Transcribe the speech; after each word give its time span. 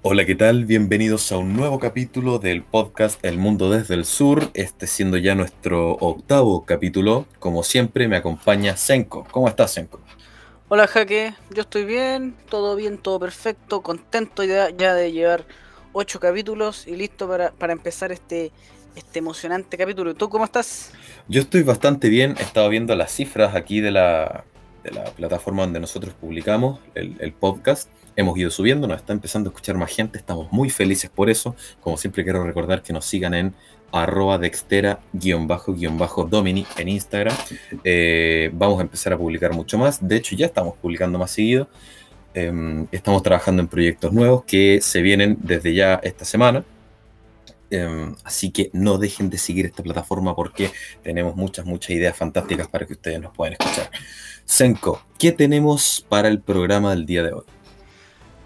Hola, 0.00 0.24
¿qué 0.24 0.36
tal? 0.36 0.64
Bienvenidos 0.64 1.32
a 1.32 1.38
un 1.38 1.54
nuevo 1.54 1.80
capítulo 1.80 2.38
del 2.38 2.62
podcast 2.62 3.18
El 3.24 3.36
Mundo 3.36 3.68
desde 3.68 3.94
el 3.94 4.04
Sur, 4.04 4.48
este 4.54 4.86
siendo 4.86 5.16
ya 5.16 5.34
nuestro 5.34 5.94
octavo 5.94 6.64
capítulo. 6.64 7.26
Como 7.40 7.64
siempre 7.64 8.06
me 8.06 8.14
acompaña 8.14 8.76
Senko. 8.76 9.26
¿Cómo 9.32 9.48
estás, 9.48 9.72
Senko? 9.72 10.00
Hola, 10.68 10.86
Jaque. 10.86 11.34
Yo 11.50 11.62
estoy 11.62 11.84
bien, 11.84 12.36
todo 12.48 12.76
bien, 12.76 12.98
todo 12.98 13.18
perfecto, 13.18 13.82
contento 13.82 14.44
ya, 14.44 14.70
ya 14.70 14.94
de 14.94 15.10
llevar 15.10 15.44
ocho 15.92 16.20
capítulos 16.20 16.86
y 16.86 16.94
listo 16.94 17.26
para, 17.26 17.50
para 17.50 17.72
empezar 17.72 18.12
este, 18.12 18.52
este 18.94 19.18
emocionante 19.18 19.76
capítulo. 19.76 20.14
¿Tú 20.14 20.28
cómo 20.28 20.44
estás? 20.44 20.92
Yo 21.26 21.40
estoy 21.40 21.64
bastante 21.64 22.08
bien, 22.08 22.36
he 22.38 22.42
estado 22.44 22.68
viendo 22.68 22.94
las 22.94 23.10
cifras 23.10 23.56
aquí 23.56 23.80
de 23.80 23.90
la, 23.90 24.44
de 24.84 24.92
la 24.92 25.06
plataforma 25.06 25.64
donde 25.64 25.80
nosotros 25.80 26.14
publicamos 26.14 26.78
el, 26.94 27.16
el 27.18 27.32
podcast 27.32 27.90
hemos 28.18 28.36
ido 28.36 28.50
subiendo, 28.50 28.88
nos 28.88 28.98
está 28.98 29.12
empezando 29.12 29.48
a 29.48 29.52
escuchar 29.52 29.76
más 29.76 29.94
gente, 29.94 30.18
estamos 30.18 30.50
muy 30.50 30.70
felices 30.70 31.08
por 31.08 31.30
eso. 31.30 31.54
Como 31.80 31.96
siempre 31.96 32.24
quiero 32.24 32.42
recordar 32.42 32.82
que 32.82 32.92
nos 32.92 33.04
sigan 33.04 33.32
en 33.32 33.54
arroba 33.92 34.38
dextera-domini 34.38 36.66
en 36.76 36.88
Instagram. 36.88 37.36
Eh, 37.84 38.50
vamos 38.52 38.80
a 38.80 38.82
empezar 38.82 39.12
a 39.12 39.16
publicar 39.16 39.54
mucho 39.54 39.78
más. 39.78 40.06
De 40.06 40.16
hecho, 40.16 40.34
ya 40.34 40.46
estamos 40.46 40.74
publicando 40.78 41.16
más 41.16 41.30
seguido. 41.30 41.68
Em, 42.34 42.88
estamos 42.90 43.22
trabajando 43.22 43.62
en 43.62 43.68
proyectos 43.68 44.12
nuevos 44.12 44.42
que 44.44 44.80
se 44.82 45.00
vienen 45.00 45.38
desde 45.40 45.72
ya 45.72 46.00
esta 46.02 46.24
semana. 46.24 46.64
Em, 47.70 48.16
así 48.24 48.50
que 48.50 48.70
no 48.72 48.98
dejen 48.98 49.30
de 49.30 49.38
seguir 49.38 49.66
esta 49.66 49.84
plataforma 49.84 50.34
porque 50.34 50.72
tenemos 51.04 51.36
muchas, 51.36 51.66
muchas 51.66 51.90
ideas 51.90 52.16
fantásticas 52.16 52.66
para 52.66 52.84
que 52.84 52.94
ustedes 52.94 53.20
nos 53.20 53.32
puedan 53.32 53.52
escuchar. 53.52 53.92
Senko, 54.44 55.02
¿qué 55.20 55.30
tenemos 55.30 56.04
para 56.08 56.26
el 56.26 56.40
programa 56.40 56.90
del 56.90 57.06
día 57.06 57.22
de 57.22 57.32
hoy? 57.32 57.44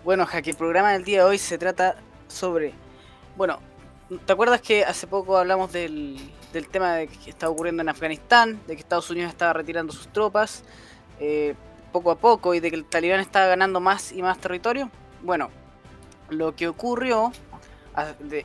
Bueno, 0.05 0.27
Jaque, 0.27 0.51
el 0.51 0.57
programa 0.57 0.91
del 0.91 1.05
día 1.05 1.19
de 1.19 1.25
hoy 1.25 1.39
se 1.39 1.59
trata 1.59 1.95
sobre. 2.27 2.75
Bueno, 3.37 3.61
¿te 4.27 4.33
acuerdas 4.33 4.61
que 4.61 4.85
hace 4.85 5.07
poco 5.07 5.39
hablamos 5.39 5.71
del, 5.71 6.19
del 6.53 6.67
tema 6.67 6.95
de 6.95 7.07
que 7.07 7.31
está 7.31 7.49
ocurriendo 7.49 7.83
en 7.83 7.89
Afganistán, 7.89 8.61
de 8.67 8.75
que 8.75 8.81
Estados 8.81 9.09
Unidos 9.11 9.31
estaba 9.31 9.53
retirando 9.53 9.93
sus 9.93 10.09
tropas 10.09 10.65
eh, 11.21 11.55
poco 11.93 12.11
a 12.11 12.17
poco 12.17 12.53
y 12.53 12.59
de 12.59 12.71
que 12.71 12.77
el 12.77 12.85
talibán 12.85 13.21
estaba 13.21 13.47
ganando 13.47 13.79
más 13.79 14.11
y 14.11 14.23
más 14.23 14.39
territorio? 14.39 14.91
Bueno, 15.23 15.51
lo 16.31 16.57
que 16.57 16.67
ocurrió 16.67 17.31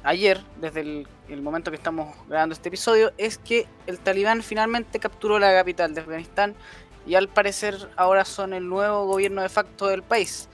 ayer, 0.04 0.44
desde 0.62 0.82
el, 0.82 1.08
el, 1.28 1.42
momento 1.42 1.72
que 1.72 1.78
estamos 1.78 2.16
grabando 2.28 2.54
este 2.54 2.70
episodio, 2.70 3.14
es 3.18 3.40
que 3.40 3.66
el 3.88 3.98
talibán 3.98 4.44
finalmente 4.44 5.00
capturó 5.00 5.40
la 5.40 5.52
capital 5.54 5.96
de 5.96 6.02
Afganistán 6.02 6.54
y 7.08 7.16
al 7.16 7.30
parecer 7.30 7.90
ahora 7.96 8.26
son 8.26 8.54
el 8.54 8.70
nuevo 8.70 9.06
gobierno 9.06 9.42
de 9.42 9.50
facto 9.50 9.88
del 9.88 10.04
país. 10.04 10.50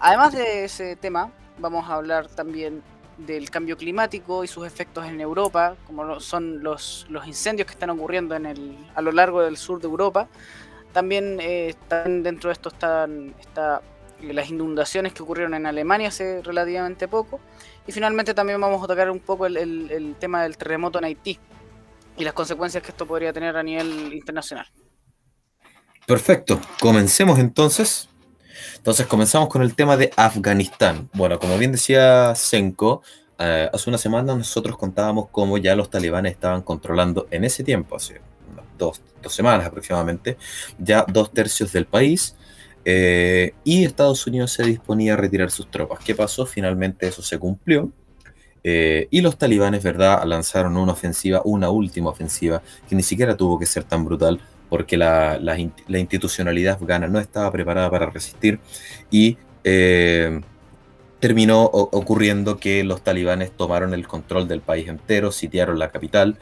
Además 0.00 0.32
de 0.32 0.64
ese 0.64 0.96
tema, 0.96 1.32
vamos 1.58 1.88
a 1.88 1.94
hablar 1.94 2.28
también 2.28 2.82
del 3.18 3.50
cambio 3.50 3.76
climático 3.76 4.44
y 4.44 4.48
sus 4.48 4.66
efectos 4.66 5.06
en 5.06 5.20
Europa, 5.20 5.76
como 5.86 6.20
son 6.20 6.62
los, 6.62 7.06
los 7.08 7.26
incendios 7.26 7.66
que 7.66 7.72
están 7.72 7.90
ocurriendo 7.90 8.34
en 8.34 8.46
el, 8.46 8.76
a 8.94 9.00
lo 9.00 9.12
largo 9.12 9.40
del 9.42 9.56
sur 9.56 9.80
de 9.80 9.86
Europa. 9.86 10.28
También 10.92 11.40
eh, 11.40 11.70
están, 11.70 12.22
dentro 12.22 12.48
de 12.48 12.54
esto 12.54 12.68
están 12.68 13.34
está, 13.40 13.80
las 14.20 14.50
inundaciones 14.50 15.12
que 15.12 15.22
ocurrieron 15.22 15.54
en 15.54 15.66
Alemania 15.66 16.08
hace 16.08 16.42
relativamente 16.42 17.08
poco. 17.08 17.40
Y 17.86 17.92
finalmente 17.92 18.34
también 18.34 18.60
vamos 18.60 18.82
a 18.82 18.86
tocar 18.86 19.10
un 19.10 19.20
poco 19.20 19.46
el, 19.46 19.56
el 19.56 20.16
tema 20.18 20.42
del 20.42 20.56
terremoto 20.56 20.98
en 20.98 21.04
Haití 21.04 21.38
y 22.16 22.24
las 22.24 22.34
consecuencias 22.34 22.82
que 22.82 22.90
esto 22.90 23.06
podría 23.06 23.32
tener 23.32 23.56
a 23.56 23.62
nivel 23.62 24.12
internacional. 24.12 24.66
Perfecto, 26.06 26.60
comencemos 26.80 27.38
entonces. 27.38 28.08
Entonces 28.76 29.06
comenzamos 29.06 29.48
con 29.48 29.62
el 29.62 29.74
tema 29.74 29.96
de 29.96 30.10
Afganistán. 30.16 31.08
Bueno, 31.12 31.38
como 31.38 31.58
bien 31.58 31.72
decía 31.72 32.34
Senko, 32.34 33.02
eh, 33.38 33.68
hace 33.72 33.90
una 33.90 33.98
semana 33.98 34.34
nosotros 34.34 34.76
contábamos 34.76 35.28
cómo 35.30 35.58
ya 35.58 35.74
los 35.76 35.90
talibanes 35.90 36.32
estaban 36.32 36.62
controlando 36.62 37.26
en 37.30 37.44
ese 37.44 37.64
tiempo, 37.64 37.96
hace 37.96 38.20
dos, 38.78 39.02
dos 39.22 39.34
semanas 39.34 39.66
aproximadamente, 39.66 40.36
ya 40.78 41.04
dos 41.08 41.32
tercios 41.32 41.72
del 41.72 41.86
país. 41.86 42.36
Eh, 42.84 43.52
y 43.64 43.84
Estados 43.84 44.24
Unidos 44.28 44.52
se 44.52 44.62
disponía 44.62 45.14
a 45.14 45.16
retirar 45.16 45.50
sus 45.50 45.68
tropas. 45.70 45.98
¿Qué 46.04 46.14
pasó? 46.14 46.46
Finalmente 46.46 47.08
eso 47.08 47.20
se 47.20 47.38
cumplió. 47.38 47.90
Eh, 48.62 49.08
y 49.10 49.20
los 49.20 49.36
talibanes, 49.38 49.82
¿verdad?, 49.82 50.24
lanzaron 50.24 50.76
una 50.76 50.92
ofensiva, 50.92 51.40
una 51.44 51.70
última 51.70 52.10
ofensiva, 52.10 52.62
que 52.88 52.96
ni 52.96 53.02
siquiera 53.02 53.36
tuvo 53.36 53.58
que 53.58 53.66
ser 53.66 53.84
tan 53.84 54.04
brutal, 54.04 54.40
porque 54.68 54.96
la, 54.96 55.38
la, 55.38 55.58
institucionalidad 55.98 56.74
afgana 56.74 57.08
no 57.08 57.18
estaba 57.18 57.50
preparada 57.52 57.90
para 57.90 58.06
resistir 58.06 58.58
y 59.10 59.38
eh, 59.64 60.40
terminó 61.20 61.64
ocurriendo 61.64 62.58
que 62.58 62.84
los 62.84 63.02
talibanes 63.02 63.50
tomaron 63.52 63.94
el 63.94 64.06
control 64.06 64.48
del 64.48 64.60
país 64.60 64.88
entero, 64.88 65.32
sitiaron 65.32 65.78
la 65.78 65.90
capital, 65.90 66.38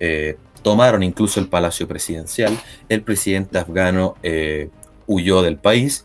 eh, 0.00 0.36
tomaron 0.62 1.02
incluso 1.02 1.40
el 1.40 1.48
palacio 1.48 1.86
presidencial, 1.86 2.58
el 2.88 3.02
presidente 3.02 3.58
afgano 3.58 4.16
eh, 4.22 4.70
huyó 5.06 5.42
del 5.42 5.58
país 5.58 6.04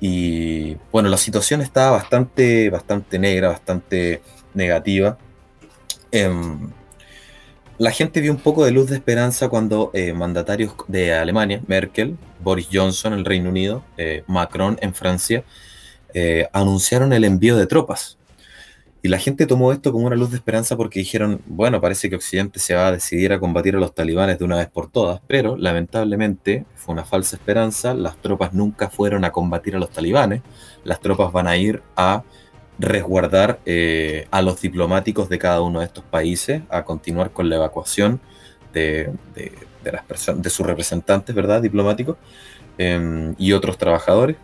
y 0.00 0.76
bueno, 0.90 1.08
la 1.08 1.16
situación 1.16 1.60
estaba 1.60 1.92
bastante, 1.92 2.70
bastante 2.70 3.18
negra, 3.18 3.48
bastante 3.48 4.22
negativa. 4.54 5.18
Eh, 6.10 6.30
la 7.80 7.92
gente 7.92 8.20
vio 8.20 8.30
un 8.30 8.38
poco 8.38 8.62
de 8.66 8.72
luz 8.72 8.90
de 8.90 8.96
esperanza 8.96 9.48
cuando 9.48 9.90
eh, 9.94 10.12
mandatarios 10.12 10.74
de 10.86 11.14
Alemania, 11.14 11.62
Merkel, 11.66 12.18
Boris 12.40 12.68
Johnson 12.70 13.14
en 13.14 13.20
el 13.20 13.24
Reino 13.24 13.48
Unido, 13.48 13.82
eh, 13.96 14.22
Macron 14.26 14.76
en 14.82 14.92
Francia, 14.92 15.44
eh, 16.12 16.46
anunciaron 16.52 17.14
el 17.14 17.24
envío 17.24 17.56
de 17.56 17.66
tropas. 17.66 18.18
Y 19.00 19.08
la 19.08 19.16
gente 19.16 19.46
tomó 19.46 19.72
esto 19.72 19.92
como 19.92 20.06
una 20.06 20.14
luz 20.14 20.30
de 20.30 20.36
esperanza 20.36 20.76
porque 20.76 20.98
dijeron, 20.98 21.40
bueno, 21.46 21.80
parece 21.80 22.10
que 22.10 22.16
Occidente 22.16 22.60
se 22.60 22.74
va 22.74 22.88
a 22.88 22.92
decidir 22.92 23.32
a 23.32 23.40
combatir 23.40 23.74
a 23.76 23.78
los 23.78 23.94
talibanes 23.94 24.38
de 24.38 24.44
una 24.44 24.56
vez 24.56 24.68
por 24.68 24.90
todas, 24.90 25.22
pero 25.26 25.56
lamentablemente 25.56 26.66
fue 26.74 26.92
una 26.92 27.06
falsa 27.06 27.36
esperanza, 27.36 27.94
las 27.94 28.18
tropas 28.18 28.52
nunca 28.52 28.90
fueron 28.90 29.24
a 29.24 29.32
combatir 29.32 29.74
a 29.74 29.78
los 29.78 29.88
talibanes, 29.88 30.42
las 30.84 31.00
tropas 31.00 31.32
van 31.32 31.46
a 31.46 31.56
ir 31.56 31.82
a 31.96 32.24
resguardar 32.80 33.60
eh, 33.66 34.26
a 34.30 34.42
los 34.42 34.60
diplomáticos 34.60 35.28
de 35.28 35.38
cada 35.38 35.60
uno 35.60 35.80
de 35.80 35.86
estos 35.86 36.04
países, 36.04 36.62
a 36.70 36.84
continuar 36.84 37.30
con 37.30 37.48
la 37.48 37.56
evacuación 37.56 38.20
de, 38.72 39.12
las 39.84 40.04
personas, 40.04 40.42
de 40.42 40.50
sus 40.50 40.66
representantes, 40.66 41.34
¿verdad? 41.34 41.60
Diplomáticos 41.60 42.16
eh, 42.78 43.34
y 43.38 43.52
otros 43.52 43.76
trabajadores. 43.78 44.36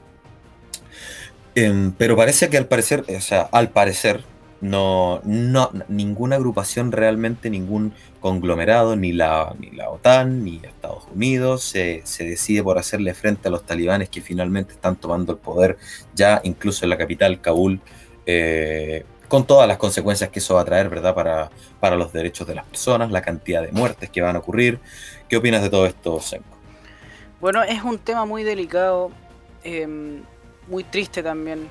Eh, 1.54 1.92
pero 1.97 2.16
parece 2.16 2.50
que 2.50 2.58
al 2.58 2.66
parecer, 2.66 3.04
o 3.08 3.20
sea, 3.20 3.48
al 3.50 3.70
parecer, 3.70 4.22
no, 4.60 5.20
no, 5.24 5.70
ninguna 5.88 6.36
agrupación 6.36 6.92
realmente, 6.92 7.50
ningún 7.50 7.92
conglomerado, 8.20 8.97
ni 8.97 9.12
la, 9.12 9.54
ni 9.58 9.70
la 9.70 9.91
OTAN, 9.91 10.44
ni 10.44 10.60
Estados 10.62 11.04
Unidos, 11.14 11.62
se, 11.62 12.03
decide 12.18 12.62
por 12.62 12.78
hacerle 12.78 13.14
frente 13.14 13.48
a 13.48 13.50
los 13.50 13.64
talibanes 13.64 14.08
que 14.08 14.20
finalmente 14.20 14.72
están 14.72 14.97
tomando 14.97 15.32
el 15.32 15.38
poder 15.38 15.78
ya 16.14 16.41
incluso 16.44 16.84
en 16.84 16.91
la 16.91 16.98
capital, 16.98 17.41
Kabul, 17.41 17.80
eh, 18.26 19.04
con 19.28 19.47
todas 19.47 19.66
las 19.66 19.78
consecuencias 19.78 20.31
que 20.31 20.38
eso 20.38 20.54
va 20.54 20.62
a 20.62 20.64
traer, 20.64 20.88
¿verdad? 20.88 21.14
Para, 21.14 21.50
para 21.81 21.97
los 21.97 22.12
derechos 22.12 22.47
de 22.47 22.54
las 22.54 22.64
personas, 22.66 23.10
la 23.10 23.22
cantidad 23.22 23.62
de 23.62 23.72
muertes 23.72 24.10
que 24.10 24.20
van 24.20 24.37
a 24.37 24.41
ocurrir. 24.41 24.81
¿Qué 25.28 25.37
opinas 25.37 25.62
de 25.62 25.70
todo 25.70 25.87
esto, 25.87 26.20
Senko? 26.20 26.56
Bueno, 27.41 27.62
es 27.62 27.82
un 27.82 27.98
tema 27.98 28.25
muy 28.25 28.44
delicado, 28.44 29.10
eh, 29.65 29.86
muy 30.69 30.84
triste 30.84 31.22
también. 31.22 31.69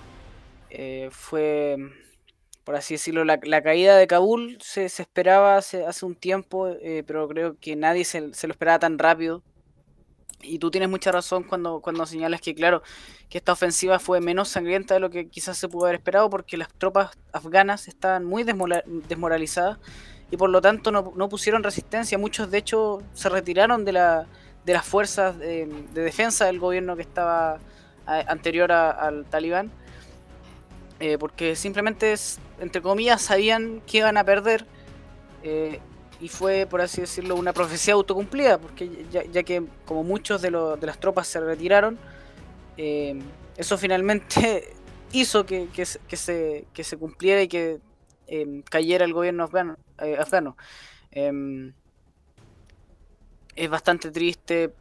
Eh, 0.70 1.10
fue, 1.12 1.78
por 2.64 2.76
así 2.76 2.96
decirlo, 2.96 3.24
la, 3.24 3.62
caída 3.62 3.98
de 3.98 4.08
Kabul 4.08 4.58
se, 4.62 4.86
esperaba 4.86 5.58
hace, 5.58 5.86
hace, 5.86 6.06
un 6.06 6.16
tiempo, 6.16 6.68
eh, 6.68 7.04
pero 7.08 7.28
creo 7.28 7.58
que 7.60 7.76
nadie 7.76 8.04
se 8.04 8.22
lo 8.22 8.32
esperaba 8.32 8.80
tan 8.80 9.00
rápido 9.00 9.42
y 10.42 10.60
tú 10.60 10.72
tienes 10.72 10.90
mucha 10.90 11.12
razón 11.12 11.44
cuando, 11.44 11.80
cuando 11.80 12.06
señalas 12.06 12.42
que, 12.42 12.54
claro, 12.54 12.84
que 13.30 13.38
esta 13.38 13.54
ofensiva 13.54 14.00
fue 14.00 14.22
menos 14.22 14.50
sangrienta 14.50 14.94
de 14.94 15.00
lo 15.00 15.10
que 15.10 15.28
quizás 15.28 15.58
se 15.58 15.68
pudo 15.68 15.86
haber 15.86 15.96
esperado 15.96 16.30
porque 16.30 16.58
las 16.58 16.70
tropas 16.74 17.12
afganas 17.32 17.88
estaban 17.88 18.26
muy 18.26 18.44
desmoralizadas 18.44 19.80
y 20.32 20.38
por 20.38 20.50
lo 20.50 20.62
tanto 20.62 20.92
no, 20.92 21.14
no 21.16 21.30
pusieron 21.30 21.64
resistencia. 21.64 22.18
Muchos, 22.18 22.52
de 22.52 22.58
hecho, 22.58 23.02
se 23.14 23.30
retiraron 23.30 23.86
de, 23.86 23.94
la, 23.94 24.28
de 24.66 24.74
las 24.74 24.86
fuerzas 24.86 25.38
de, 25.38 25.68
de 25.94 26.02
defensa 26.02 26.46
del 26.46 26.60
gobierno 26.60 26.96
que 26.96 27.04
estaba 27.04 27.60
anterior 28.06 28.72
al 28.72 29.26
talibán. 29.26 29.72
Eh, 31.00 31.18
porque 31.18 31.56
simplemente, 31.56 32.16
entre 32.60 32.82
comillas, 32.82 33.22
sabían 33.22 33.82
que 33.86 33.98
iban 33.98 34.18
a 34.18 34.24
perder. 34.24 34.66
Eh, 35.44 35.80
y 36.22 36.30
fue, 36.30 36.66
por 36.66 36.82
así 36.82 37.02
decirlo, 37.02 37.36
una 37.36 37.54
profecía 37.54 37.94
autocumplida, 37.94 38.58
porque 38.58 39.06
ya, 39.12 39.44
que 39.44 39.64
como 39.86 40.04
muchos 40.04 40.42
de, 40.42 40.52
lo, 40.52 40.78
de, 40.78 40.88
las 40.88 41.00
tropas 41.00 41.28
se 41.28 41.40
retiraron, 41.40 41.98
eh, 42.78 43.20
eso 43.58 43.78
finalmente 43.78 44.74
hizo 45.12 45.46
que, 45.46 45.68
que, 45.74 45.86
se, 45.86 46.66
que 46.74 46.84
se 46.84 46.98
cumpliera 46.98 47.42
y 47.42 47.48
que 47.48 47.80
eh, 48.28 48.64
cayera 48.70 49.06
el 49.06 49.14
gobierno 49.14 49.44
afgano. 49.44 49.78
Eh, 50.00 50.18
afgano. 50.20 50.58
es 53.56 53.70
bastante 53.70 54.12
triste, 54.12 54.74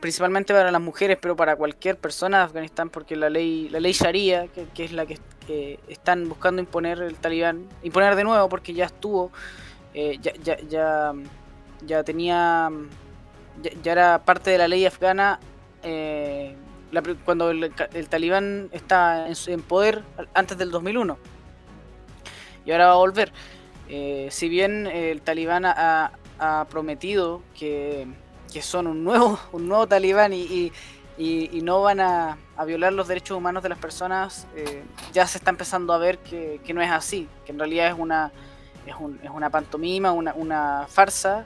principalmente 0.00 0.54
para 0.54 0.70
las 0.70 0.80
mujeres, 0.80 1.18
pero 1.20 1.34
para 1.34 1.56
cualquier 1.56 1.96
persona 1.98 2.38
de 2.38 2.44
Afganistán, 2.44 2.88
porque 2.88 3.16
la 3.16 3.28
ley, 3.28 3.68
la 3.68 3.80
ley 3.80 3.92
Sharia, 3.92 4.46
que, 4.48 4.84
es 4.84 4.92
la 4.92 5.06
que, 5.06 5.18
están 5.88 6.28
buscando 6.28 6.60
imponer 6.60 7.00
el 7.02 7.16
talibán, 7.16 7.68
imponer 7.82 8.14
de 8.16 8.24
nuevo, 8.24 8.48
porque 8.48 8.72
ya 8.72 8.86
estuvo, 8.86 9.32
eh, 9.96 10.18
ya, 10.20 10.32
ya, 10.34 10.56
ya, 10.68 11.12
ya, 11.84 12.04
tenía, 12.04 12.70
ya, 13.82 13.92
era 13.92 14.24
parte 14.24 14.50
de 14.50 14.58
la 14.58 14.68
ley 14.68 14.86
afgana 14.86 15.40
eh, 15.82 16.54
cuando 17.24 17.50
el, 17.50 17.72
talibán 18.08 18.68
está 18.70 19.26
en, 19.28 19.62
poder 19.62 20.04
antes 20.34 20.56
del 20.56 20.70
2001. 20.70 21.18
Y 22.64 22.70
ahora 22.70 22.86
va 22.86 22.92
a 22.92 22.96
volver. 22.96 23.32
Eh, 23.88 24.28
si 24.30 24.48
bien 24.48 24.86
el 24.86 25.20
talibán 25.22 25.64
ha 25.66 26.66
prometido 26.70 27.42
que 27.58 28.06
que 28.52 28.62
son 28.62 28.86
un 28.86 29.04
nuevo, 29.04 29.38
un 29.52 29.68
nuevo 29.68 29.86
talibán 29.86 30.32
y, 30.32 30.72
y, 31.18 31.60
no 31.62 31.82
van 31.82 32.00
a, 32.00 32.38
violar 32.66 32.92
los 32.92 33.08
derechos 33.08 33.36
humanos 33.36 33.62
de 33.62 33.68
las 33.68 33.78
personas, 33.78 34.46
eh, 34.56 34.82
ya 35.12 35.26
se 35.26 35.38
está 35.38 35.50
empezando 35.50 35.92
a 35.92 35.98
ver 35.98 36.18
que, 36.18 36.60
no 36.74 36.80
es 36.80 36.90
así, 36.90 37.28
que 37.44 37.52
en 37.52 37.58
realidad 37.58 37.88
es 37.88 37.94
una, 37.98 38.32
es, 38.86 38.94
un, 38.98 39.20
es 39.22 39.30
una 39.30 39.50
pantomima, 39.50 40.12
una, 40.12 40.86
farsa 40.88 41.44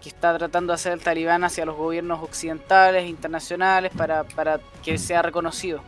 que 0.00 0.08
está 0.08 0.36
tratando 0.36 0.72
de 0.72 0.74
hacer 0.74 0.92
el 0.92 1.00
talibán 1.00 1.44
hacia 1.44 1.64
los 1.64 1.76
gobiernos 1.76 2.22
occidentales, 2.22 3.08
internacionales, 3.08 3.92
para, 3.96 4.60
que 4.82 4.98
sea 4.98 5.22
reconocido. 5.22 5.80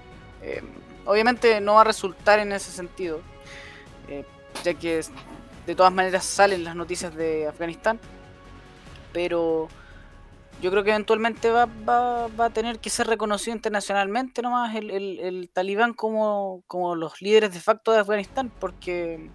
Eh, 0.43 0.63
obviamente 1.05 1.61
no 1.61 1.75
va 1.75 1.83
a 1.83 1.85
resultar 1.85 2.39
en 2.39 2.53
ese 2.53 2.71
sentido, 2.71 3.21
eh, 4.09 4.25
ya 4.63 4.75
que 4.75 5.01
de 5.67 5.75
todas 5.75 5.93
maneras 5.93 6.25
salen 6.25 6.65
las 6.65 6.77
noticias 6.77 7.15
de 7.15 7.49
Afganistán, 7.49 7.99
pero 9.13 9.69
yo 10.61 10.71
creo 10.71 10.85
que 10.85 10.91
eventualmente 10.91 11.51
va, 11.51 11.69
a 12.39 12.51
tener 12.51 12.79
que 12.79 12.91
ser 12.91 13.07
reconocido 13.07 13.55
internacionalmente 13.55 14.43
nomás 14.43 14.75
el, 14.75 14.91
el, 14.91 15.51
talibán 15.53 15.93
como, 15.93 16.63
los 16.97 17.21
líderes 17.21 17.53
de 17.53 17.61
facto 17.61 17.93
de 17.93 18.01
Afganistán, 18.01 18.51
porque 18.61 19.31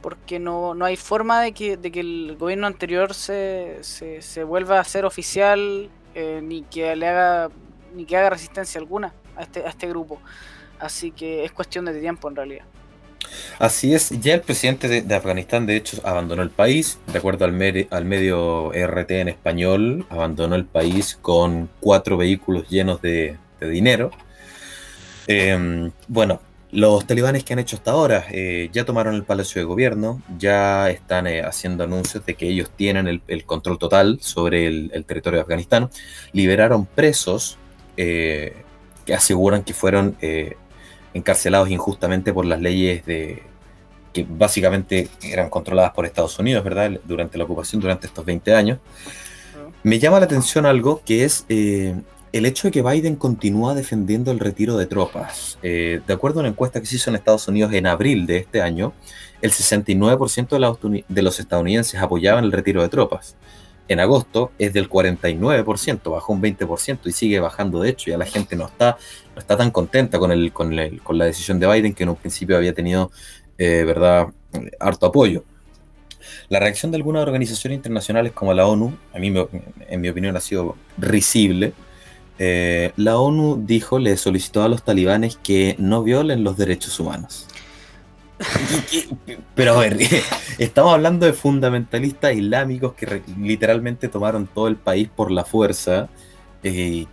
porque 0.00 0.38
no, 0.38 0.74
no 0.74 0.84
hay 0.84 0.96
forma 0.96 1.40
de 1.42 1.52
que, 1.52 1.76
de 1.76 1.90
que 1.90 2.00
el 2.00 2.36
gobierno 2.38 2.66
anterior 2.66 3.14
se, 3.14 3.78
se, 3.82 4.44
vuelva 4.44 4.80
a 4.80 4.84
ser 4.84 5.04
oficial 5.04 5.90
eh, 6.14 6.40
ni 6.42 6.62
que 6.62 6.94
le 6.96 7.08
haga 7.08 7.50
ni 7.94 8.04
que 8.04 8.16
haga 8.16 8.30
resistencia 8.30 8.80
alguna 8.80 9.14
a 9.36 9.42
este, 9.42 9.64
a 9.64 9.68
este 9.68 9.88
grupo. 9.88 10.20
Así 10.78 11.10
que 11.10 11.44
es 11.44 11.52
cuestión 11.52 11.84
de 11.86 11.98
tiempo 12.00 12.28
en 12.28 12.36
realidad. 12.36 12.64
Así 13.58 13.94
es, 13.94 14.10
ya 14.20 14.34
el 14.34 14.40
presidente 14.40 15.02
de, 15.02 15.14
Afganistán 15.14 15.66
de 15.66 15.76
hecho 15.76 16.00
abandonó 16.04 16.42
el 16.42 16.50
país, 16.50 16.98
de 17.12 17.18
acuerdo 17.18 17.44
al, 17.44 17.88
al, 17.90 18.04
medio 18.04 18.70
RT 18.72 19.10
en 19.10 19.28
español, 19.28 20.06
abandonó 20.08 20.54
el 20.54 20.64
país 20.64 21.18
con 21.20 21.68
cuatro 21.80 22.16
vehículos 22.16 22.68
llenos 22.68 23.02
de, 23.02 23.36
dinero. 23.60 24.12
Em, 25.26 25.90
bueno, 26.06 26.40
los 26.70 27.06
talibanes 27.06 27.44
que 27.44 27.54
han 27.54 27.58
hecho 27.58 27.76
hasta 27.76 27.92
ahora 27.92 28.26
eh, 28.30 28.68
ya 28.72 28.84
tomaron 28.84 29.14
el 29.14 29.24
Palacio 29.24 29.60
de 29.60 29.64
Gobierno, 29.64 30.20
ya 30.38 30.90
están 30.90 31.26
eh, 31.26 31.42
haciendo 31.42 31.84
anuncios 31.84 32.26
de 32.26 32.34
que 32.34 32.46
ellos 32.46 32.70
tienen 32.76 33.22
el, 33.26 33.44
control 33.44 33.78
total 33.78 34.18
sobre 34.20 34.66
el, 34.66 35.04
territorio 35.06 35.38
de 35.38 35.42
Afganistán, 35.42 35.88
liberaron 36.32 36.84
presos 36.84 37.56
eh, 37.96 38.64
que 39.06 39.14
aseguran 39.14 39.64
que 39.64 39.72
fueron 39.72 40.16
encarcelados 41.14 41.70
injustamente 41.70 42.34
por 42.34 42.44
las 42.44 42.60
leyes 42.60 43.04
de 43.06 43.42
que 44.12 44.26
básicamente 44.28 45.08
eran 45.22 45.48
controladas 45.48 45.92
por 45.92 46.04
Estados 46.04 46.38
Unidos, 46.38 46.62
¿verdad? 46.64 47.00
Durante 47.04 47.38
la 47.38 47.44
ocupación, 47.44 47.80
durante 47.80 48.06
estos 48.06 48.24
20 48.24 48.54
años. 48.54 48.78
Me 49.82 49.98
llama 49.98 50.18
la 50.18 50.26
atención 50.26 50.66
algo 50.66 51.00
que 51.04 51.24
es 51.24 51.46
el 52.32 52.46
hecho 52.46 52.68
de 52.68 52.72
que 52.72 52.82
Biden 52.82 53.16
continúa 53.16 53.74
defendiendo 53.74 54.30
el 54.30 54.38
retiro 54.38 54.76
de 54.76 54.86
tropas. 54.86 55.58
Eh, 55.62 56.00
de 56.06 56.14
acuerdo 56.14 56.40
a 56.40 56.42
una 56.42 56.50
encuesta 56.50 56.80
que 56.80 56.86
se 56.86 56.96
hizo 56.96 57.10
en 57.10 57.16
Estados 57.16 57.48
Unidos 57.48 57.72
en 57.72 57.86
abril 57.86 58.26
de 58.26 58.38
este 58.38 58.62
año, 58.62 58.92
el 59.40 59.52
69% 59.52 61.04
de 61.08 61.22
los 61.22 61.40
estadounidenses 61.40 62.00
apoyaban 62.00 62.44
el 62.44 62.52
retiro 62.52 62.82
de 62.82 62.88
tropas 62.88 63.36
en 63.88 64.00
agosto 64.00 64.52
es 64.58 64.72
del 64.72 64.88
49%, 64.88 66.10
bajó 66.10 66.32
un 66.32 66.42
20% 66.42 66.98
y 67.06 67.12
sigue 67.12 67.40
bajando 67.40 67.80
de 67.80 67.90
hecho, 67.90 68.10
ya 68.10 68.18
la 68.18 68.26
gente 68.26 68.54
no 68.54 68.66
está, 68.66 68.98
no 69.34 69.40
está 69.40 69.56
tan 69.56 69.70
contenta 69.70 70.18
con, 70.18 70.30
el, 70.30 70.52
con, 70.52 70.76
con 71.02 71.18
la 71.18 71.24
decisión 71.24 71.58
de 71.58 71.66
Biden 71.66 71.94
que 71.94 72.02
en 72.02 72.10
un 72.10 72.16
principio 72.16 72.56
había 72.56 72.74
tenido, 72.74 73.10
eh, 73.56 73.84
¿verdad?, 73.84 74.28
harto 74.78 75.06
apoyo. 75.06 75.44
La 76.50 76.60
reacción 76.60 76.90
de 76.90 76.96
algunas 76.96 77.22
organizaciones 77.22 77.76
internacionales 77.76 78.32
como 78.32 78.52
la 78.52 78.66
ONU, 78.66 78.96
a 79.14 79.18
mí 79.18 79.32
en 79.88 80.00
mi 80.00 80.08
opinión 80.08 80.36
ha 80.36 80.40
sido 80.40 80.76
risible. 80.98 81.72
Eh, 82.38 82.92
la 82.96 83.18
ONU 83.18 83.62
dijo, 83.66 83.98
le 83.98 84.16
solicitó 84.16 84.62
a 84.62 84.68
los 84.68 84.82
talibanes 84.82 85.36
que 85.42 85.74
no 85.78 86.02
violen 86.02 86.44
los 86.44 86.56
derechos 86.56 86.98
humanos. 87.00 87.46
Pero 89.54 89.74
a 89.74 89.80
ver, 89.80 89.98
estamos 90.58 90.94
hablando 90.94 91.26
de 91.26 91.32
fundamentalistas 91.32 92.34
islámicos 92.34 92.94
que 92.94 93.22
literalmente 93.38 94.08
tomaron 94.08 94.46
todo 94.46 94.68
el 94.68 94.76
país 94.76 95.08
por 95.14 95.30
la 95.30 95.44
fuerza. 95.44 96.08
Eh, 96.62 97.06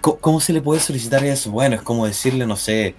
¿cómo, 0.00 0.40
se 0.40 0.52
le 0.52 0.60
puede 0.60 0.80
solicitar 0.80 1.24
eso? 1.24 1.50
Bueno, 1.50 1.76
es 1.76 1.82
como 1.82 2.06
decirle, 2.06 2.46
no 2.46 2.56
sé, 2.56 2.94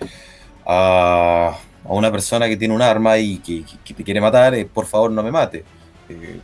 a, 0.66 1.58
una 1.84 2.12
persona 2.12 2.48
que 2.48 2.58
tiene 2.58 2.74
un 2.74 2.82
arma 2.82 3.18
y 3.18 3.40
que, 3.40 3.64
te 3.94 4.04
quiere 4.04 4.22
matar, 4.22 4.56
eh, 4.56 4.66
por 4.66 4.86
favor 4.86 5.12
no 5.12 5.24
me 5.24 5.32
mate. 5.32 5.66
Eh, 6.10 6.40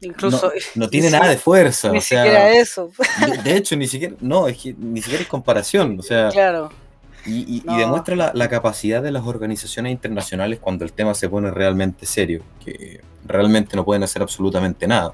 Incluso 0.00 0.52
no, 0.74 0.88
tiene 0.90 1.10
nada 1.10 1.28
de 1.28 1.36
fuerza. 1.36 1.90
Ni 1.90 2.00
siquiera 2.00 2.52
eso. 2.52 2.90
De, 3.44 3.56
hecho, 3.56 3.76
ni 3.76 3.86
siquiera, 3.86 4.14
no, 4.20 4.48
es 4.48 4.58
que 4.58 4.74
ni 4.78 5.02
siquiera 5.02 5.22
es 5.22 5.28
comparación. 5.28 5.98
O 5.98 6.02
sea, 6.02 6.28
claro. 6.30 6.70
Y, 7.26 7.62
demuestra 7.66 8.32
la, 8.32 8.48
capacidad 8.48 9.02
de 9.02 9.10
las 9.10 9.26
organizaciones 9.26 9.92
internacionales 9.92 10.58
cuando 10.58 10.84
el 10.84 10.92
tema 10.92 11.12
se 11.14 11.28
pone 11.28 11.50
realmente 11.50 12.06
serio, 12.06 12.42
que 12.64 13.02
realmente 13.26 13.76
no 13.76 13.84
pueden 13.84 14.02
hacer 14.02 14.22
absolutamente 14.22 14.86
nada. 14.88 15.12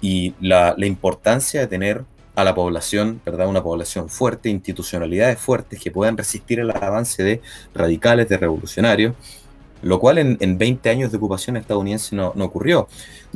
Y 0.00 0.34
la, 0.40 0.74
importancia 0.78 1.60
de 1.60 1.66
tener 1.68 2.04
a 2.34 2.42
la 2.42 2.54
población, 2.54 3.20
¿verdad? 3.24 3.46
Una 3.46 3.62
población 3.62 4.08
fuerte, 4.08 4.48
institucionalidades 4.48 5.38
fuertes 5.38 5.80
que 5.80 5.90
puedan 5.90 6.16
resistir 6.16 6.58
el 6.58 6.70
avance 6.70 7.22
de 7.22 7.40
radicales, 7.74 8.28
de 8.28 8.36
revolucionarios, 8.36 9.14
lo 9.82 9.98
cual 9.98 10.18
en, 10.18 10.36
en 10.40 10.58
20 10.58 10.88
años 10.90 11.10
de 11.10 11.18
ocupación 11.18 11.56
estadounidense 11.56 12.14
no, 12.14 12.32
no 12.34 12.44
ocurrió. 12.44 12.88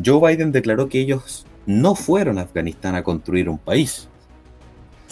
Joe 0.03 0.21
Biden 0.21 0.53
declaró 0.53 0.89
que 0.89 1.01
ellos 1.01 1.47
no 1.67 1.95
fueron 1.95 2.39
a 2.39 2.43
Afganistán 2.43 2.95
a 2.95 3.03
construir 3.03 3.49
un 3.49 3.59
país, 3.59 4.09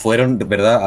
fueron, 0.02 0.38
¿verdad?, 0.38 0.80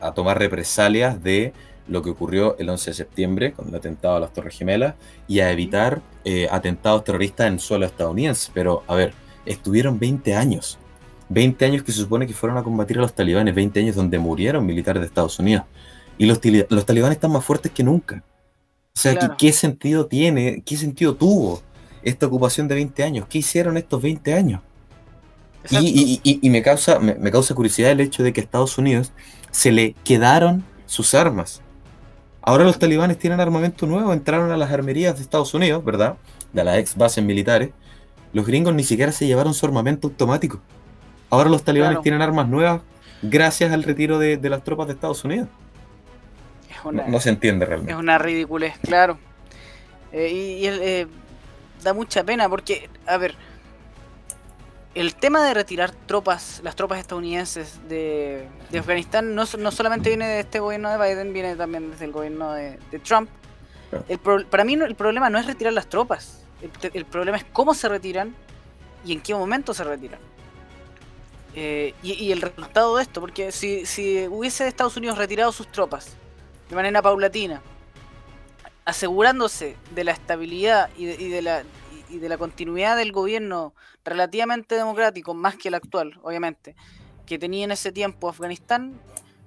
a, 0.00 0.12
tomar 0.14 0.38
represalias 0.38 1.22
de 1.22 1.52
lo 1.86 2.02
que 2.02 2.10
ocurrió 2.10 2.56
el 2.58 2.68
11 2.68 2.90
de 2.90 2.94
septiembre 2.94 3.52
con 3.52 3.68
el 3.68 3.74
atentado 3.74 4.16
a 4.16 4.20
las 4.20 4.32
Torres 4.32 4.58
Gemelas 4.58 4.94
y 5.26 5.40
a 5.40 5.50
evitar 5.50 6.02
eh, 6.24 6.46
atentados 6.50 7.04
terroristas 7.04 7.46
en 7.46 7.58
suelo 7.58 7.86
estadounidense. 7.86 8.50
Pero, 8.52 8.82
a 8.86 8.94
ver, 8.94 9.14
estuvieron 9.46 9.98
20 9.98 10.34
años. 10.34 10.78
20 11.30 11.64
años 11.64 11.82
que 11.82 11.92
se 11.92 12.00
supone 12.00 12.26
que 12.26 12.34
fueron 12.34 12.58
a 12.58 12.62
combatir 12.62 12.98
a 12.98 13.00
los 13.00 13.14
talibanes, 13.14 13.54
20 13.54 13.80
años 13.80 13.96
donde 13.96 14.18
murieron 14.18 14.66
militares 14.66 15.00
de 15.00 15.06
Estados 15.06 15.38
Unidos. 15.38 15.64
Y 16.18 16.26
los 16.26 16.40
talibanes 16.40 17.16
están 17.16 17.32
más 17.32 17.44
fuertes 17.44 17.72
que 17.72 17.82
nunca. 17.82 18.22
O 18.98 19.00
sea, 19.00 19.16
¿qué, 19.16 19.28
¿qué, 19.38 19.52
sentido 19.52 20.06
tiene, 20.06 20.60
qué 20.66 20.76
sentido 20.76 21.14
tuvo 21.14 21.62
esta 22.02 22.26
ocupación 22.26 22.66
de 22.66 22.74
20 22.74 23.04
años? 23.04 23.26
¿Qué 23.28 23.38
hicieron 23.38 23.76
estos 23.76 24.02
20 24.02 24.34
años? 24.34 24.60
Y, 25.70 26.50
me, 26.50 26.62
causa, 26.62 26.98
me, 26.98 27.30
causa 27.30 27.54
curiosidad 27.54 27.92
el 27.92 28.00
hecho 28.00 28.24
de 28.24 28.32
que 28.32 28.40
a 28.40 28.44
Estados 28.44 28.76
Unidos 28.76 29.12
se 29.52 29.70
le 29.70 29.94
quedaron 30.02 30.64
sus 30.86 31.14
armas. 31.14 31.62
Ahora 32.42 32.64
los 32.64 32.80
talibanes 32.80 33.20
tienen 33.20 33.38
armamento 33.38 33.86
nuevo, 33.86 34.12
entraron 34.12 34.50
a 34.50 34.56
las 34.56 34.72
armerías 34.72 35.14
de 35.14 35.22
Estados 35.22 35.54
Unidos, 35.54 35.84
¿verdad? 35.84 36.16
De 36.52 36.64
las 36.64 36.78
ex 36.78 36.96
bases 36.96 37.22
militares. 37.22 37.70
Los 38.32 38.48
gringos 38.48 38.74
ni 38.74 38.82
siquiera 38.82 39.12
se 39.12 39.28
llevaron 39.28 39.54
su 39.54 39.64
armamento 39.64 40.08
automático. 40.08 40.60
Ahora 41.30 41.48
los 41.48 41.62
talibanes 41.62 42.02
tienen 42.02 42.20
armas 42.20 42.48
nuevas 42.48 42.80
gracias 43.22 43.72
al 43.72 43.84
retiro 43.84 44.18
de, 44.18 44.40
las 44.50 44.64
tropas 44.64 44.88
de 44.88 44.94
Estados 44.94 45.22
Unidos. 45.24 45.46
No, 46.92 47.20
se 47.20 47.30
entiende 47.30 47.66
realmente. 47.66 47.92
Es 47.92 47.98
una 47.98 48.18
ridiculez, 48.18 48.74
claro. 48.78 49.18
Eh, 50.12 50.30
y, 50.30 50.66
eh, 50.66 51.06
da 51.82 51.92
mucha 51.92 52.24
pena 52.24 52.48
porque, 52.48 52.88
a 53.06 53.16
ver, 53.16 53.34
el 54.94 55.14
tema 55.14 55.44
de 55.44 55.54
retirar 55.54 55.92
tropas, 55.92 56.60
las 56.64 56.74
tropas 56.74 56.98
estadounidenses 56.98 57.80
de, 57.88 58.48
Afganistán, 58.76 59.34
no, 59.34 59.46
solamente 59.46 60.10
viene 60.10 60.26
de 60.26 60.40
este 60.40 60.60
gobierno 60.60 60.90
de 60.90 60.96
Biden, 60.96 61.32
viene 61.32 61.56
también 61.56 61.90
desde 61.90 62.06
el 62.06 62.12
gobierno 62.12 62.52
de, 62.52 62.78
Trump. 63.04 63.30
para 64.50 64.64
mí 64.64 64.74
el 64.74 64.94
problema 64.94 65.30
no 65.30 65.38
es 65.38 65.46
retirar 65.46 65.72
las 65.72 65.88
tropas, 65.88 66.42
el, 66.92 67.04
problema 67.04 67.36
es 67.36 67.44
cómo 67.52 67.74
se 67.74 67.88
retiran 67.88 68.34
y 69.04 69.12
en 69.12 69.20
qué 69.20 69.34
momento 69.34 69.72
se 69.74 69.84
retiran. 69.84 70.20
Eh, 71.54 71.94
y, 72.02 72.30
el 72.30 72.40
resultado 72.40 72.96
de 72.96 73.02
esto, 73.02 73.20
porque 73.20 73.52
si, 73.52 73.86
si 73.86 74.26
hubiese 74.28 74.68
Estados 74.68 74.96
Unidos 74.96 75.18
retirado 75.18 75.50
sus 75.50 75.68
tropas 75.68 76.16
de 76.68 76.76
manera 76.76 77.02
paulatina, 77.02 77.62
asegurándose 78.84 79.76
de 79.94 80.04
la 80.04 80.12
estabilidad 80.12 80.90
y 80.96 81.06
de, 81.06 81.42
la 81.42 81.64
y 82.10 82.18
de 82.18 82.28
la 82.28 82.38
continuidad 82.38 82.96
del 82.96 83.12
gobierno 83.12 83.74
relativamente 84.04 84.74
democrático, 84.74 85.34
más 85.34 85.56
que 85.56 85.68
el 85.68 85.74
actual, 85.74 86.18
obviamente, 86.22 86.74
que 87.26 87.38
tenía 87.38 87.64
en 87.64 87.72
ese 87.72 87.92
tiempo 87.92 88.28
Afganistán, 88.28 88.98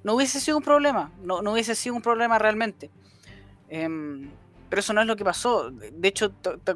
no 0.04 0.14
hubiese 0.16 0.40
sido 0.40 0.58
un 0.58 0.64
problema, 0.64 1.12
no, 1.24 1.42
no 1.42 1.54
hubiese 1.54 1.76
sido 1.76 1.96
un 1.96 2.02
problema 2.02 2.40
realmente. 2.40 2.90
Em, 3.70 4.30
pero 4.70 4.80
eso 4.80 4.94
no 4.94 5.02
es 5.02 5.08
lo 5.08 5.16
que 5.16 5.24
pasó. 5.24 5.72
De 5.72 6.08
hecho, 6.08 6.32
te, 6.32 6.76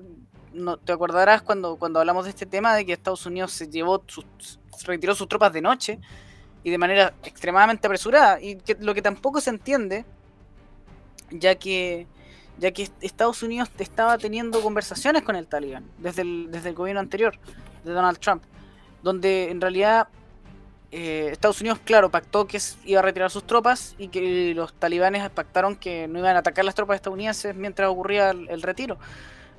no, 0.53 0.77
te 0.77 0.93
acordarás 0.93 1.41
cuando, 1.41 1.75
cuando 1.77 1.99
hablamos 1.99 2.25
de 2.25 2.31
este 2.31 2.45
tema 2.45 2.75
de 2.75 2.85
que 2.85 2.93
Estados 2.93 3.25
Unidos 3.25 3.51
se 3.51 3.67
llevó 3.67 4.03
retiró 4.85 5.15
sus 5.15 5.27
tropas 5.27 5.53
de 5.53 5.61
noche 5.61 5.99
y 6.63 6.71
de 6.71 6.77
manera 6.77 7.13
extremadamente 7.23 7.87
apresurada. 7.87 8.41
Y 8.41 8.55
que, 8.57 8.75
lo 8.79 8.93
que 8.93 9.01
tampoco 9.01 9.41
se 9.41 9.49
entiende, 9.49 10.05
ya 11.31 11.55
que 11.55 12.07
ya 12.57 12.71
que 12.71 12.89
Estados 13.01 13.43
Unidos 13.43 13.69
estaba 13.79 14.17
teniendo 14.17 14.61
conversaciones 14.61 15.23
con 15.23 15.35
el 15.35 15.45
talibán 15.45 15.83
desde 15.97 16.21
el, 16.21 16.51
desde 16.51 16.69
el 16.69 16.75
gobierno 16.75 17.01
anterior 17.01 17.37
de 17.83 17.91
Donald 17.91 18.17
Trump, 18.19 18.43
donde 19.03 19.51
en 19.51 19.59
realidad 19.59 20.07
eh, 20.97 21.29
Estados 21.31 21.59
Unidos, 21.59 21.79
claro, 21.83 22.09
pactó 22.09 22.47
que 22.47 22.57
iba 22.85 22.99
a 22.99 23.03
retirar 23.03 23.29
sus 23.29 23.45
tropas 23.45 23.95
y 23.97 24.07
que 24.07 24.53
los 24.55 24.73
talibanes 24.73 25.29
pactaron 25.29 25.75
que 25.75 26.07
no 26.07 26.19
iban 26.19 26.37
a 26.37 26.39
atacar 26.39 26.63
las 26.63 26.73
tropas 26.73 26.95
estadounidenses 26.95 27.53
mientras 27.53 27.89
ocurría 27.89 28.29
el, 28.29 28.61
retiro. 28.61 28.97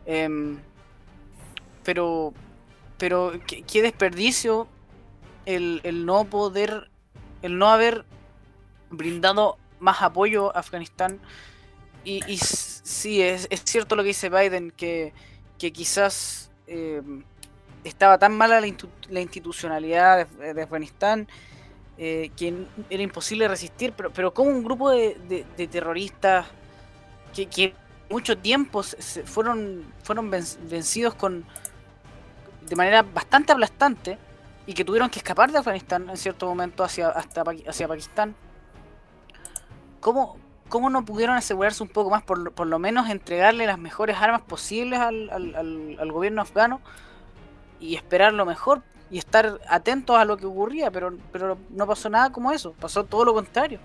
Em, 0.07 0.59
pero, 1.85 2.33
pero 2.97 3.33
qué, 3.47 3.83
desperdicio 3.83 4.67
el, 5.45 6.07
no 6.07 6.25
poder, 6.25 6.91
el 7.43 7.59
no 7.59 7.69
haber 7.69 8.07
brindado 8.89 9.59
más 9.79 10.01
apoyo 10.01 10.57
a 10.57 10.61
Afganistán. 10.61 11.21
Y, 12.07 12.23
y 12.29 12.39
sí, 12.39 13.21
es, 13.21 13.49
cierto 13.65 13.97
lo 13.97 14.05
que 14.05 14.09
dice 14.09 14.29
Biden, 14.29 14.71
que, 14.71 15.13
que 15.59 15.73
quizás 15.73 16.53
em, 16.69 17.25
estaba 17.83 18.17
tan 18.17 18.33
mala 18.33 18.61
la, 18.61 19.21
institucionalidad 19.21 20.29
de, 20.29 20.63
Afganistán 20.63 21.27
eh, 21.99 22.31
que 22.37 22.55
era 22.91 23.03
imposible 23.03 23.49
resistir, 23.49 23.93
pero, 23.93 24.13
pero 24.13 24.33
como 24.33 24.51
un 24.51 24.63
grupo 24.63 24.89
de, 24.91 25.45
terroristas 25.69 26.47
que, 27.35 27.75
mucho 28.09 28.39
tiempo 28.39 28.85
se, 28.85 29.25
fueron, 29.25 29.85
fueron 30.05 30.31
vencidos 30.31 31.17
con 31.17 31.45
de 32.69 32.77
manera 32.77 33.03
bastante 33.03 33.51
aplastante 33.51 34.17
y 34.65 34.75
que 34.75 34.85
tuvieron 34.85 35.11
que 35.11 35.19
escapar 35.19 35.51
de 35.51 35.59
Afganistán 35.59 36.09
en 36.09 36.17
cierto 36.17 36.47
momento 36.47 36.85
hacia, 36.85 37.09
hasta, 37.09 37.43
hacia 37.67 37.89
Pakistán, 37.89 38.37
¿cómo, 39.99 40.46
¿cómo 40.69 40.91
no 40.91 41.05
pudieron 41.05 41.37
asegurarse 41.37 41.83
un 41.83 41.89
poco 41.89 42.11
más, 42.11 42.23
por, 42.23 42.53
por 42.53 42.67
lo 42.67 42.79
menos 42.79 43.09
entregarle 43.09 43.67
las 43.67 43.79
mejores 43.79 44.17
armas 44.19 44.43
posibles 44.43 45.01
al, 45.01 45.31
al, 45.31 45.97
al 45.99 46.13
gobierno 46.13 46.43
afgano? 46.43 46.81
y 47.81 47.95
esperar 47.95 48.33
lo 48.33 48.47
mejor 48.47 48.83
y 49.11 49.19
estar 49.19 49.61
atentos 49.69 50.17
a 50.17 50.25
lo 50.25 50.37
que 50.37 50.47
ocurría, 50.47 50.91
pero, 50.91 51.17
pero 51.33 51.59
no 51.71 51.87
pasó 51.87 52.09
nada 52.09 52.33
como 52.33 52.53
eso, 52.53 52.73
pasó 52.81 53.05
todo 53.05 53.25
lo 53.25 53.35
contrario. 53.35 53.79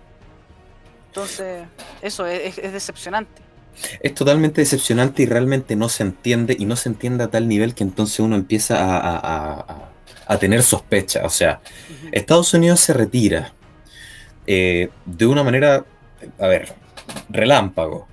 Entonces, 1.08 1.66
eso 2.02 2.26
es, 2.26 2.56
decepcionante. 2.56 3.42
Es 4.00 4.14
totalmente 4.14 4.62
decepcionante 4.62 5.24
y 5.24 5.26
realmente 5.26 5.76
no 5.76 5.90
se 5.90 6.04
entiende 6.04 6.56
y 6.58 6.66
no 6.66 6.76
se 6.76 6.90
entiende 6.90 7.24
a 7.24 7.28
tal 7.30 7.48
nivel 7.48 7.74
que 7.74 7.84
entonces 7.84 8.20
uno 8.20 8.36
empieza 8.36 8.78
a, 8.80 9.90
a, 10.28 10.38
tener 10.38 10.64
sospecha. 10.64 11.26
O 11.26 11.30
sea, 11.30 11.62
Estados 12.12 12.54
Unidos 12.54 12.80
se 12.80 12.94
retira 12.94 13.54
eh, 14.48 14.90
de 15.06 15.26
una 15.26 15.44
manera, 15.44 15.86
a 16.40 16.48
ver, 16.48 16.74
relámpago. 17.30 18.08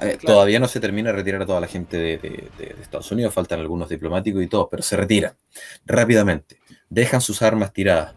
Eh, 0.00 0.18
todavía 0.24 0.60
no 0.60 0.68
se 0.68 0.78
termina 0.78 1.10
de 1.10 1.16
retirar 1.16 1.42
a 1.42 1.46
toda 1.46 1.60
la 1.60 1.66
gente 1.66 1.96
de, 1.96 2.50
Estados 2.82 3.10
Unidos, 3.12 3.32
faltan 3.32 3.60
algunos 3.60 3.88
diplomáticos 3.88 4.42
y 4.42 4.46
todo, 4.46 4.68
pero 4.68 4.82
se 4.82 4.96
retiran 4.96 5.32
rápidamente, 5.86 6.58
dejan 6.90 7.22
sus 7.22 7.40
armas 7.40 7.72
tiradas, 7.72 8.14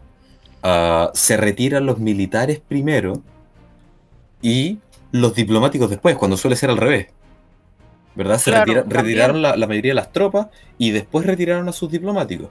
ah, 0.62 1.10
se 1.14 1.38
retiran 1.38 1.86
los 1.86 1.98
militares 1.98 2.60
primero 2.60 3.22
y 4.42 4.78
los 5.12 5.34
diplomáticos 5.34 5.88
después, 5.88 6.16
cuando 6.16 6.36
suele 6.36 6.56
ser 6.56 6.70
al 6.70 6.76
revés. 6.76 7.08
¿Verdad? 8.14 8.38
Se 8.38 8.50
retiraron 8.50 9.40
la, 9.40 9.54
mayoría 9.66 9.92
de 9.92 9.94
las 9.94 10.12
tropas 10.12 10.48
y 10.76 10.90
después 10.90 11.24
retiraron 11.24 11.68
a 11.68 11.72
sus 11.72 11.90
diplomáticos. 11.90 12.50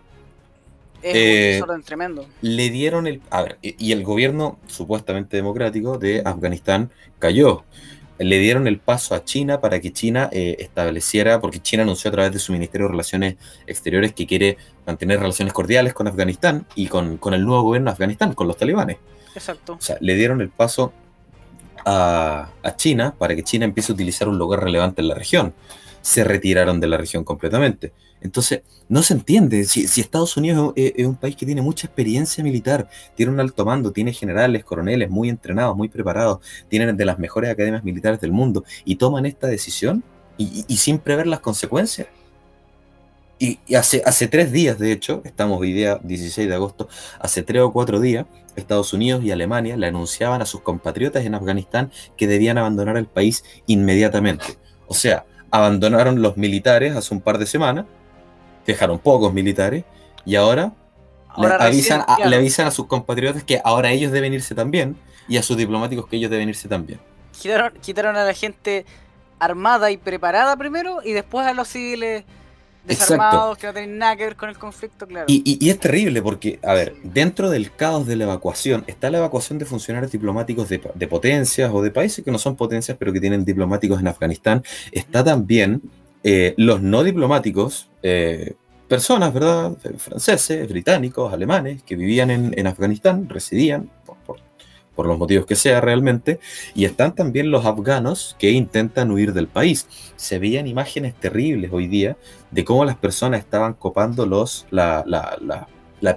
Es 1.02 1.14
un 1.14 1.20
eh, 1.20 1.52
desorden 1.54 1.84
tremendo. 1.84 2.26
Le 2.42 2.70
dieron 2.70 3.08
el. 3.08 3.22
A 3.30 3.42
ver, 3.42 3.58
y 3.62 3.92
el 3.92 4.04
gobierno 4.04 4.60
supuestamente 4.68 5.38
democrático 5.38 5.98
de 5.98 6.22
Afganistán 6.26 6.92
cayó 7.20 7.64
le 8.20 8.38
dieron 8.40 8.68
el 8.68 8.80
paso 8.80 9.16
a 9.16 9.24
China 9.24 9.62
para 9.62 9.80
que 9.80 9.94
China 9.94 10.30
eh, 10.32 10.58
estableciera, 10.60 11.40
porque 11.40 11.62
China 11.62 11.84
anunció 11.84 12.10
a 12.10 12.12
través 12.12 12.34
de 12.34 12.40
su 12.40 12.52
Ministerio 12.52 12.88
de 12.88 12.92
Relaciones 12.92 13.36
Exteriores 13.66 14.14
que 14.14 14.28
quiere 14.28 14.58
mantener 14.86 15.20
relaciones 15.20 15.54
cordiales 15.54 15.94
con 15.94 16.08
Afganistán 16.08 16.66
y 16.76 16.88
con, 16.88 17.18
el 17.34 17.46
nuevo 17.46 17.64
gobierno 17.64 17.90
de 17.90 17.94
Afganistán, 17.94 18.34
con 18.34 18.48
los 18.48 18.58
talibanes. 18.58 18.98
Exacto. 19.34 19.74
O 19.74 19.82
sea, 19.82 19.96
le 20.02 20.16
dieron 20.16 20.42
el 20.42 20.50
paso 20.50 20.92
a, 21.86 22.50
a 22.62 22.76
China 22.76 23.16
para 23.18 23.36
que 23.36 23.44
China 23.44 23.64
empiece 23.64 23.94
a 23.94 23.96
utilizar 23.96 24.28
un 24.28 24.38
lugar 24.38 24.62
relevante 24.62 25.02
en 25.02 25.08
la 25.08 25.16
región. 25.16 25.54
Se 26.02 26.24
retiraron 26.24 26.80
de 26.80 26.88
la 26.88 26.98
región 26.98 27.24
completamente. 27.24 27.92
Entonces, 28.22 28.62
no 28.88 29.04
se 29.04 29.14
entiende. 29.14 29.64
Si, 29.66 29.84
Estados 30.02 30.36
Unidos 30.38 30.74
es, 30.76 31.06
un 31.06 31.16
país 31.16 31.36
que 31.36 31.46
tiene 31.46 31.62
mucha 31.62 31.88
experiencia 31.88 32.44
militar, 32.44 32.90
tiene 33.16 33.32
un 33.32 33.40
alto 33.40 33.66
mando, 33.66 33.92
tiene 33.92 34.14
generales, 34.14 34.64
coroneles 34.64 35.10
muy 35.10 35.30
entrenados, 35.30 35.76
muy 35.76 35.90
preparados, 35.90 36.40
tienen 36.68 36.98
de 36.98 37.06
las 37.06 37.20
mejores 37.20 37.50
academias 37.50 37.84
militares 37.84 38.20
del 38.20 38.32
mundo 38.32 38.64
y 38.86 38.96
toman 38.96 39.26
esta 39.26 39.48
decisión 39.48 40.04
y, 40.38 40.78
sin 40.78 41.00
prever 41.00 41.28
las 41.28 41.40
consecuencias. 41.42 42.08
Y, 43.38 43.60
hace, 43.74 44.02
hace 44.06 44.28
tres 44.28 44.52
días, 44.52 44.78
de 44.80 44.92
hecho, 44.92 45.22
estamos 45.24 45.60
hoy 45.60 45.72
día 45.72 46.00
16 46.04 46.48
de 46.48 46.56
agosto, 46.56 46.90
hace 47.20 47.44
tres 47.44 47.62
o 47.62 47.72
cuatro 47.72 48.00
días, 48.00 48.26
Estados 48.56 48.94
Unidos 48.94 49.24
y 49.24 49.32
Alemania 49.32 49.78
le 49.78 49.88
anunciaban 49.88 50.42
a 50.42 50.46
sus 50.46 50.62
compatriotas 50.62 51.26
en 51.26 51.36
Afganistán 51.36 51.92
que 52.18 52.28
debían 52.28 52.58
abandonar 52.58 52.98
el 52.98 53.06
país 53.06 53.44
inmediatamente. 53.66 54.58
O 54.88 54.94
sea, 54.94 55.26
abandonaron 55.52 56.22
los 56.22 56.38
militares 56.38 56.96
hace 56.96 57.14
un 57.14 57.22
par 57.22 57.38
de 57.38 57.46
semanas 57.46 57.86
dejaron 58.66 59.00
pocos 59.00 59.34
militares 59.34 59.84
y 60.26 60.36
ahora, 60.36 60.74
le, 61.38 61.48
avisan 61.48 62.04
a, 62.08 62.28
le 62.28 62.36
avisan 62.36 62.68
a 62.68 62.72
sus 62.72 62.88
compatriotas 62.88 63.44
que 63.44 63.62
ahora 63.64 63.92
ellos 63.92 64.12
deben 64.12 64.34
irse 64.34 64.56
también 64.56 64.96
y 65.28 65.38
a 65.38 65.44
sus 65.44 65.58
diplomáticos 65.58 66.08
que 66.08 66.18
ellos 66.18 66.30
deben 66.30 66.50
irse 66.50 66.68
también. 66.68 67.00
Quitaron, 67.32 67.74
quitaron 67.82 68.16
a 68.16 68.24
la 68.24 68.34
gente 68.34 68.86
armada 69.40 69.92
y 69.92 69.98
preparada 69.98 70.56
primero 70.58 71.00
y 71.04 71.14
después 71.14 71.48
a 71.48 71.54
los 71.54 71.68
civiles 71.68 72.26
desarmados 72.90 73.58
que 73.58 73.68
no 73.68 73.74
tienen 73.74 73.98
nada 73.98 74.16
que 74.16 74.24
ver 74.26 74.36
con 74.36 74.50
el 74.50 74.58
conflicto, 74.58 75.08
claro. 75.08 75.26
Y, 75.28 75.70
es 75.70 75.80
terrible 75.80 76.22
porque, 76.22 76.60
a 76.64 76.74
ver, 76.74 76.96
dentro 77.04 77.50
del 77.50 77.74
caos 77.74 78.06
de 78.08 78.16
la 78.16 78.26
evacuación 78.26 78.84
está 78.88 79.10
la 79.10 79.20
evacuación 79.20 79.60
de 79.60 79.66
funcionarios 79.66 80.12
diplomáticos 80.12 80.68
de, 80.70 80.82
de 80.94 81.08
potencias 81.08 81.72
o 81.74 81.82
de 81.82 81.92
países 81.92 82.26
que 82.26 82.32
no 82.32 82.38
son 82.38 82.56
potencias 82.56 82.98
pero 82.98 83.14
que 83.14 83.22
tienen 83.22 83.46
diplomáticos 83.46 84.00
en 84.00 84.08
Afganistán. 84.08 84.64
Está 84.92 85.24
también 85.24 85.82
eh, 86.24 86.54
los 86.58 86.82
no 86.82 87.04
diplomáticos, 87.04 87.90
eh, 88.04 88.56
personas, 88.90 89.34
¿verdad? 89.34 89.78
Franceses, 89.98 90.68
británicos, 90.68 91.32
alemanes, 91.32 91.84
que 91.84 91.96
vivían 91.96 92.30
en, 92.32 92.68
Afganistán, 92.68 93.30
residían, 93.30 93.90
por, 95.00 95.08
los 95.08 95.18
motivos 95.18 95.46
que 95.46 95.56
sea 95.56 95.80
realmente, 95.80 96.40
y 96.76 96.86
están 96.86 97.16
también 97.16 97.52
los 97.52 97.66
afganos 97.66 98.36
que 98.38 98.52
intentan 98.52 99.12
huir 99.12 99.34
del 99.34 99.48
país. 99.48 99.88
Se 100.18 100.40
veían 100.40 100.68
imágenes 100.68 101.14
terribles 101.16 101.72
hoy 101.72 101.88
día 101.88 102.18
de 102.52 102.66
cómo 102.66 102.84
las 102.84 102.98
personas 102.98 103.40
estaban 103.40 103.74
copando 103.74 104.26
los, 104.26 104.66
la, 104.72 105.06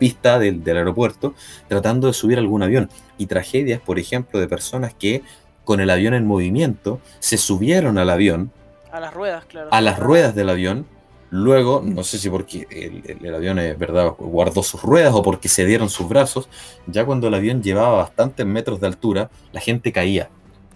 pista 0.01 0.39
del, 0.39 0.65
del 0.65 0.77
aeropuerto 0.79 1.35
tratando 1.69 2.09
de 2.09 2.13
subir 2.13 2.39
algún 2.39 2.63
avión. 2.63 2.91
Y 3.19 3.27
tragedias, 3.27 3.81
por 3.81 3.99
ejemplo, 3.99 4.41
de 4.41 4.49
personas 4.49 4.95
que 4.95 5.23
con 5.65 5.81
el 5.81 5.91
avión 5.91 6.15
en 6.15 6.27
movimiento 6.27 7.01
se 7.21 7.39
subieron 7.39 7.99
al 7.99 8.11
avión, 8.11 8.51
a 8.93 9.01
las 9.01 9.15
ruedas, 9.15 9.47
claro. 9.47 9.69
A 9.73 9.81
las 9.81 9.99
ruedas 9.99 10.35
del 10.35 10.51
avión. 10.51 10.87
Luego, 11.33 11.83
no 11.83 12.05
sé 12.05 12.19
si 12.19 12.29
porque 12.29 12.67
el, 12.71 13.35
avión 13.35 13.59
es 13.59 13.79
verdad, 13.79 14.13
guardó 14.19 14.63
sus 14.63 14.83
ruedas 14.83 15.15
o 15.15 15.23
porque 15.23 15.49
se 15.49 15.65
dieron 15.65 15.89
sus 15.89 16.07
brazos, 16.07 16.47
ya 16.87 17.07
cuando 17.07 17.29
el 17.29 17.33
avión 17.33 17.63
llevaba 17.63 17.97
bastantes 17.97 18.45
metros 18.45 18.81
de 18.81 18.89
altura, 18.89 19.31
la 19.51 19.61
gente 19.61 19.93
caía. 19.93 20.29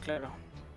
Claro. 0.02 0.30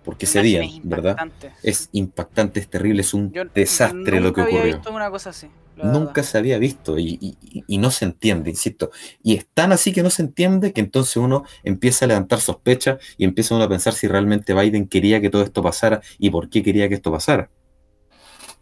Porque 0.04 0.26
cedían, 0.26 0.68
¿verdad? 0.82 1.16
Es 1.62 1.88
impactante, 1.92 2.60
es 2.60 2.68
terrible, 2.68 3.00
es 3.00 3.14
un 3.14 3.32
desastre 3.54 4.20
lo 4.20 4.34
que 4.34 4.42
ocurrió. 4.42 4.60
Había 4.60 4.74
visto 4.74 4.92
una 4.92 5.10
cosa 5.10 5.30
así. 5.30 5.48
Nunca 5.82 6.24
se 6.24 6.36
había 6.36 6.58
visto 6.58 6.98
y, 6.98 7.38
no 7.66 7.90
se 7.90 8.04
entiende, 8.04 8.50
insisto. 8.50 8.90
Y 9.22 9.36
es 9.36 9.46
tan 9.46 9.72
así 9.72 9.94
que 9.94 10.02
no 10.02 10.10
se 10.10 10.20
entiende 10.20 10.74
que 10.74 10.82
entonces 10.82 11.16
uno 11.16 11.44
empieza 11.64 12.04
a 12.04 12.08
levantar 12.08 12.40
sospechas 12.40 12.98
y 13.16 13.24
empieza 13.24 13.54
uno 13.54 13.64
a 13.64 13.68
pensar 13.70 13.94
si 13.94 14.08
realmente 14.08 14.52
Biden 14.52 14.88
quería 14.88 15.22
que 15.22 15.30
todo 15.30 15.42
esto 15.42 15.62
pasara 15.62 16.02
y 16.18 16.28
por 16.28 16.50
qué 16.50 16.62
quería 16.62 16.86
que 16.90 16.96
esto 16.96 17.10
pasara. 17.10 17.48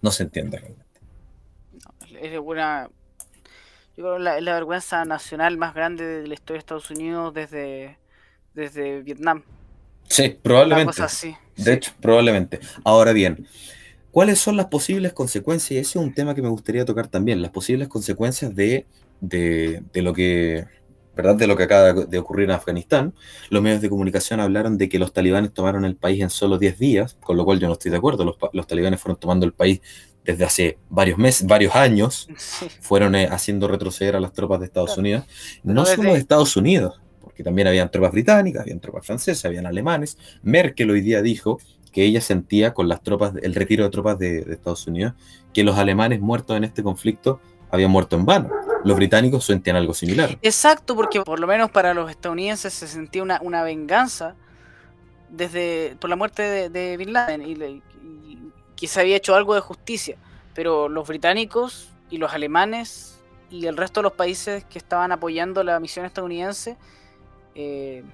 No 0.00 0.12
se 0.12 0.22
entiende 0.22 0.58
realmente. 0.58 0.87
Es 2.22 2.38
una. 2.38 2.88
Yo 3.96 4.04
creo 4.04 4.18
la, 4.18 4.40
la 4.40 4.54
vergüenza 4.54 5.04
nacional 5.04 5.56
más 5.56 5.74
grande 5.74 6.04
de 6.04 6.26
la 6.26 6.34
historia 6.34 6.58
de 6.58 6.60
Estados 6.60 6.90
Unidos 6.90 7.34
desde, 7.34 7.98
desde 8.54 9.02
Vietnam. 9.02 9.42
Sí, 10.08 10.38
probablemente. 10.40 11.02
De 11.56 11.72
hecho, 11.74 11.92
probablemente. 12.00 12.60
Ahora 12.84 13.12
bien, 13.12 13.46
¿Cuáles 14.10 14.38
son 14.38 14.56
las 14.56 14.66
posibles 14.66 15.12
consecuencias? 15.12 15.70
Y 15.70 15.78
ese 15.78 15.98
es 15.98 16.04
un 16.04 16.14
tema 16.14 16.34
que 16.34 16.42
me 16.42 16.48
gustaría 16.48 16.84
tocar 16.84 17.08
también, 17.08 17.42
las 17.42 17.50
posibles 17.50 17.88
consecuencias 17.88 18.54
de, 18.54 18.86
de, 19.20 19.82
de 19.92 20.02
lo 20.02 20.14
que 20.14 20.66
¿verdad? 21.18 21.34
de 21.34 21.48
lo 21.48 21.56
que 21.56 21.64
acaba 21.64 21.92
de 21.92 22.18
ocurrir 22.18 22.44
en 22.44 22.52
Afganistán. 22.52 23.12
Los 23.50 23.60
medios 23.60 23.80
de 23.80 23.90
comunicación 23.90 24.38
hablaron 24.38 24.78
de 24.78 24.88
que 24.88 25.00
los 25.00 25.12
talibanes 25.12 25.52
tomaron 25.52 25.84
el 25.84 25.96
país 25.96 26.22
en 26.22 26.30
solo 26.30 26.58
10 26.58 26.78
días, 26.78 27.16
con 27.20 27.36
lo 27.36 27.44
cual 27.44 27.58
yo 27.58 27.66
no 27.66 27.72
estoy 27.72 27.90
de 27.90 27.96
acuerdo. 27.96 28.24
Los, 28.24 28.36
los 28.52 28.66
talibanes 28.68 29.00
fueron 29.00 29.18
tomando 29.18 29.44
el 29.44 29.52
país 29.52 29.80
desde 30.24 30.44
hace 30.44 30.78
varios 30.88 31.18
meses, 31.18 31.44
varios 31.44 31.74
años, 31.74 32.28
fueron 32.80 33.16
eh, 33.16 33.26
haciendo 33.28 33.66
retroceder 33.66 34.14
a 34.14 34.20
las 34.20 34.32
tropas 34.32 34.60
de 34.60 34.66
Estados 34.66 34.96
Unidos. 34.96 35.24
No 35.64 35.84
solo 35.84 36.12
de 36.12 36.20
Estados 36.20 36.56
Unidos, 36.56 37.00
porque 37.20 37.42
también 37.42 37.66
habían 37.66 37.90
tropas 37.90 38.12
británicas, 38.12 38.62
habían 38.62 38.78
tropas 38.78 39.04
francesas, 39.04 39.44
habían 39.44 39.66
alemanes. 39.66 40.18
Merkel 40.42 40.88
hoy 40.92 41.00
día 41.00 41.20
dijo 41.20 41.58
que 41.92 42.04
ella 42.04 42.20
sentía 42.20 42.74
con 42.74 42.86
las 42.86 43.02
tropas, 43.02 43.32
el 43.42 43.56
retiro 43.56 43.82
de 43.82 43.90
tropas 43.90 44.20
de, 44.20 44.42
de 44.42 44.54
Estados 44.54 44.86
Unidos, 44.86 45.14
que 45.52 45.64
los 45.64 45.76
alemanes 45.76 46.20
muertos 46.20 46.56
en 46.56 46.62
este 46.62 46.84
conflicto 46.84 47.40
habían 47.72 47.90
muerto 47.90 48.14
en 48.14 48.24
vano 48.24 48.67
los 48.84 48.96
británicos 48.96 49.44
sentían 49.44 49.76
algo 49.76 49.94
similar. 49.94 50.38
Exacto, 50.42 50.94
porque 50.94 51.22
por 51.22 51.40
lo 51.40 51.46
menos 51.46 51.70
para 51.70 51.94
los 51.94 52.10
estadounidenses 52.10 52.72
se 52.72 52.86
sentía 52.86 53.22
una, 53.22 53.62
venganza 53.62 54.34
desde 55.28 55.96
por 56.00 56.10
la 56.10 56.16
muerte 56.16 56.70
de, 56.70 56.96
Bin 56.96 57.12
Laden 57.12 57.42
y, 57.42 57.82
que 58.76 58.86
se 58.86 59.00
había 59.00 59.16
hecho 59.16 59.34
algo 59.34 59.54
de 59.54 59.60
justicia. 59.60 60.16
Pero 60.54 60.88
los 60.88 61.06
británicos 61.06 61.88
y 62.10 62.18
los 62.18 62.32
alemanes 62.32 63.20
y 63.50 63.66
el 63.66 63.76
resto 63.76 64.00
de 64.00 64.04
los 64.04 64.12
países 64.12 64.64
que 64.64 64.78
estaban 64.78 65.12
apoyando 65.12 65.62
la 65.62 65.80
misión 65.80 66.04
estadounidense 66.04 66.76
eh, 67.54 68.04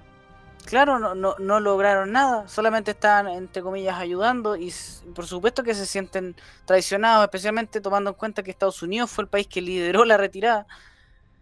claro, 0.65 0.99
no, 0.99 1.15
no, 1.15 1.37
no, 1.39 1.61
lograron 1.61 2.13
nada, 2.13 2.49
solamente 2.49 2.93
estaban, 2.93 3.29
entre 3.29 3.63
comillas, 3.63 3.99
ayudando 3.99 4.57
y 4.57 4.73
por 5.15 5.27
supuesto 5.27 5.63
que 5.63 5.75
se 5.75 5.87
sienten 5.87 6.35
traicionados, 6.65 7.25
especialmente 7.25 7.81
tomando 7.81 8.11
en 8.11 8.17
cuenta 8.17 8.43
que 8.43 8.51
Estados 8.51 8.83
Unidos 8.83 9.11
fue 9.11 9.25
el 9.25 9.29
país 9.29 9.47
que 9.47 9.61
lideró 9.61 10.05
la 10.05 10.17
retirada 10.17 10.67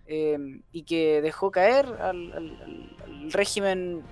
em, 0.06 0.62
y 0.72 0.82
que 0.82 1.22
dejó 1.22 1.50
caer 1.50 1.86
al, 2.00 2.58
régimen 3.30 4.02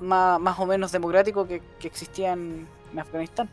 más, 0.00 0.58
o 0.58 0.66
menos 0.66 0.92
democrático 0.92 1.46
que 1.46 1.62
existía 1.82 2.32
en 2.32 2.68
Afganistán. 2.98 3.48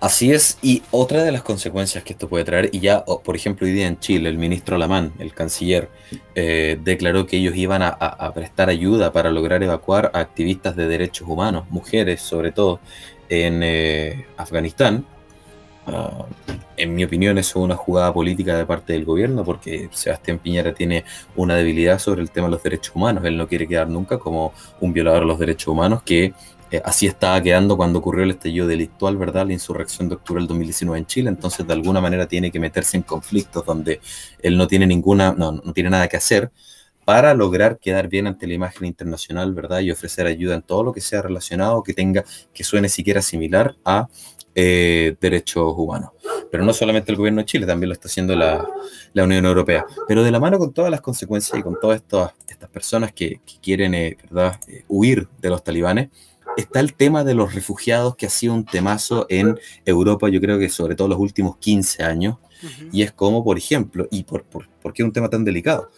Así 0.00 0.32
es, 0.32 0.58
y 0.62 0.82
otra 0.90 1.22
de 1.22 1.32
las 1.32 1.42
consecuencias 1.42 2.04
que 2.04 2.12
esto 2.12 2.28
puede 2.28 2.44
traer, 2.44 2.70
y 2.72 2.80
ya, 2.80 3.04
por 3.04 3.36
ejemplo, 3.36 3.66
hoy 3.66 3.72
día 3.72 3.86
en 3.86 3.98
Chile, 3.98 4.28
el 4.28 4.38
ministro 4.38 4.76
Alamán, 4.76 5.12
el 5.18 5.32
canciller, 5.32 5.88
eh, 6.34 6.78
declaró 6.82 7.26
que 7.26 7.36
ellos 7.36 7.56
iban 7.56 7.82
a, 7.82 8.32
prestar 8.34 8.68
ayuda 8.68 9.12
para 9.12 9.30
lograr 9.30 9.62
evacuar 9.62 10.10
a 10.14 10.20
activistas 10.20 10.76
de 10.76 10.88
derechos 10.88 11.28
humanos, 11.28 11.64
mujeres 11.70 12.20
sobre 12.20 12.52
todo, 12.52 12.80
en 13.28 13.62
eh, 13.62 14.26
Afganistán. 14.36 15.06
Ah, 15.86 16.26
en 16.76 16.94
mi 16.94 17.04
opinión, 17.04 17.38
eso 17.38 17.58
es 17.60 17.64
una 17.64 17.76
jugada 17.76 18.12
política 18.12 18.56
de 18.56 18.66
parte 18.66 18.94
del 18.94 19.04
gobierno, 19.04 19.44
porque 19.44 19.88
Sebastián 19.92 20.38
Piñera 20.38 20.74
tiene 20.74 21.04
una 21.36 21.54
debilidad 21.56 21.98
sobre 21.98 22.22
el 22.22 22.30
tema 22.30 22.48
de 22.48 22.52
los 22.52 22.62
derechos 22.62 22.94
humanos. 22.96 23.24
Él 23.24 23.36
no 23.36 23.46
quiere 23.46 23.68
quedar 23.68 23.88
nunca 23.88 24.18
como 24.18 24.52
un 24.80 24.92
violador 24.92 25.20
de 25.20 25.26
los 25.26 25.38
derechos 25.38 25.68
humanos 25.68 26.02
que 26.02 26.32
eh, 26.70 26.82
así 26.84 27.06
estaba 27.06 27.40
quedando 27.42 27.76
cuando 27.76 27.98
ocurrió 27.98 28.24
el 28.24 28.30
estallido 28.30 28.66
delictual, 28.66 29.16
¿verdad? 29.16 29.46
La 29.46 29.52
insurrección 29.52 30.08
de 30.08 30.16
octubre 30.16 30.40
del 30.40 30.48
2019 30.48 30.98
en 30.98 31.06
Chile. 31.06 31.28
Entonces, 31.28 31.66
de 31.66 31.72
alguna 31.72 32.00
manera, 32.00 32.26
tiene 32.26 32.50
que 32.50 32.60
meterse 32.60 32.96
en 32.96 33.02
conflictos 33.02 33.64
donde 33.64 34.00
él 34.40 34.56
no 34.56 34.66
tiene 34.66 34.86
ninguna, 34.86 35.32
no, 35.32 35.52
no 35.52 35.72
tiene 35.72 35.90
nada 35.90 36.08
que 36.08 36.16
hacer 36.16 36.50
para 37.04 37.34
lograr 37.34 37.78
quedar 37.78 38.08
bien 38.08 38.26
ante 38.26 38.46
la 38.46 38.54
imagen 38.54 38.86
internacional, 38.86 39.52
¿verdad? 39.52 39.80
Y 39.80 39.90
ofrecer 39.90 40.26
ayuda 40.26 40.54
en 40.54 40.62
todo 40.62 40.82
lo 40.82 40.92
que 40.92 41.00
sea 41.00 41.22
relacionado, 41.22 41.82
que 41.82 41.92
tenga, 41.92 42.24
que 42.52 42.64
suene 42.64 42.88
siquiera 42.88 43.20
similar 43.20 43.76
a 43.84 44.08
eh, 44.54 45.16
derechos 45.20 45.74
humanos. 45.76 46.10
Pero 46.50 46.64
no 46.64 46.72
solamente 46.72 47.10
el 47.10 47.18
gobierno 47.18 47.40
de 47.40 47.46
Chile, 47.46 47.66
también 47.66 47.88
lo 47.88 47.94
está 47.94 48.08
haciendo 48.08 48.34
la, 48.34 48.64
Unión 49.14 49.44
Europea. 49.44 49.84
Pero 50.08 50.22
de 50.22 50.30
la 50.30 50.40
mano 50.40 50.58
con 50.58 50.72
todas 50.72 50.90
las 50.90 51.00
consecuencias 51.00 51.58
y 51.58 51.62
con 51.62 51.78
todas 51.80 51.96
estas, 51.96 52.32
estas 52.48 52.70
personas 52.70 53.12
que, 53.12 53.40
quieren, 53.60 53.94
eh, 53.94 54.16
¿verdad?, 54.30 54.58
huir 54.88 55.28
de 55.40 55.50
los 55.50 55.62
talibanes, 55.62 56.08
está 56.56 56.80
el 56.80 56.94
tema 56.94 57.24
de 57.24 57.34
los 57.34 57.54
refugiados, 57.54 58.16
que 58.16 58.26
ha 58.26 58.30
sido 58.30 58.54
un 58.54 58.64
temazo 58.64 59.26
en 59.28 59.58
Europa, 59.84 60.28
yo 60.28 60.40
creo 60.40 60.58
que 60.58 60.68
sobre 60.68 60.94
todo 60.94 61.08
los 61.08 61.18
últimos 61.18 61.56
15 61.58 62.02
años. 62.02 62.36
Y 62.92 63.02
es 63.02 63.12
como, 63.12 63.44
por 63.44 63.58
ejemplo, 63.58 64.08
¿y 64.10 64.22
por, 64.24 64.42
por, 64.44 64.92
qué 64.94 65.02
es 65.02 65.06
un 65.06 65.12
tema 65.12 65.28
tan 65.28 65.44
delicado? 65.44 65.90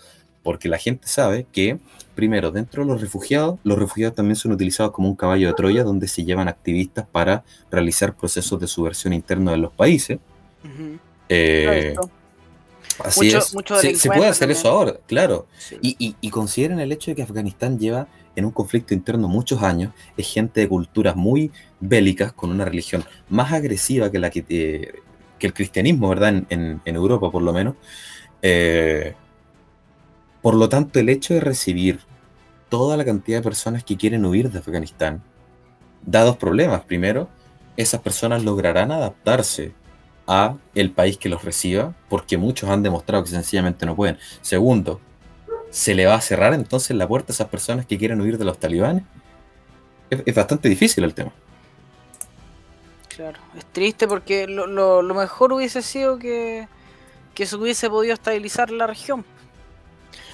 Porque 0.42 0.68
la 0.68 0.78
gente 0.78 1.06
sabe 1.06 1.46
que, 1.52 1.78
primero, 2.16 2.50
dentro 2.50 2.82
de 2.82 2.90
los 2.90 3.00
refugiados, 3.00 3.60
los 3.62 3.78
refugiados 3.78 4.16
también 4.16 4.34
son 4.34 4.50
utilizados 4.50 4.92
como 4.92 5.08
un 5.08 5.14
caballo 5.14 5.46
de 5.46 5.54
Troya, 5.54 5.84
donde 5.84 6.08
se 6.08 6.24
llevan 6.24 6.48
activistas 6.48 7.06
para 7.06 7.44
realizar 7.70 8.16
procesos 8.16 8.58
de 8.58 8.66
subversión 8.66 9.12
interna 9.12 9.54
en 9.54 9.62
los 9.62 9.72
países. 9.72 10.18
Eh, 11.28 11.94
así 12.98 13.28
es. 13.28 13.54
se, 14.00 14.08
puede 14.08 14.26
hacer 14.26 14.50
eso 14.50 14.68
ahora, 14.68 14.96
claro. 15.06 15.46
Y, 15.80 16.16
y 16.20 16.30
consideren 16.30 16.80
el 16.80 16.90
hecho 16.90 17.12
de 17.12 17.14
que 17.14 17.22
Afganistán 17.22 17.78
lleva 17.78 18.08
en 18.36 18.44
un 18.44 18.52
conflicto 18.52 18.94
interno 18.94 19.28
muchos 19.28 19.62
años, 19.62 19.92
es 20.16 20.32
gente 20.32 20.60
de 20.60 20.68
culturas 20.68 21.16
muy 21.16 21.50
bélicas, 21.80 22.32
con 22.32 22.50
una 22.50 22.64
religión 22.64 23.04
más 23.28 23.52
agresiva 23.52 24.10
que 24.10 24.18
la 24.18 24.30
que, 24.30 24.44
que 24.44 25.46
el 25.46 25.54
cristianismo, 25.54 26.08
¿verdad? 26.08 26.44
En, 26.48 26.80
Europa, 26.84 27.30
por 27.30 27.42
lo 27.42 27.52
menos. 27.52 27.74
Eh, 28.42 29.14
por 30.42 30.54
lo 30.54 30.68
tanto, 30.68 31.00
el 31.00 31.08
hecho 31.08 31.34
de 31.34 31.40
recibir 31.40 32.00
toda 32.68 32.96
la 32.96 33.04
cantidad 33.04 33.38
de 33.38 33.44
personas 33.44 33.84
que 33.84 33.96
quieren 33.96 34.24
huir 34.24 34.50
de 34.50 34.58
Afganistán 34.58 35.22
da 36.02 36.22
dos 36.22 36.36
problemas. 36.36 36.82
Primero, 36.82 37.28
esas 37.76 38.00
personas 38.00 38.44
lograrán 38.44 38.92
adaptarse 38.92 39.72
a 40.26 40.56
el 40.74 40.90
país 40.90 41.18
que 41.18 41.28
los 41.28 41.44
reciba, 41.44 41.94
porque 42.08 42.36
muchos 42.36 42.68
han 42.68 42.82
demostrado 42.82 43.24
que 43.24 43.30
sencillamente 43.30 43.86
no 43.86 43.96
pueden. 43.96 44.18
Segundo, 44.40 45.00
¿se 45.70 45.94
le 45.94 46.06
va 46.06 46.14
a 46.14 46.20
cerrar 46.20 46.54
entonces 46.54 46.96
la 46.96 47.06
puerta 47.06 47.32
a 47.32 47.34
esas 47.34 47.48
personas 47.48 47.86
que 47.86 47.98
quieren 47.98 48.20
huir 48.20 48.38
de 48.38 48.44
los 48.44 48.58
talibanes? 48.58 49.04
Es, 50.10 50.34
bastante 50.34 50.68
difícil 50.68 51.04
el 51.04 51.14
tema. 51.14 51.32
Claro, 53.08 53.38
es 53.56 53.64
triste 53.66 54.06
porque 54.06 54.46
lo, 54.46 55.02
mejor 55.02 55.52
hubiese 55.52 55.82
sido 55.82 56.18
que, 56.18 56.68
se 57.34 57.56
hubiese 57.56 57.88
podido 57.90 58.14
estabilizar 58.14 58.70
la 58.70 58.86
región. 58.86 59.24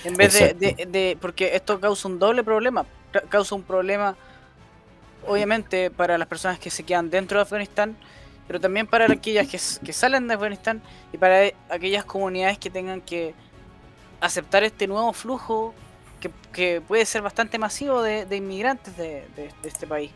En 0.05 0.16
vez 0.16 0.35
de, 0.35 1.16
Porque 1.21 1.55
esto 1.55 1.81
causa 1.81 2.09
un 2.09 2.18
doble 2.18 2.42
problema. 2.42 2.85
Causa 3.29 3.55
un 3.55 3.62
problema, 3.62 4.16
obviamente, 5.27 5.90
para 5.90 6.18
las 6.18 6.29
personas 6.29 6.59
que 6.59 6.71
se 6.71 6.83
quedan 6.83 7.09
dentro 7.09 7.38
de 7.38 7.42
Afganistán, 7.42 7.97
pero 8.47 8.61
también 8.61 8.87
para 8.87 9.11
aquellas 9.12 9.47
que, 9.47 9.59
que 9.85 9.92
salen 9.92 10.27
de 10.27 10.35
Afganistán 10.35 10.83
y 11.12 11.18
para 11.18 11.51
aquellas 11.71 12.05
comunidades 12.05 12.59
que 12.59 12.68
tengan 12.68 13.01
que 13.01 13.35
aceptar 14.23 14.63
este 14.63 14.87
nuevo 14.87 15.13
flujo 15.13 15.75
que, 16.53 16.81
puede 16.81 17.05
ser 17.05 17.23
bastante 17.23 17.59
masivo 17.59 18.01
de, 18.03 18.37
inmigrantes 18.37 18.97
de, 18.97 19.27
este 19.65 19.87
país. 19.87 20.13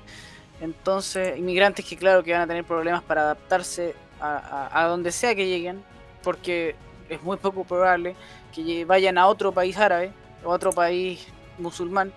Entonces, 0.60 1.36
inmigrantes 1.36 1.84
que 1.84 1.96
claro 1.96 2.22
que 2.22 2.32
van 2.32 2.42
a 2.42 2.46
tener 2.46 2.64
problemas 2.64 3.02
para 3.02 3.22
adaptarse 3.22 3.94
a, 4.20 4.86
donde 4.88 5.10
sea 5.10 5.34
que 5.34 5.46
lleguen, 5.46 5.82
porque 6.22 6.76
es 7.08 7.20
muy 7.22 7.36
poco 7.36 7.64
probable 7.64 8.14
que 8.54 8.84
vayan 8.84 9.18
a 9.18 9.26
otro 9.26 9.52
país 9.52 9.76
árabe 9.76 10.12
o 10.44 10.52
a 10.52 10.54
otro 10.54 10.72
país 10.72 11.26
musulmán. 11.58 12.12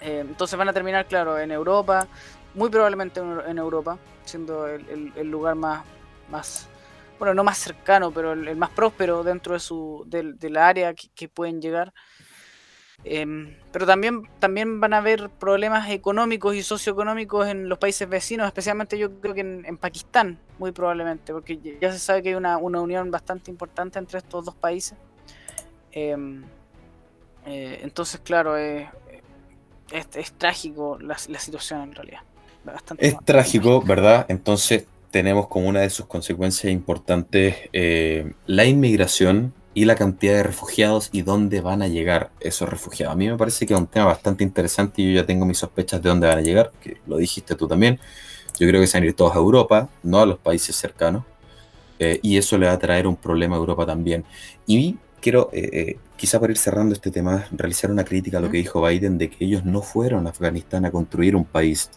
Eh, 0.00 0.20
entonces 0.20 0.56
van 0.56 0.68
a 0.68 0.72
terminar, 0.72 1.06
claro, 1.06 1.38
en 1.38 1.50
Europa, 1.50 2.06
muy 2.54 2.70
probablemente 2.70 3.20
en 3.20 3.58
Europa, 3.58 3.98
siendo 4.24 4.66
el, 4.66 5.12
lugar 5.24 5.56
más, 5.56 5.84
más 6.30 6.68
bueno, 7.22 7.34
no 7.34 7.44
más 7.44 7.58
cercano, 7.58 8.10
pero 8.10 8.32
el, 8.32 8.56
más 8.56 8.70
próspero 8.70 9.22
dentro 9.22 9.54
de, 9.54 9.60
su, 9.60 10.02
de, 10.08 10.50
la 10.50 10.66
área 10.66 10.92
que, 10.92 11.28
pueden 11.28 11.62
llegar. 11.62 11.94
Em, 13.04 13.54
pero 13.70 13.86
también, 13.86 14.28
también 14.40 14.80
van 14.80 14.92
a 14.92 14.98
haber 14.98 15.30
problemas 15.30 15.88
económicos 15.90 16.56
y 16.56 16.64
socioeconómicos 16.64 17.46
en 17.46 17.68
los 17.68 17.78
países 17.78 18.08
vecinos, 18.08 18.48
especialmente 18.48 18.98
yo 18.98 19.20
creo 19.20 19.34
que 19.34 19.42
en, 19.42 19.76
Pakistán, 19.76 20.36
muy 20.58 20.72
probablemente, 20.72 21.32
porque 21.32 21.60
ya 21.80 21.92
se 21.92 22.00
sabe 22.00 22.24
que 22.24 22.30
hay 22.30 22.34
una, 22.34 22.56
unión 22.58 23.12
bastante 23.12 23.52
importante 23.52 24.00
entre 24.00 24.18
estos 24.18 24.44
dos 24.44 24.56
países. 24.56 24.98
Em, 25.92 26.42
eh, 27.46 27.82
entonces, 27.84 28.20
claro, 28.24 28.56
es, 28.56 28.88
trágico 30.38 30.98
la, 30.98 31.16
situación 31.16 31.82
en 31.82 31.94
realidad. 31.94 32.22
es 32.98 33.16
trágico, 33.24 33.80
¿verdad? 33.80 34.26
Entonces, 34.28 34.88
tenemos 35.12 35.46
como 35.46 35.68
una 35.68 35.80
de 35.80 35.90
sus 35.90 36.06
consecuencias 36.06 36.72
importantes 36.72 37.54
eh, 37.72 38.32
la 38.46 38.64
inmigración 38.64 39.52
y 39.74 39.84
la 39.84 39.94
cantidad 39.94 40.34
de 40.34 40.42
refugiados 40.42 41.10
y 41.12 41.22
dónde 41.22 41.60
van 41.60 41.82
a 41.82 41.88
llegar 41.88 42.30
esos 42.40 42.68
refugiados. 42.68 43.12
A 43.12 43.16
mí 43.16 43.28
me 43.28 43.36
parece 43.36 43.66
que 43.66 43.74
es 43.74 43.80
un 43.80 43.86
tema 43.86 44.06
bastante 44.06 44.42
interesante 44.42 45.02
y 45.02 45.12
yo 45.12 45.20
ya 45.20 45.26
tengo 45.26 45.44
mis 45.44 45.58
sospechas 45.58 46.02
de 46.02 46.08
dónde 46.08 46.26
van 46.26 46.38
a 46.38 46.40
llegar, 46.40 46.72
que 46.80 46.96
lo 47.06 47.18
dijiste 47.18 47.54
tú 47.54 47.68
también. 47.68 48.00
Yo 48.58 48.66
creo 48.66 48.80
que 48.80 48.86
se 48.86 48.96
van 48.96 49.04
a 49.04 49.06
ir 49.06 49.14
todos 49.14 49.34
a 49.34 49.38
Europa, 49.38 49.88
no 50.02 50.18
a 50.18 50.26
los 50.26 50.38
países 50.38 50.76
cercanos, 50.76 51.24
eh, 51.98 52.18
y 52.22 52.38
eso 52.38 52.56
le 52.56 52.66
va 52.66 52.72
a 52.72 52.78
traer 52.78 53.06
un 53.06 53.16
problema 53.16 53.56
a 53.56 53.58
Europa 53.58 53.84
también. 53.84 54.24
Y 54.66 54.96
quiero, 55.20 55.50
eh, 55.52 55.98
quizá 56.16 56.40
para 56.40 56.52
ir 56.52 56.58
cerrando 56.58 56.94
este 56.94 57.10
tema, 57.10 57.46
realizar 57.52 57.90
una 57.90 58.04
crítica 58.04 58.38
a 58.38 58.40
lo 58.40 58.50
que 58.50 58.58
dijo 58.58 58.86
Biden 58.86 59.18
de 59.18 59.28
que 59.28 59.44
ellos 59.44 59.64
no 59.64 59.82
fueron 59.82 60.26
a 60.26 60.30
Afganistán 60.30 60.86
a 60.86 60.90
construir 60.90 61.36
un 61.36 61.44
país 61.44 61.90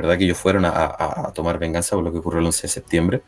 ¿verdad? 0.00 0.18
Que 0.18 0.24
ellos 0.24 0.38
fueron 0.38 0.64
a, 0.64 1.32
tomar 1.34 1.58
venganza 1.58 1.96
por 1.96 2.04
lo 2.04 2.12
que 2.12 2.18
ocurrió 2.18 2.40
el 2.40 2.46
11 2.46 2.62
de 2.62 2.68
septiembre 2.68 3.22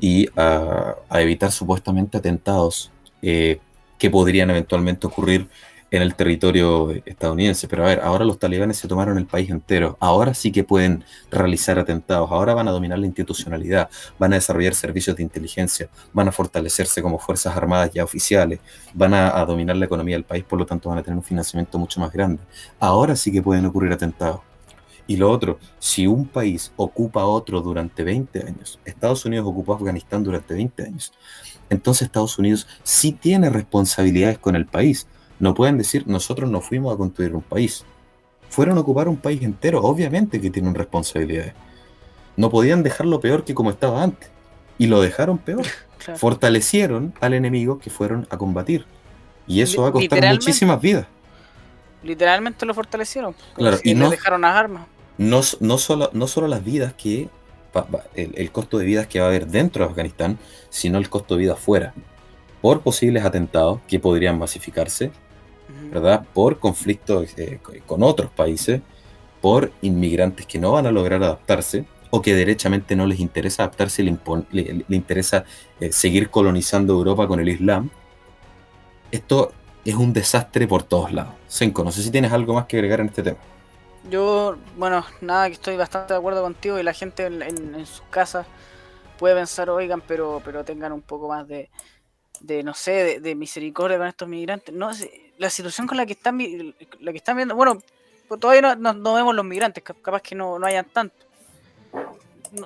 y 0.00 0.28
a, 0.36 0.96
evitar 1.14 1.52
supuestamente 1.52 2.18
atentados 2.18 2.90
eh, 3.22 3.60
que 3.98 4.10
podrían 4.10 4.50
eventualmente 4.50 5.06
ocurrir 5.06 5.48
en 5.90 6.02
el 6.02 6.14
territorio 6.14 6.90
estadounidense. 7.04 7.68
Pero 7.68 7.84
a 7.84 7.86
ver, 7.86 8.00
ahora 8.00 8.24
los 8.24 8.38
talibanes 8.38 8.76
se 8.76 8.88
tomaron 8.88 9.18
el 9.18 9.26
país 9.26 9.50
entero. 9.50 9.96
Ahora 10.00 10.34
sí 10.34 10.52
que 10.52 10.64
pueden 10.64 11.04
realizar 11.30 11.78
atentados. 11.78 12.30
Ahora 12.30 12.54
van 12.54 12.68
a 12.68 12.70
dominar 12.70 12.98
la 12.98 13.06
institucionalidad. 13.06 13.88
Van 14.18 14.32
a 14.32 14.36
desarrollar 14.36 14.74
servicios 14.74 15.16
de 15.16 15.22
inteligencia. 15.22 15.88
Van 16.12 16.28
a 16.28 16.32
fortalecerse 16.32 17.02
como 17.02 17.18
fuerzas 17.18 17.56
armadas 17.56 17.90
ya 17.92 18.04
oficiales. 18.04 18.60
Van 18.94 19.14
a, 19.14 19.44
dominar 19.44 19.76
la 19.76 19.86
economía 19.86 20.16
del 20.16 20.24
país. 20.24 20.44
Por 20.44 20.58
lo 20.58 20.66
tanto, 20.66 20.88
van 20.88 20.98
a 20.98 21.02
tener 21.02 21.16
un 21.16 21.24
financiamiento 21.24 21.78
mucho 21.78 22.00
más 22.00 22.12
grande. 22.12 22.42
Ahora 22.78 23.16
sí 23.16 23.32
que 23.32 23.42
pueden 23.42 23.66
ocurrir 23.66 23.92
atentados. 23.92 24.40
Y 25.08 25.16
lo 25.16 25.30
otro, 25.30 25.58
si 25.80 26.06
un 26.06 26.26
país 26.26 26.72
ocupa 26.76 27.24
otro 27.24 27.60
durante 27.60 28.04
20 28.04 28.46
años, 28.46 28.78
Estados 28.84 29.24
Unidos 29.24 29.48
ocupó 29.48 29.74
Afganistán 29.74 30.22
durante 30.22 30.54
20 30.54 30.84
años, 30.84 31.12
entonces 31.70 32.02
Estados 32.02 32.38
Unidos 32.38 32.68
sí 32.84 33.12
tiene 33.12 33.50
responsabilidades 33.50 34.38
con 34.38 34.54
el 34.54 34.66
país 34.66 35.08
no 35.40 35.54
pueden 35.54 35.78
decir, 35.78 36.06
nosotros 36.06 36.50
no 36.50 36.60
fuimos 36.60 36.92
a 36.94 36.96
construir 36.96 37.34
un 37.34 37.42
país. 37.42 37.84
Fueron 38.50 38.78
a 38.78 38.80
ocupar 38.80 39.08
un 39.08 39.16
país 39.16 39.42
entero, 39.42 39.82
obviamente 39.82 40.40
que 40.40 40.50
tienen 40.50 40.74
responsabilidades. 40.74 41.52
No 42.36 42.50
podían 42.50 42.82
dejarlo 42.82 43.20
peor 43.20 43.44
que 43.44 43.54
como 43.54 43.70
estaba 43.70 44.02
antes. 44.02 44.30
Y 44.78 44.86
lo 44.86 45.00
dejaron 45.00 45.38
peor. 45.38 45.64
Fortalecieron 46.16 47.14
al 47.20 47.34
enemigo 47.34 47.78
que 47.78 47.90
fueron 47.90 48.26
a 48.30 48.38
combatir. 48.38 48.86
Y 49.46 49.60
eso 49.60 49.82
va 49.82 49.88
a 49.88 49.92
costar 49.92 50.24
muchísimas 50.30 50.80
vidas. 50.80 51.06
Literalmente 52.02 52.64
lo 52.64 52.74
fortalecieron. 52.74 53.34
Claro, 53.54 53.78
y, 53.82 53.94
no 53.94 54.08
dejaron 54.10 54.42
las 54.42 54.54
armas. 54.54 54.86
No, 55.18 55.40
no, 55.60 55.78
solo, 55.78 56.10
no 56.12 56.26
solo 56.26 56.48
las 56.48 56.64
vidas 56.64 56.94
que. 56.94 57.28
El, 58.14 58.32
el, 58.34 58.50
costo 58.50 58.78
de 58.78 58.86
vidas 58.86 59.06
que 59.06 59.20
va 59.20 59.26
a 59.26 59.28
haber 59.28 59.46
dentro 59.46 59.84
de 59.84 59.90
Afganistán, 59.90 60.38
sino 60.70 60.98
el 60.98 61.08
costo 61.08 61.34
de 61.34 61.42
vida 61.42 61.54
fuera. 61.54 61.94
Por 62.60 62.80
posibles 62.80 63.24
atentados 63.24 63.80
que 63.86 64.00
podrían 64.00 64.38
masificarse, 64.38 65.12
¿verdad? 65.92 66.26
Por 66.34 66.58
conflictos 66.58 67.34
eh, 67.36 67.60
con 67.86 68.02
otros 68.02 68.30
países, 68.30 68.80
por 69.40 69.70
inmigrantes 69.82 70.46
que 70.46 70.58
no 70.58 70.72
van 70.72 70.86
a 70.86 70.90
lograr 70.90 71.22
adaptarse 71.22 71.84
o 72.10 72.22
que 72.22 72.34
derechamente 72.34 72.96
no 72.96 73.06
les 73.06 73.20
interesa 73.20 73.64
adaptarse, 73.64 74.02
le, 74.02 74.16
le, 74.50 74.96
interesa 74.96 75.44
eh, 75.78 75.92
seguir 75.92 76.30
colonizando 76.30 76.94
Europa 76.94 77.28
con 77.28 77.38
el 77.38 77.48
Islam. 77.48 77.90
Esto 79.10 79.52
es 79.84 79.94
un 79.94 80.12
desastre 80.12 80.66
por 80.66 80.82
todos 80.82 81.12
lados. 81.12 81.34
Senko, 81.46 81.84
no 81.84 81.92
sé 81.92 82.02
si 82.02 82.10
tienes 82.10 82.32
algo 82.32 82.54
más 82.54 82.66
que 82.66 82.76
agregar 82.76 83.00
en 83.00 83.06
este 83.06 83.22
tema. 83.22 83.38
Yo, 84.04 84.56
bueno, 84.76 85.04
nada, 85.20 85.48
que 85.48 85.54
estoy 85.54 85.76
bastante 85.76 86.14
de 86.14 86.18
acuerdo 86.18 86.42
contigo 86.42 86.78
y 86.78 86.82
la 86.82 86.94
gente 86.94 87.26
en, 87.26 87.86
sus 87.86 88.02
casas 88.10 88.46
puede 89.18 89.34
pensar, 89.34 89.68
oigan, 89.68 90.00
pero, 90.00 90.40
pero 90.44 90.64
tengan 90.64 90.92
un 90.92 91.02
poco 91.02 91.28
más 91.28 91.46
de, 91.46 91.68
de 92.40 92.62
no 92.62 92.74
sé, 92.74 93.20
de, 93.20 93.34
misericordia 93.34 93.98
con 93.98 94.06
estos 94.06 94.28
migrantes. 94.28 94.74
No 94.74 94.90
la 95.38 95.50
situación 95.50 95.86
con 95.86 95.96
la 95.96 96.06
que 96.06 96.14
están 96.14 96.38
la 97.00 97.12
que 97.12 97.18
están 97.18 97.36
viendo, 97.36 97.54
bueno, 97.54 97.78
pues 98.28 98.40
todavía 98.40 98.76
no, 98.76 99.14
vemos 99.14 99.34
los 99.34 99.44
migrantes, 99.44 99.82
capaz 99.82 100.22
que 100.22 100.34
no, 100.34 100.58
no 100.58 100.66
hayan 100.66 100.86
tanto. 100.86 101.16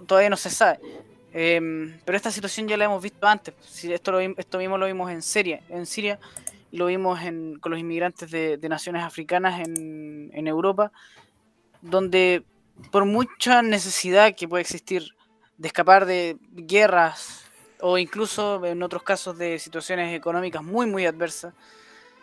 todavía 0.07 0.31
no 0.31 0.37
se 0.37 0.51
sabe. 0.51 0.79
Em, 1.33 1.99
pero 2.05 2.17
esta 2.17 2.31
situación 2.31 2.69
ya 2.69 2.77
la 2.77 2.85
hemos 2.85 3.03
visto 3.03 3.27
antes. 3.27 3.55
Esto, 3.85 4.21
esto 4.21 4.59
mismo 4.59 4.79
lo 4.79 4.87
vimos 4.87 5.11
en 5.11 5.23
Siria, 5.23 5.63
en 5.69 5.87
Siria 5.87 6.19
lo 6.73 6.87
vimos 6.87 7.21
con 7.61 7.71
los 7.71 7.79
inmigrantes 7.79 8.31
de, 8.31 8.59
naciones 8.69 9.03
africanas 9.03 9.61
en, 9.61 10.31
en 10.33 10.47
Europa, 10.47 10.91
donde 11.83 12.45
por 12.91 13.05
mucha 13.05 13.63
necesidad 13.63 14.35
que 14.35 14.49
puede 14.49 14.63
existir 14.63 15.05
de 15.59 15.69
escapar 15.69 16.07
de 16.07 16.39
guerras, 16.53 17.45
o 17.81 17.99
incluso 17.99 18.65
en 18.65 18.83
otros 18.83 19.03
casos 19.03 19.37
de 19.37 19.59
situaciones 19.59 20.15
económicas 20.15 20.63
muy 20.63 20.87
muy 20.87 21.05
adversas, 21.05 21.53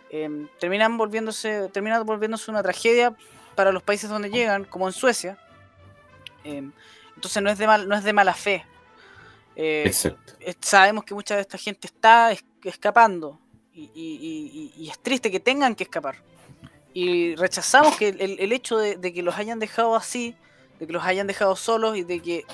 em, 0.09 0.47
terminan 0.59 0.97
volviéndose, 0.97 1.69
terminan 1.69 2.05
volviéndose 2.05 2.49
una 2.49 2.63
tragedia 2.63 3.15
para 3.55 3.71
los 3.71 3.83
países 3.83 4.09
donde 4.09 4.29
llegan, 4.29 4.63
como 4.63 4.87
en 4.87 4.93
Suecia. 4.93 5.37
Em, 6.43 6.71
entonces 7.15 7.43
no 7.43 7.49
es 7.49 7.57
de 7.57 7.67
mal, 7.67 7.87
no 7.87 7.95
es 7.95 8.03
de 8.03 8.13
mala 8.13 8.33
fe. 8.33 8.65
Eh, 9.55 9.91
sabemos 10.61 11.03
que 11.03 11.13
mucha 11.13 11.35
de 11.35 11.41
esta 11.41 11.57
gente 11.57 11.87
está 11.87 12.31
escapando 12.63 13.37
y, 13.73 14.87
es 14.89 14.99
triste 14.99 15.29
que 15.29 15.41
tengan 15.41 15.75
que 15.75 15.83
escapar. 15.83 16.15
Y 16.93 17.35
rechazamos 17.35 17.95
que 17.97 18.09
el, 18.09 18.51
hecho 18.51 18.77
de, 18.77 19.13
que 19.13 19.21
los 19.21 19.37
hayan 19.37 19.59
dejado 19.59 19.95
así, 19.95 20.35
de 20.79 20.87
que 20.87 20.93
los 20.93 21.03
hayan 21.03 21.27
dejado 21.27 21.55
solos 21.55 21.97
y 21.97 22.03
de 22.03 22.19
que 22.19 22.45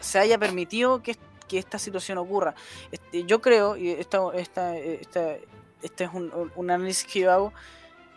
se 0.00 0.18
haya 0.18 0.38
permitido 0.38 1.02
que 1.02 1.16
que 1.52 1.58
esta 1.58 1.78
situación 1.78 2.16
ocurra. 2.16 2.54
Este, 2.90 3.24
yo 3.24 3.42
creo, 3.42 3.76
y 3.76 3.90
esta, 3.90 4.20
esta, 4.34 4.74
este 4.74 6.04
es 6.04 6.10
un, 6.14 6.70
análisis 6.70 7.04
que 7.04 7.20
yo 7.20 7.30
hago, 7.30 7.52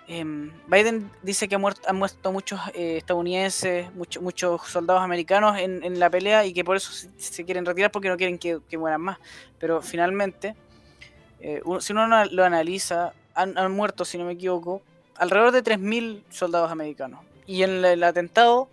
em, 0.08 0.54
Biden 0.68 1.12
dice 1.22 1.50
que 1.50 1.56
ha 1.56 1.58
muerto, 1.58 1.82
han 1.86 1.98
muerto 1.98 2.32
muchos 2.32 2.62
eh, 2.74 2.96
estadounidenses, 2.96 3.94
muchos 3.94 4.24
muchos 4.24 4.62
soldados 4.62 5.02
americanos 5.02 5.58
en, 5.60 6.00
la 6.00 6.10
pelea 6.10 6.46
y 6.46 6.54
que 6.54 6.64
por 6.64 6.78
eso 6.78 6.92
se, 7.18 7.44
quieren 7.44 7.66
retirar 7.66 7.92
porque 7.92 8.08
no 8.08 8.16
quieren 8.16 8.38
que, 8.38 8.78
mueran 8.78 9.02
más. 9.02 9.18
Pero 9.60 9.82
finalmente, 9.82 10.56
eh, 11.42 11.62
si 11.82 11.92
uno 11.92 12.26
lo 12.26 12.46
analiza, 12.46 13.12
han, 13.34 13.72
muerto, 13.74 14.06
si 14.06 14.18
no 14.18 14.24
me 14.24 14.34
equivoco, 14.34 14.82
alrededor 15.18 15.52
de 15.52 15.64
3.000 15.64 16.24
soldados 16.30 16.72
americanos. 16.72 17.22
Y 17.46 17.64
en 17.64 17.84
el, 17.86 18.04
atentado 18.04 18.70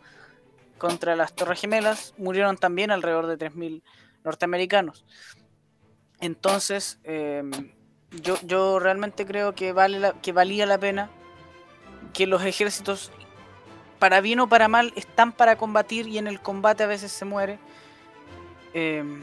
contra 0.78 1.16
las 1.16 1.34
Torres 1.34 1.60
Gemelas 1.60 2.14
murieron 2.16 2.56
también 2.56 2.90
alrededor 2.90 3.26
de 3.26 3.38
3.000 3.38 3.82
norteamericanos. 4.24 5.04
Entonces, 6.20 6.98
em, 7.04 7.50
yo, 8.22 8.36
yo 8.44 8.78
realmente 8.78 9.26
creo 9.26 9.54
que, 9.54 9.72
vale 9.72 10.12
que 10.22 10.32
valía 10.32 10.66
la 10.66 10.78
pena 10.78 11.10
que 12.12 12.26
los 12.26 12.44
ejércitos, 12.44 13.10
para 13.98 14.20
bien 14.20 14.40
o 14.40 14.48
para 14.48 14.68
mal, 14.68 14.92
están 14.96 15.32
para 15.32 15.56
combatir 15.56 16.06
y 16.08 16.18
en 16.18 16.26
el 16.26 16.40
combate 16.40 16.84
a 16.84 16.86
veces 16.86 17.12
se 17.12 17.24
muere. 17.24 17.58
Em, 18.74 19.22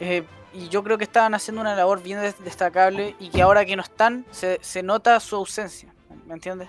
eh, 0.00 0.24
y 0.52 0.68
yo 0.68 0.82
creo 0.82 0.98
que 0.98 1.04
estaban 1.04 1.34
haciendo 1.34 1.60
una 1.60 1.74
labor 1.74 2.02
bien 2.02 2.20
destacable 2.20 3.14
y 3.20 3.28
que 3.28 3.42
ahora 3.42 3.64
que 3.64 3.76
no 3.76 3.82
están, 3.82 4.24
se, 4.30 4.58
se 4.62 4.82
nota 4.82 5.20
su 5.20 5.36
ausencia. 5.36 5.92
¿Me 6.26 6.34
entiendes? 6.34 6.68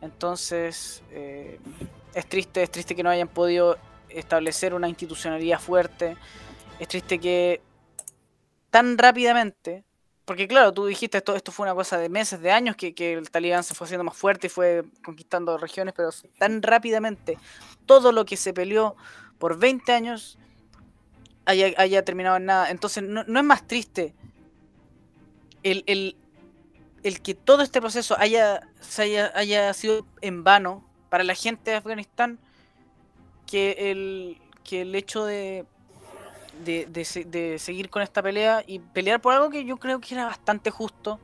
Entonces, 0.00 1.02
eh, 1.10 1.58
es 2.14 2.28
triste, 2.28 2.62
es 2.62 2.70
triste 2.70 2.94
que 2.94 3.02
no 3.02 3.10
hayan 3.10 3.28
podido 3.28 3.78
establecer 4.08 4.74
una 4.74 4.88
institucionalidad 4.88 5.60
fuerte. 5.60 6.16
Es 6.78 6.88
triste 6.88 7.18
que 7.18 7.60
tan 8.70 8.96
rápidamente, 8.96 9.84
porque 10.24 10.48
claro, 10.48 10.72
tú 10.72 10.86
dijiste 10.86 11.18
esto, 11.18 11.34
esto 11.34 11.52
fue 11.52 11.64
una 11.64 11.74
cosa 11.74 11.98
de 11.98 12.08
meses, 12.08 12.40
de 12.40 12.52
años, 12.52 12.76
que, 12.76 12.94
el 13.12 13.30
talibán 13.30 13.64
se 13.64 13.74
fue 13.74 13.86
haciendo 13.86 14.04
más 14.04 14.16
fuerte 14.16 14.46
y 14.46 14.50
fue 14.50 14.84
conquistando 15.04 15.58
regiones, 15.58 15.94
pero 15.96 16.10
tan 16.38 16.62
rápidamente 16.62 17.36
todo 17.86 18.12
lo 18.12 18.24
que 18.24 18.36
se 18.36 18.52
peleó 18.52 18.96
por 19.38 19.58
20 19.58 19.92
años 19.92 20.38
haya, 21.50 22.04
terminado 22.04 22.36
en 22.36 22.46
nada. 22.46 22.70
Entonces, 22.70 23.02
no, 23.02 23.20
es 23.22 23.44
más 23.44 23.66
triste 23.66 24.14
el, 25.62 25.84
el, 25.86 27.20
que 27.20 27.34
todo 27.34 27.62
este 27.62 27.80
proceso 27.80 28.16
haya, 28.18 28.68
haya, 28.98 29.32
haya 29.34 29.72
sido 29.74 30.06
en 30.20 30.44
vano 30.44 30.84
para 31.08 31.24
la 31.24 31.34
gente 31.34 31.70
de 31.70 31.76
Afganistán 31.76 32.38
que 33.46 33.90
el, 33.90 34.38
que 34.62 34.82
el 34.82 34.94
hecho 34.94 35.24
de, 35.24 35.66
de, 36.64 37.56
seguir 37.58 37.90
con 37.90 38.02
esta 38.02 38.22
pelea 38.22 38.62
y 38.66 38.78
pelear 38.78 39.20
por 39.20 39.34
algo 39.34 39.50
que 39.50 39.64
yo 39.64 39.76
creo 39.76 40.00
que 40.00 40.14
era 40.14 40.26
bastante 40.26 40.70
justo, 40.70 41.18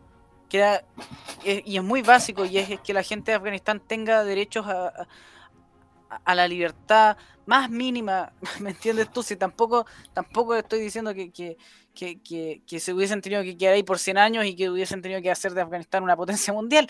que 0.48 0.58
era, 0.58 0.84
y 1.44 1.76
es 1.76 1.82
muy 1.82 2.02
básico, 2.02 2.44
y 2.44 2.58
es, 2.58 2.80
que 2.80 2.92
la 2.92 3.02
gente 3.02 3.30
de 3.30 3.36
Afganistán 3.36 3.80
tenga 3.80 4.24
derechos 4.24 4.66
a, 4.66 5.06
a, 6.24 6.34
la 6.34 6.48
libertad 6.48 7.16
más 7.46 7.70
mínima, 7.70 8.32
¿me 8.60 8.70
entiendes 8.70 9.10
tú? 9.10 9.22
Si 9.22 9.36
tampoco, 9.36 9.86
tampoco 10.12 10.54
estoy 10.54 10.80
diciendo 10.80 11.14
que, 11.14 11.30
que, 11.30 11.56
que, 11.94 12.62
que, 12.66 12.80
se 12.80 12.92
hubiesen 12.92 13.22
tenido 13.22 13.42
que 13.42 13.56
quedar 13.56 13.74
ahí 13.74 13.82
por 13.82 13.98
100 13.98 14.18
años 14.18 14.44
y 14.44 14.54
que 14.54 14.68
hubiesen 14.68 15.00
tenido 15.00 15.22
que 15.22 15.30
hacer 15.30 15.54
de 15.54 15.62
Afganistán 15.62 16.02
una 16.02 16.16
potencia 16.16 16.52
mundial. 16.52 16.88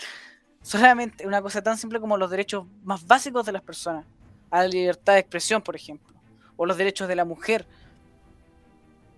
Solamente 0.61 1.25
una 1.25 1.41
cosa 1.41 1.61
tan 1.61 1.77
simple 1.77 1.99
como 1.99 2.17
los 2.17 2.29
derechos 2.29 2.65
más 2.83 3.07
básicos 3.07 3.45
de 3.45 3.53
las 3.53 3.61
personas 3.61 4.05
a 4.49 4.63
la 4.63 4.67
libertad 4.67 5.13
de 5.13 5.19
expresión, 5.19 5.61
por 5.61 5.75
ejemplo, 5.75 6.15
o 6.55 6.65
los 6.65 6.77
derechos 6.77 7.07
de 7.07 7.15
la 7.15 7.25
mujer. 7.25 7.65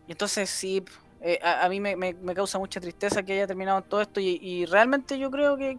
Y 0.08 0.12
entonces 0.12 0.50
sí, 0.50 0.84
eh, 1.22 1.40
a, 1.44 1.68
mí 1.70 1.80
me, 1.80 2.16
causa 2.34 2.60
mucha 2.60 2.80
tristeza 2.80 3.24
que 3.24 3.34
haya 3.34 3.48
terminado 3.48 3.82
todo 3.82 4.02
esto 4.02 4.20
y, 4.20 4.66
realmente 4.66 5.20
yo 5.20 5.30
creo 5.30 5.58
que, 5.58 5.78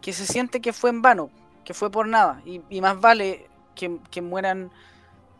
que, 0.00 0.12
se 0.12 0.26
siente 0.26 0.60
que 0.60 0.72
fue 0.72 0.90
en 0.90 1.02
vano, 1.02 1.30
que 1.64 1.74
fue 1.74 1.90
por 1.90 2.06
nada. 2.06 2.40
Y, 2.44 2.80
más 2.80 3.00
vale 3.00 3.48
que, 3.76 3.98
que, 4.10 4.22
mueran 4.22 4.72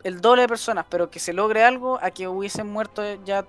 el 0.03 0.21
doble 0.21 0.43
de 0.43 0.47
personas, 0.47 0.85
pero 0.89 1.09
que 1.09 1.19
se 1.19 1.33
logre 1.33 1.63
algo 1.63 1.99
a 2.01 2.11
que 2.11 2.29
hubiesen 2.29 2.67
muerto 2.67 3.03
ya 3.25 3.45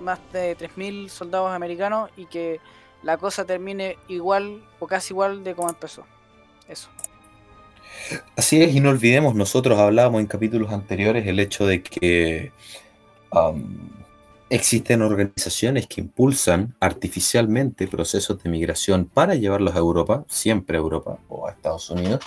más 0.00 0.18
de 0.32 0.56
3.000 0.56 1.08
soldados 1.08 1.52
americanos 1.52 2.10
y 2.16 2.26
que 2.26 2.60
la 3.02 3.16
cosa 3.16 3.44
termine 3.44 3.98
igual 4.08 4.62
o 4.80 4.86
casi 4.86 5.14
igual 5.14 5.44
de 5.44 5.54
como 5.54 5.68
empezó. 5.68 6.04
Eso. 6.68 6.88
Así 8.36 8.62
es, 8.62 8.74
y 8.74 8.80
no 8.80 8.90
olvidemos, 8.90 9.34
nosotros 9.34 9.78
hablábamos 9.78 10.20
en 10.20 10.26
capítulos 10.26 10.72
anteriores 10.72 11.26
el 11.26 11.40
hecho 11.40 11.66
de 11.66 11.82
que 11.82 12.52
existen 14.48 15.02
organizaciones 15.02 15.86
que 15.86 16.00
impulsan 16.00 16.74
artificialmente 16.80 17.88
procesos 17.88 18.42
de 18.42 18.50
migración 18.50 19.06
para 19.06 19.34
llevarlos 19.34 19.74
a 19.74 19.78
Europa, 19.78 20.24
siempre 20.28 20.76
a 20.76 20.80
Europa 20.80 21.18
o 21.28 21.46
a 21.46 21.50
Estados 21.50 21.90
Unidos. 21.90 22.20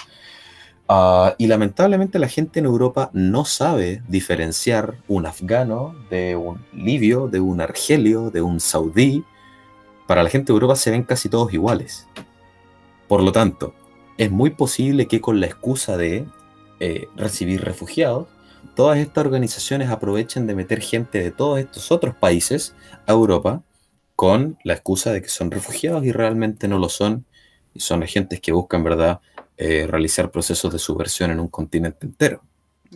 Ah, 0.92 1.36
y 1.38 1.46
lamentablemente 1.46 2.18
la 2.18 2.28
gente 2.28 2.58
en 2.58 2.66
Europa 2.66 3.12
no 3.14 3.46
sabe 3.46 4.02
diferenciar 4.08 4.96
un 5.08 5.28
afgano 5.28 5.94
de 6.10 6.36
un 6.36 6.66
libio, 6.74 7.28
de 7.28 7.40
un 7.40 7.62
argelio, 7.62 8.32
de 8.32 8.42
un 8.42 8.60
saudí. 8.60 9.24
Para 10.08 10.24
la 10.24 10.32
gente 10.32 10.48
de 10.48 10.56
Europa 10.56 10.76
se 10.76 10.90
ven 10.90 11.04
casi 11.04 11.30
todos 11.30 11.54
iguales. 11.54 12.08
Por 13.08 13.22
lo 13.22 13.32
tanto, 13.32 13.76
es 14.18 14.32
muy 14.32 14.50
posible 14.50 15.08
que 15.08 15.22
con 15.22 15.40
la 15.40 15.46
excusa 15.46 15.96
de 15.96 16.26
eh, 16.80 17.08
recibir 17.16 17.62
refugiados, 17.62 18.28
todas 18.76 18.98
estas 18.98 19.24
organizaciones 19.24 19.92
aprovechen 19.92 20.48
de 20.48 20.56
meter 20.56 20.82
gente 20.82 21.22
de 21.22 21.30
todos 21.30 21.60
estos 21.60 21.92
otros 21.92 22.16
países 22.16 22.74
a 23.06 23.12
Europa 23.12 23.62
con 24.16 24.58
la 24.64 24.74
excusa 24.74 25.12
de 25.12 25.22
que 25.22 25.30
son 25.30 25.52
refugiados 25.52 26.04
y 26.04 26.12
realmente 26.12 26.68
no 26.68 26.80
lo 26.80 26.90
son, 26.90 27.28
y 27.76 27.82
son 27.82 28.02
agentes 28.02 28.42
que 28.42 28.52
buscan, 28.52 28.84
¿verdad?, 28.84 29.20
eh, 29.62 29.86
realizar 29.86 30.32
procesos 30.32 30.72
de 30.72 30.80
subversión 30.80 31.32
en 31.32 31.40
un 31.42 31.50
continente 31.50 32.06
entero, 32.06 32.42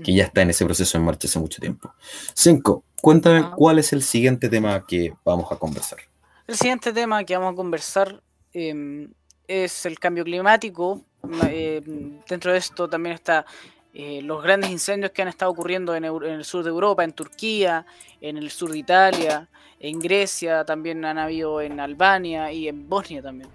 que 0.01 0.13
ya 0.13 0.23
está 0.23 0.43
en 0.43 0.51
ese 0.51 0.63
proceso 0.63 0.97
en 0.97 1.03
marcha 1.03 1.27
hace 1.27 1.37
mucho 1.37 1.59
tiempo. 1.59 1.93
Cinco, 2.33 2.85
cuéntame 3.01 3.39
ah. 3.39 3.53
cuál 3.53 3.79
es 3.79 3.91
el 3.91 4.01
siguiente 4.01 4.47
tema 4.47 4.85
que 4.87 5.13
vamos 5.25 5.51
a 5.51 5.57
conversar. 5.57 5.99
El 6.47 6.55
siguiente 6.55 6.93
tema 6.93 7.21
que 7.25 7.35
vamos 7.35 7.51
a 7.51 7.55
conversar 7.57 8.23
em, 8.53 9.11
es 9.45 9.85
el 9.85 9.99
cambio 9.99 10.23
climático. 10.23 11.01
Em, 11.49 12.21
dentro 12.29 12.53
de 12.53 12.59
esto 12.59 12.87
también 12.87 13.15
está 13.15 13.45
eh, 13.93 14.21
los 14.21 14.41
grandes 14.41 14.69
incendios 14.69 15.11
que 15.11 15.21
han 15.21 15.27
estado 15.27 15.51
ocurriendo 15.51 15.93
en, 15.97 16.05
el 16.05 16.45
sur 16.45 16.63
de 16.63 16.69
Europa, 16.69 17.03
en 17.03 17.11
Turquía, 17.11 17.85
en 18.21 18.37
el 18.37 18.51
sur 18.51 18.71
de 18.71 18.77
Italia, 18.77 19.49
en 19.81 19.99
Grecia, 19.99 20.63
también 20.63 21.03
han 21.03 21.17
habido 21.17 21.59
en 21.59 21.81
Albania 21.81 22.53
y 22.53 22.69
en 22.69 22.87
Bosnia 22.87 23.21
también, 23.21 23.49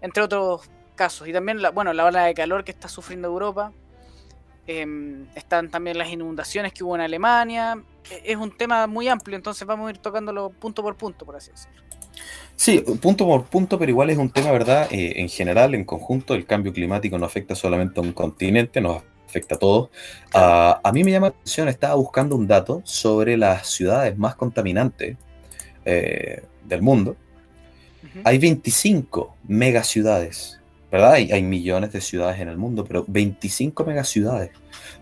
entre 0.00 0.22
otros 0.22 0.70
casos. 0.94 1.28
Y 1.28 1.32
también, 1.32 1.62
la, 1.62 1.70
bueno, 1.70 1.92
la 1.92 2.04
ola 2.04 2.24
de 2.24 2.34
calor 2.34 2.64
que 2.64 2.70
está 2.70 2.88
sufriendo 2.88 3.28
Europa. 3.28 3.72
Em, 4.66 5.26
están 5.34 5.68
también 5.68 5.98
las 5.98 6.08
inundaciones 6.08 6.72
que 6.72 6.84
hubo 6.84 6.94
en 6.94 7.02
Alemania. 7.02 7.82
E, 8.10 8.32
es 8.32 8.36
un 8.36 8.50
tema 8.56 8.86
muy 8.86 9.08
amplio, 9.08 9.36
entonces 9.36 9.66
vamos 9.66 9.88
a 9.88 9.90
ir 9.90 9.98
tocándolo 9.98 10.50
punto 10.50 10.82
por 10.82 10.96
punto, 10.96 11.26
por 11.26 11.36
así 11.36 11.50
decirlo. 11.50 11.82
Sí, 12.56 12.80
punto 13.00 13.26
por 13.26 13.44
punto, 13.44 13.78
pero 13.78 13.90
igual 13.90 14.10
es 14.10 14.18
un 14.18 14.30
tema, 14.30 14.52
¿verdad? 14.52 14.88
Eh, 14.90 15.14
en 15.16 15.28
general, 15.28 15.74
en 15.74 15.84
conjunto, 15.84 16.34
el 16.34 16.46
cambio 16.46 16.72
climático 16.72 17.18
no 17.18 17.26
afecta 17.26 17.54
solamente 17.54 18.00
a 18.00 18.02
un 18.02 18.12
continente, 18.12 18.80
nos 18.80 19.02
afecta 19.26 19.56
a 19.56 19.58
todos. 19.58 19.90
Ah, 20.32 20.80
a 20.82 20.92
mí 20.92 21.02
me 21.02 21.10
llama 21.10 21.28
la 21.28 21.34
atención, 21.34 21.68
estaba 21.68 21.94
buscando 21.94 22.36
un 22.36 22.46
dato 22.46 22.80
sobre 22.84 23.36
las 23.36 23.66
ciudades 23.66 24.16
más 24.16 24.36
contaminantes 24.36 25.16
eh, 25.84 26.42
del 26.64 26.82
mundo. 26.82 27.16
Hay 28.22 28.38
25 28.38 29.36
megaciudades, 29.48 30.60
¿verdad? 30.94 31.14
Hay, 31.14 31.32
hay 31.32 31.42
millones 31.42 31.92
de 31.92 32.00
ciudades 32.00 32.40
en 32.40 32.48
el 32.48 32.56
mundo, 32.56 32.84
pero 32.84 33.04
25 33.08 33.84
megaciudades 33.84 34.52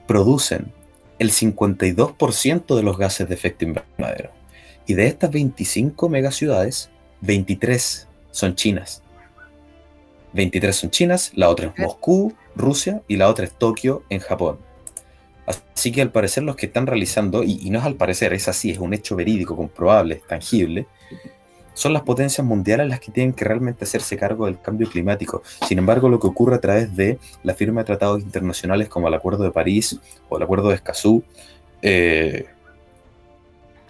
producen 0.06 0.72
el 1.18 1.30
52% 1.30 2.74
de 2.74 2.82
los 2.82 2.96
gases 2.96 3.28
de 3.28 3.34
efecto 3.34 3.66
invernadero. 3.66 4.30
Y 4.86 4.94
de 4.94 5.06
estas 5.06 5.30
25 5.30 6.08
megaciudades, 6.08 6.88
23 7.20 8.08
son 8.30 8.54
chinas. 8.54 9.02
23 10.32 10.74
son 10.74 10.90
chinas, 10.90 11.30
la 11.34 11.50
otra 11.50 11.66
es 11.66 11.78
Moscú, 11.78 12.32
Rusia, 12.56 13.02
y 13.06 13.16
la 13.16 13.28
otra 13.28 13.44
es 13.44 13.52
Tokio, 13.52 14.02
en 14.08 14.20
Japón. 14.20 14.60
Así 15.44 15.92
que 15.92 16.00
al 16.00 16.10
parecer 16.10 16.42
los 16.42 16.56
que 16.56 16.64
están 16.66 16.86
realizando, 16.86 17.42
y, 17.42 17.68
no 17.68 17.80
es 17.80 17.84
al 17.84 17.96
parecer, 17.96 18.32
es 18.32 18.48
así, 18.48 18.70
es 18.70 18.78
un 18.78 18.94
hecho 18.94 19.14
verídico, 19.14 19.56
comprobable, 19.56 20.22
tangible, 20.26 20.86
son 21.74 21.92
las 21.92 22.02
potencias 22.02 22.46
mundiales 22.46 22.88
las 22.88 23.00
que 23.00 23.12
tienen 23.12 23.32
que 23.32 23.44
realmente 23.44 23.84
hacerse 23.84 24.16
cargo 24.16 24.46
del 24.46 24.60
cambio 24.60 24.88
climático. 24.88 25.42
Sin 25.66 25.78
embargo, 25.78 26.08
lo 26.08 26.20
que 26.20 26.26
ocurre 26.26 26.56
a 26.56 26.60
través 26.60 26.94
de 26.96 27.18
la 27.42 27.54
firma 27.54 27.80
de 27.80 27.86
tratados 27.86 28.22
internacionales 28.22 28.88
como 28.88 29.08
el 29.08 29.14
Acuerdo 29.14 29.44
de 29.44 29.50
París 29.50 29.98
o 30.28 30.36
el 30.36 30.42
Acuerdo 30.42 30.68
de 30.68 30.76
Escazú, 30.76 31.22
eh, 31.82 32.46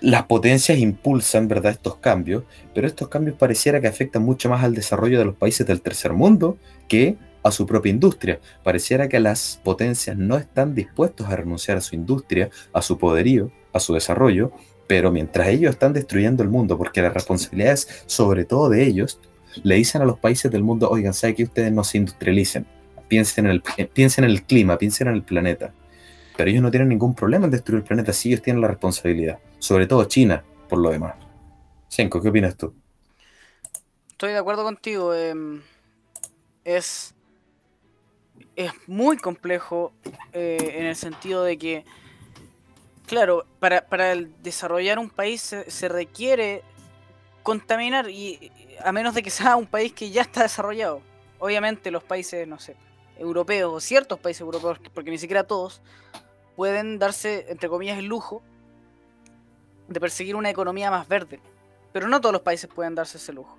las 0.00 0.24
potencias 0.24 0.78
impulsan 0.78 1.46
¿verdad? 1.46 1.72
estos 1.72 1.96
cambios, 1.96 2.42
pero 2.74 2.86
estos 2.86 3.08
cambios 3.08 3.36
pareciera 3.36 3.80
que 3.80 3.86
afectan 3.86 4.22
mucho 4.22 4.48
más 4.50 4.64
al 4.64 4.74
desarrollo 4.74 5.18
de 5.18 5.24
los 5.24 5.36
países 5.36 5.66
del 5.66 5.80
tercer 5.80 6.12
mundo 6.12 6.58
que 6.88 7.16
a 7.42 7.50
su 7.50 7.66
propia 7.66 7.90
industria. 7.90 8.40
Pareciera 8.62 9.08
que 9.08 9.20
las 9.20 9.60
potencias 9.62 10.16
no 10.16 10.36
están 10.36 10.74
dispuestos 10.74 11.28
a 11.28 11.36
renunciar 11.36 11.78
a 11.78 11.80
su 11.80 11.94
industria, 11.94 12.50
a 12.72 12.82
su 12.82 12.98
poderío, 12.98 13.50
a 13.72 13.80
su 13.80 13.94
desarrollo, 13.94 14.52
pero 14.86 15.10
mientras 15.10 15.48
ellos 15.48 15.72
están 15.72 15.92
destruyendo 15.92 16.42
el 16.42 16.48
mundo, 16.48 16.76
porque 16.76 17.02
la 17.02 17.10
responsabilidad 17.10 17.72
es 17.72 18.04
sobre 18.06 18.44
todo 18.44 18.68
de 18.68 18.84
ellos, 18.84 19.20
le 19.62 19.76
dicen 19.76 20.02
a 20.02 20.04
los 20.04 20.18
países 20.18 20.50
del 20.50 20.62
mundo, 20.62 20.88
oigan, 20.90 21.14
¿sabe 21.14 21.34
que 21.34 21.44
ustedes 21.44 21.72
no 21.72 21.84
se 21.84 21.98
industrialicen? 21.98 22.66
Piensen 23.08 23.46
en, 23.46 23.52
el, 23.52 23.62
piensen 23.88 24.24
en 24.24 24.30
el 24.30 24.42
clima, 24.44 24.78
piensen 24.78 25.08
en 25.08 25.14
el 25.14 25.22
planeta. 25.22 25.72
Pero 26.36 26.50
ellos 26.50 26.62
no 26.62 26.70
tienen 26.70 26.88
ningún 26.88 27.14
problema 27.14 27.44
en 27.44 27.50
destruir 27.50 27.80
el 27.82 27.84
planeta 27.84 28.12
si 28.12 28.30
ellos 28.30 28.42
tienen 28.42 28.62
la 28.62 28.68
responsabilidad. 28.68 29.38
Sobre 29.58 29.86
todo 29.86 30.04
China, 30.04 30.42
por 30.68 30.78
lo 30.78 30.90
demás. 30.90 31.14
Senko, 31.88 32.22
¿qué 32.22 32.28
opinas 32.28 32.56
tú? 32.56 32.72
Estoy 34.10 34.32
de 34.32 34.38
acuerdo 34.38 34.64
contigo. 34.64 35.14
Em, 35.14 35.60
es, 36.64 37.14
es 38.56 38.72
muy 38.86 39.18
complejo 39.18 39.92
eh, 40.32 40.76
en 40.76 40.86
el 40.86 40.96
sentido 40.96 41.44
de 41.44 41.58
que, 41.58 41.84
claro, 43.12 43.44
para, 43.60 44.14
desarrollar 44.42 44.98
un 44.98 45.10
país 45.10 45.42
se, 45.42 45.70
se, 45.70 45.86
requiere 45.86 46.62
contaminar 47.42 48.08
y 48.08 48.50
a 48.82 48.90
menos 48.90 49.12
de 49.14 49.22
que 49.22 49.28
sea 49.38 49.56
un 49.56 49.66
país 49.66 49.92
que 49.92 50.10
ya 50.10 50.22
está 50.22 50.44
desarrollado. 50.44 51.02
Obviamente 51.38 51.90
los 51.90 52.02
países, 52.02 52.48
no 52.48 52.58
sé, 52.58 52.74
europeos 53.18 53.70
o 53.70 53.80
ciertos 53.80 54.18
países 54.18 54.40
europeos, 54.40 54.78
porque 54.94 55.10
ni 55.10 55.18
siquiera 55.18 55.44
todos, 55.44 55.82
pueden 56.56 56.98
darse, 56.98 57.44
entre 57.50 57.68
comillas, 57.68 57.98
el 57.98 58.06
lujo 58.06 58.42
de 59.88 60.00
perseguir 60.00 60.34
una 60.34 60.48
economía 60.48 60.90
más 60.90 61.06
verde. 61.06 61.38
Pero 61.92 62.08
no 62.08 62.18
todos 62.18 62.32
los 62.32 62.40
países 62.40 62.70
pueden 62.74 62.94
darse 62.94 63.18
ese 63.18 63.34
lujo. 63.34 63.58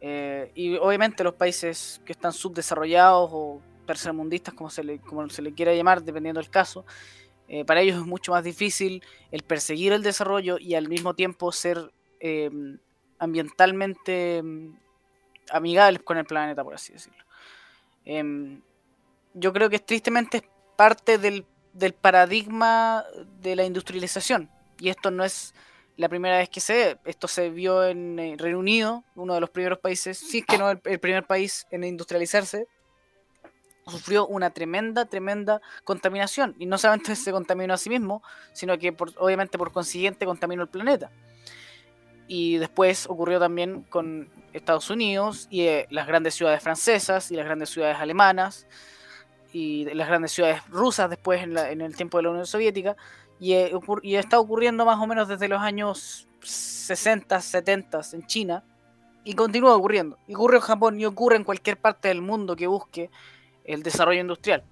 Eh, 0.00 0.50
y 0.54 0.76
obviamente 0.78 1.22
los 1.22 1.34
países 1.34 2.00
que 2.06 2.12
están 2.12 2.32
subdesarrollados 2.32 3.28
o 3.34 3.60
tercermundistas, 3.86 4.54
como 4.54 4.70
se 4.70 4.82
le, 4.82 4.98
como 4.98 5.28
se 5.28 5.42
le 5.42 5.52
quiera 5.52 5.74
llamar, 5.74 6.02
dependiendo 6.02 6.40
del 6.40 6.48
caso, 6.48 6.86
eh, 7.52 7.66
para 7.66 7.82
ellos 7.82 8.00
es 8.00 8.06
mucho 8.06 8.32
más 8.32 8.42
difícil 8.42 9.04
el 9.30 9.42
perseguir 9.42 9.92
el 9.92 10.02
desarrollo 10.02 10.56
y 10.58 10.74
al 10.74 10.88
mismo 10.88 11.12
tiempo 11.12 11.52
ser 11.52 11.92
em, 12.18 12.78
ambientalmente 13.18 14.38
em, 14.38 14.74
amigables 15.50 16.02
con 16.02 16.16
el 16.16 16.24
planeta, 16.24 16.64
por 16.64 16.72
así 16.72 16.94
decirlo. 16.94 17.22
Em, 18.06 18.62
yo 19.34 19.52
creo 19.52 19.68
que 19.68 19.78
tristemente 19.78 20.38
es 20.38 20.44
parte 20.76 21.18
del, 21.18 21.44
paradigma 22.00 23.04
de 23.42 23.54
la 23.54 23.64
industrialización. 23.64 24.48
Y 24.78 24.88
esto 24.88 25.10
no 25.10 25.22
es 25.22 25.54
la 25.98 26.08
primera 26.08 26.38
vez 26.38 26.48
que 26.48 26.60
se 26.60 26.72
ve. 26.72 26.98
Esto 27.04 27.28
se 27.28 27.50
vio 27.50 27.84
en 27.84 28.18
eh, 28.18 28.34
Reino 28.38 28.60
Unido, 28.60 29.04
uno 29.14 29.34
de 29.34 29.42
los 29.42 29.50
primeros 29.50 29.78
países, 29.78 30.16
sí 30.16 30.38
es 30.38 30.46
que 30.46 30.56
no 30.56 30.70
el, 30.70 30.78
primer 31.00 31.26
país 31.26 31.66
en 31.70 31.84
industrializarse, 31.84 32.66
sufrió 33.86 34.26
una 34.26 34.50
tremenda, 34.50 35.06
tremenda 35.06 35.60
contaminación. 35.84 36.54
Y 36.58 36.66
no 36.66 36.78
solamente 36.78 37.16
se 37.16 37.32
contaminó 37.32 37.74
a 37.74 37.78
sí 37.78 37.90
mismo, 37.90 38.22
sino 38.52 38.78
que 38.78 38.94
obviamente 39.18 39.58
por 39.58 39.72
consiguiente 39.72 40.26
contaminó 40.26 40.62
el 40.62 40.68
planeta. 40.68 41.10
Y 42.28 42.58
después 42.58 43.06
ocurrió 43.08 43.38
también 43.40 43.82
con 43.82 44.28
Estados 44.52 44.90
Unidos 44.90 45.48
y 45.50 45.62
eh, 45.62 45.86
las 45.90 46.06
grandes 46.06 46.34
ciudades 46.34 46.62
francesas 46.62 47.30
y 47.30 47.36
las 47.36 47.44
grandes 47.44 47.70
ciudades 47.70 47.98
alemanas 47.98 48.66
y 49.52 49.84
las 49.92 50.08
grandes 50.08 50.32
ciudades 50.32 50.62
rusas 50.68 51.10
después 51.10 51.42
en, 51.42 51.80
el 51.80 51.96
tiempo 51.96 52.16
de 52.18 52.22
la 52.22 52.30
Unión 52.30 52.46
Soviética. 52.46 52.96
Y, 53.38 53.54
eh, 53.54 53.72
y, 54.02 54.14
está 54.14 54.38
ocurriendo 54.38 54.84
más 54.86 54.98
o 54.98 55.06
menos 55.06 55.28
desde 55.28 55.48
los 55.48 55.60
años 55.60 56.28
60, 56.42 57.40
70 57.40 58.00
en 58.12 58.26
China. 58.26 58.64
Y 59.24 59.34
continúa 59.34 59.76
ocurriendo. 59.76 60.18
Y 60.26 60.34
ocurre 60.34 60.56
en 60.56 60.62
Japón 60.62 61.00
y 61.00 61.04
ocurre 61.04 61.36
en 61.36 61.44
cualquier 61.44 61.76
parte 61.76 62.08
del 62.08 62.22
mundo 62.22 62.56
que 62.56 62.66
busque 62.66 63.10
el 63.64 63.82
desarrollo 63.82 64.20
industrial. 64.20 64.64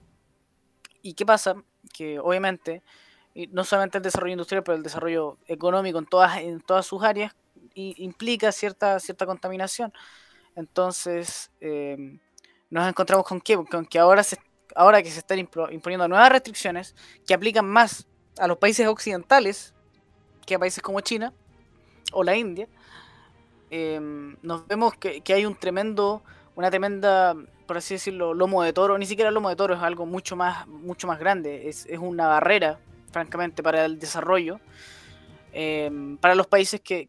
¿Y 1.03 1.14
qué 1.14 1.24
pasa? 1.24 1.55
Que 1.92 2.18
obviamente, 2.18 2.83
no 3.50 3.64
solamente 3.64 3.98
el 3.98 4.03
desarrollo 4.05 4.33
industrial, 4.33 4.62
pero 4.62 4.76
el 4.76 4.83
desarrollo 4.83 5.38
económico 5.46 5.98
en 5.98 6.07
todas, 6.07 6.38
en 6.38 6.61
todas 6.61 6.87
sus 6.87 7.03
áreas, 7.03 7.35
implica 7.74 8.53
cierta, 8.53 8.98
cierta 9.00 9.26
contaminación. 9.26 9.92
Entonces, 10.57 11.50
eh, 11.61 12.18
nos 12.70 12.88
encontramos 12.88 13.26
con 13.26 13.40
qué? 13.40 13.57
Con 13.57 13.85
que 13.85 13.98
ahora, 13.98 14.22
se, 14.22 14.38
ahora 14.74 15.03
que 15.03 15.11
se 15.11 15.18
están 15.18 15.38
imponiendo 15.38 16.07
nuevas 16.09 16.31
restricciones 16.31 16.94
que 17.26 17.35
aplican 17.35 17.66
más 17.66 18.07
a 18.38 18.46
los 18.46 18.59
países 18.59 18.87
occidentales 18.87 19.74
que 20.46 20.55
a 20.55 20.59
países 20.59 20.83
como 20.83 21.00
China 21.00 21.33
o 22.12 22.24
la 22.24 22.37
India, 22.37 22.68
em, 23.70 24.37
nos 24.42 24.66
vemos 24.66 24.94
que, 24.96 25.22
hay 25.29 25.44
un 25.46 25.55
tremendo, 25.55 26.22
una 26.61 26.70
tremenda, 26.70 27.35
por 27.66 27.79
así 27.79 27.94
decirlo, 27.94 28.35
lomo 28.35 28.62
de 28.62 28.75
toro, 28.75 28.99
ni 28.99 29.07
siquiera 29.07 29.31
lomo 29.31 29.49
de 29.49 29.57
toro, 29.57 29.75
es 29.75 29.81
algo 29.81 30.05
mucho 30.05 30.37
más, 30.37 30.66
mucho 30.68 31.07
más 31.07 31.18
grande, 31.18 31.70
es, 31.70 31.87
una 31.99 32.29
barrera, 32.29 32.79
francamente, 33.11 33.62
para 33.62 33.87
el 33.87 33.99
desarrollo, 33.99 34.61
em, 35.53 36.18
para 36.18 36.35
los 36.35 36.46
países 36.46 36.83
que, 36.83 37.09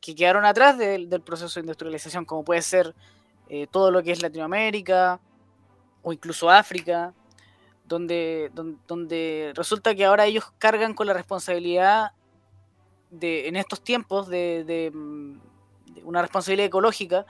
quedaron 0.00 0.44
atrás 0.44 0.78
del, 0.78 1.08
proceso 1.20 1.58
de 1.58 1.64
industrialización, 1.64 2.24
como 2.24 2.44
puede 2.44 2.62
ser 2.62 2.94
eh, 3.48 3.66
todo 3.72 3.90
lo 3.90 4.04
que 4.04 4.12
es 4.12 4.22
Latinoamérica 4.22 5.18
o 6.02 6.12
incluso 6.12 6.48
África, 6.48 7.12
donde, 7.84 8.52
donde, 8.86 9.52
resulta 9.56 9.96
que 9.96 10.04
ahora 10.04 10.26
ellos 10.26 10.52
cargan 10.58 10.94
con 10.94 11.08
la 11.08 11.12
responsabilidad 11.12 12.12
de, 13.10 13.48
en 13.48 13.56
estos 13.56 13.82
tiempos 13.82 14.28
de, 14.28 14.62
de 14.64 14.92
mm, 14.94 15.40
una 16.04 16.22
responsabilidad 16.22 16.68
ecológica 16.68 17.26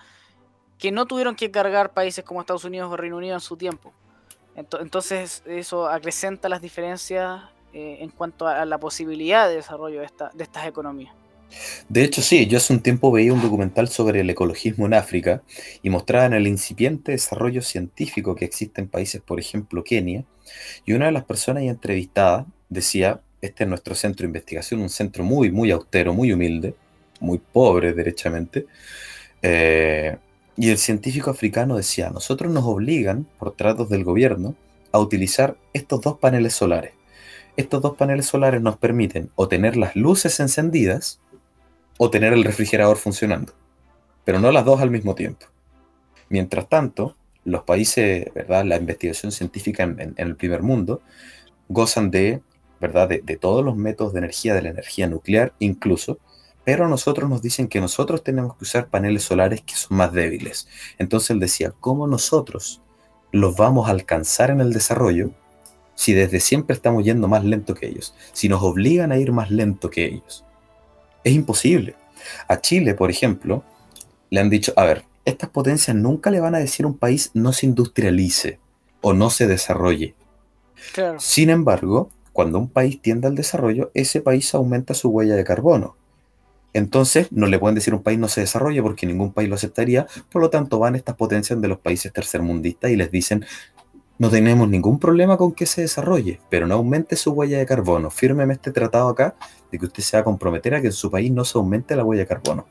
que 0.82 0.90
no 0.90 1.06
tuvieron 1.06 1.36
que 1.36 1.52
cargar 1.52 1.92
países 1.92 2.24
como 2.24 2.40
Estados 2.40 2.64
Unidos 2.64 2.90
o 2.90 2.96
Reino 2.96 3.16
Unido 3.16 3.34
en 3.34 3.40
su 3.40 3.56
tiempo. 3.56 3.92
Entonces 4.56 5.44
eso 5.46 5.86
acrecenta 5.88 6.48
las 6.48 6.60
diferencias 6.60 7.44
eh, 7.72 7.98
en 8.00 8.10
cuanto 8.10 8.48
a 8.48 8.64
la 8.64 8.78
posibilidad 8.78 9.48
de 9.48 9.54
desarrollo 9.54 10.00
de, 10.00 10.06
estas 10.42 10.66
economías. 10.66 11.14
De 11.88 12.02
hecho, 12.02 12.20
sí, 12.20 12.48
yo 12.48 12.58
hace 12.58 12.72
un 12.72 12.80
tiempo 12.80 13.12
veía 13.12 13.32
un 13.32 13.40
documental 13.40 13.86
sobre 13.86 14.22
el 14.22 14.30
ecologismo 14.30 14.86
en 14.86 14.94
África 14.94 15.44
y 15.82 15.88
mostraban 15.88 16.32
el 16.32 16.48
incipiente 16.48 17.12
desarrollo 17.12 17.62
científico 17.62 18.34
que 18.34 18.44
existe 18.44 18.80
en 18.80 18.88
países, 18.88 19.22
por 19.22 19.38
ejemplo, 19.38 19.84
Kenia, 19.84 20.24
y 20.84 20.94
una 20.94 21.06
de 21.06 21.12
las 21.12 21.24
personas 21.24 21.62
entrevistadas 21.62 22.44
decía, 22.68 23.20
este 23.40 23.62
es 23.62 23.70
nuestro 23.70 23.94
centro 23.94 24.24
de 24.24 24.30
investigación, 24.30 24.80
un 24.80 24.90
centro 24.90 25.22
muy, 25.22 25.52
muy 25.52 25.70
austero, 25.70 26.12
muy 26.12 26.32
humilde, 26.32 26.74
muy 27.20 27.38
pobre 27.38 27.92
derechamente, 27.92 28.66
eh, 29.42 30.16
y 30.56 30.70
el 30.70 30.78
científico 30.78 31.30
africano 31.30 31.76
decía, 31.76 32.10
nosotros 32.10 32.52
nos 32.52 32.64
obligan, 32.64 33.26
por 33.38 33.52
tratos 33.52 33.88
del 33.88 34.04
gobierno, 34.04 34.54
a 34.92 34.98
utilizar 34.98 35.56
estos 35.72 36.00
dos 36.02 36.18
paneles 36.18 36.54
solares. 36.54 36.92
Estos 37.56 37.82
dos 37.82 37.96
paneles 37.96 38.26
solares 38.26 38.60
nos 38.60 38.76
permiten 38.76 39.30
o 39.34 39.48
tener 39.48 39.76
las 39.76 39.96
luces 39.96 40.40
encendidas 40.40 41.20
o 41.98 42.10
tener 42.10 42.32
el 42.32 42.44
refrigerador 42.44 42.96
funcionando, 42.96 43.52
pero 44.24 44.40
no 44.40 44.50
las 44.52 44.64
dos 44.64 44.80
al 44.80 44.90
mismo 44.90 45.14
tiempo. 45.14 45.46
Mientras 46.28 46.68
tanto, 46.68 47.16
los 47.44 47.62
países, 47.64 48.32
¿verdad? 48.34 48.64
La 48.64 48.76
investigación 48.76 49.32
científica 49.32 49.82
en, 49.82 50.14
el 50.16 50.36
primer 50.36 50.62
mundo 50.62 51.02
gozan 51.68 52.10
de, 52.10 52.40
¿verdad? 52.80 53.08
de, 53.08 53.36
todos 53.36 53.64
los 53.64 53.76
métodos 53.76 54.12
de 54.12 54.20
energía, 54.20 54.54
de 54.54 54.62
la 54.62 54.70
energía 54.70 55.06
nuclear 55.08 55.52
incluso, 55.58 56.18
pero 56.64 56.84
a 56.84 56.88
nosotros 56.88 57.28
nos 57.28 57.42
dicen 57.42 57.68
que 57.68 57.80
nosotros 57.80 58.22
tenemos 58.22 58.56
que 58.56 58.64
usar 58.64 58.88
paneles 58.88 59.24
solares 59.24 59.62
que 59.62 59.74
son 59.74 59.96
más 59.96 60.12
débiles. 60.12 60.68
Entonces 60.98 61.30
él 61.30 61.40
decía, 61.40 61.72
¿cómo 61.80 62.06
nosotros 62.06 62.80
los 63.32 63.56
vamos 63.56 63.88
a 63.88 63.92
alcanzar 63.92 64.50
en 64.50 64.60
el 64.60 64.72
desarrollo 64.72 65.30
si 65.94 66.12
desde 66.12 66.40
siempre 66.40 66.74
estamos 66.74 67.04
yendo 67.04 67.28
más 67.28 67.44
lento 67.44 67.74
que 67.74 67.88
ellos? 67.88 68.14
Si 68.32 68.48
nos 68.48 68.62
obligan 68.62 69.12
a 69.12 69.18
ir 69.18 69.32
más 69.32 69.50
lento 69.50 69.90
que 69.90 70.06
ellos. 70.06 70.44
Es 71.24 71.32
imposible. 71.32 71.96
A 72.48 72.60
Chile, 72.60 72.94
por 72.94 73.10
ejemplo, 73.10 73.64
le 74.30 74.40
han 74.40 74.50
dicho, 74.50 74.72
a 74.76 74.84
ver, 74.84 75.04
estas 75.24 75.50
potencias 75.50 75.96
nunca 75.96 76.30
le 76.30 76.40
van 76.40 76.54
a 76.54 76.58
decir 76.58 76.84
a 76.84 76.88
un 76.88 76.98
país 76.98 77.30
no 77.34 77.52
se 77.52 77.66
industrialice 77.66 78.58
o 79.00 79.12
no 79.12 79.30
se 79.30 79.46
desarrolle. 79.46 80.14
Sin 81.18 81.50
embargo, 81.50 82.10
cuando 82.32 82.58
un 82.58 82.68
país 82.68 83.00
tiende 83.00 83.28
al 83.28 83.34
desarrollo, 83.34 83.90
ese 83.94 84.20
país 84.20 84.54
aumenta 84.54 84.94
su 84.94 85.10
huella 85.10 85.36
de 85.36 85.44
carbono. 85.44 85.96
Entonces, 86.72 87.30
no 87.30 87.46
le 87.46 87.58
pueden 87.58 87.74
decir 87.74 87.94
un 87.94 88.02
país 88.02 88.18
no 88.18 88.28
se 88.28 88.40
desarrolle 88.40 88.82
porque 88.82 89.06
ningún 89.06 89.32
país 89.32 89.48
lo 89.48 89.54
aceptaría. 89.54 90.06
Por 90.30 90.42
lo 90.42 90.50
tanto, 90.50 90.78
van 90.78 90.96
estas 90.96 91.16
potencias 91.16 91.60
de 91.60 91.68
los 91.68 91.78
países 91.78 92.12
tercermundistas 92.12 92.90
y 92.90 92.96
les 92.96 93.10
dicen, 93.10 93.44
no 94.18 94.30
tenemos 94.30 94.68
ningún 94.68 94.98
problema 94.98 95.36
con 95.36 95.52
que 95.52 95.66
se 95.66 95.80
desarrolle, 95.80 96.38
pero 96.48 96.66
no 96.66 96.74
aumente 96.74 97.16
su 97.16 97.32
huella 97.32 97.58
de 97.58 97.66
carbono. 97.66 98.10
Fírmeme 98.10 98.54
este 98.54 98.70
tratado 98.70 99.08
acá 99.08 99.34
de 99.70 99.78
que 99.78 99.86
usted 99.86 100.02
se 100.02 100.16
va 100.16 100.20
a 100.20 100.24
comprometer 100.24 100.74
a 100.74 100.80
que 100.80 100.88
en 100.88 100.92
su 100.92 101.10
país 101.10 101.32
no 101.32 101.44
se 101.44 101.58
aumente 101.58 101.96
la 101.96 102.04
huella 102.04 102.22
de 102.22 102.28
carbono. 102.28 102.66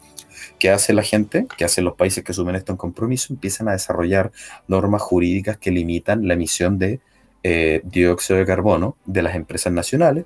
¿Qué 0.60 0.70
hace 0.70 0.94
la 0.94 1.04
gente? 1.04 1.48
¿Qué 1.58 1.66
hacen 1.66 1.84
los 1.84 1.96
países 1.96 2.24
que 2.24 2.32
asumen 2.32 2.56
esto 2.56 2.72
en 2.72 2.78
compromiso? 2.78 3.34
Empiezan 3.34 3.68
a 3.68 3.74
desarrollar 3.74 4.32
normas 4.68 5.02
jurídicas 5.02 5.58
que 5.58 5.72
limitan 5.72 6.28
la 6.28 6.36
emisión 6.36 6.80
de 6.80 7.02
eh, 7.44 7.82
dióxido 7.84 8.40
de 8.40 8.46
carbono 8.46 8.96
de 9.06 9.22
las 9.22 9.36
empresas 9.36 9.74
nacionales. 9.74 10.26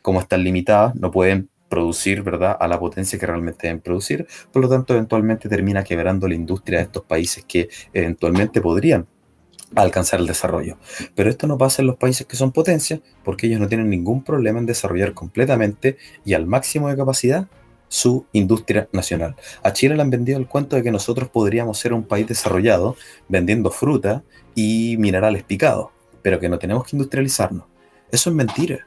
Como 0.00 0.20
están 0.20 0.42
limitadas, 0.42 0.94
no 0.94 1.10
pueden 1.10 1.50
producir, 1.68 2.22
¿verdad?, 2.22 2.56
a 2.58 2.68
la 2.68 2.78
potencia 2.78 3.18
que 3.18 3.26
realmente 3.26 3.66
deben 3.66 3.80
producir. 3.80 4.26
Por 4.52 4.62
lo 4.62 4.68
tanto, 4.68 4.94
eventualmente 4.94 5.48
termina 5.48 5.84
quebrando 5.84 6.28
la 6.28 6.34
industria 6.34 6.78
de 6.78 6.84
estos 6.84 7.04
países 7.04 7.44
que 7.44 7.68
eventualmente 7.92 8.60
podrían 8.60 9.06
alcanzar 9.74 10.20
el 10.20 10.26
desarrollo. 10.26 10.78
Pero 11.14 11.28
esto 11.28 11.46
no 11.46 11.58
pasa 11.58 11.82
en 11.82 11.88
los 11.88 11.96
países 11.96 12.26
que 12.26 12.36
son 12.36 12.52
potencias 12.52 13.00
porque 13.24 13.46
ellos 13.46 13.60
no 13.60 13.68
tienen 13.68 13.90
ningún 13.90 14.22
problema 14.22 14.58
en 14.58 14.66
desarrollar 14.66 15.12
completamente 15.12 15.96
y 16.24 16.34
al 16.34 16.46
máximo 16.46 16.88
de 16.88 16.96
capacidad 16.96 17.48
su 17.88 18.26
industria 18.32 18.88
nacional. 18.92 19.36
A 19.62 19.72
Chile 19.72 19.96
le 19.96 20.02
han 20.02 20.10
vendido 20.10 20.38
el 20.38 20.46
cuento 20.46 20.76
de 20.76 20.82
que 20.82 20.90
nosotros 20.90 21.28
podríamos 21.28 21.78
ser 21.78 21.92
un 21.92 22.04
país 22.04 22.26
desarrollado 22.26 22.96
vendiendo 23.28 23.70
fruta 23.70 24.22
y 24.54 24.96
minerales 24.98 25.44
picados, 25.44 25.88
pero 26.22 26.40
que 26.40 26.48
no 26.48 26.58
tenemos 26.58 26.84
que 26.84 26.96
industrializarnos. 26.96 27.64
Eso 28.10 28.30
es 28.30 28.36
mentira 28.36 28.86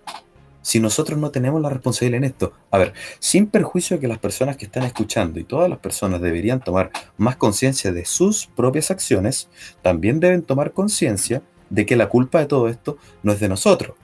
si 0.69 0.79
nosotros 0.79 1.17
no 1.17 1.31
tenemos 1.31 1.59
la 1.63 1.69
responsabilidad 1.71 2.19
en 2.19 2.23
esto? 2.25 2.53
A 2.69 2.77
ver, 2.77 2.93
sin 3.17 3.47
perjuicio 3.47 3.97
de 3.97 4.01
que 4.01 4.07
las 4.07 4.19
personas 4.19 4.55
que 4.55 4.65
están 4.65 4.83
escuchando 4.83 5.39
y 5.39 5.43
todas 5.43 5.67
las 5.67 5.79
personas 5.79 6.21
deberían 6.21 6.59
tomar 6.59 6.91
más 7.17 7.37
conciencia 7.37 7.91
de 7.91 8.05
sus 8.05 8.45
propias 8.45 8.91
acciones, 8.91 9.49
también 9.81 10.19
deben 10.19 10.43
tomar 10.43 10.71
conciencia 10.71 11.41
de 11.71 11.87
que 11.87 11.95
la 11.95 12.07
culpa 12.07 12.37
de 12.37 12.45
todo 12.45 12.67
esto 12.67 12.99
no 13.23 13.31
es 13.31 13.39
de 13.39 13.49
nosotros. 13.49 13.97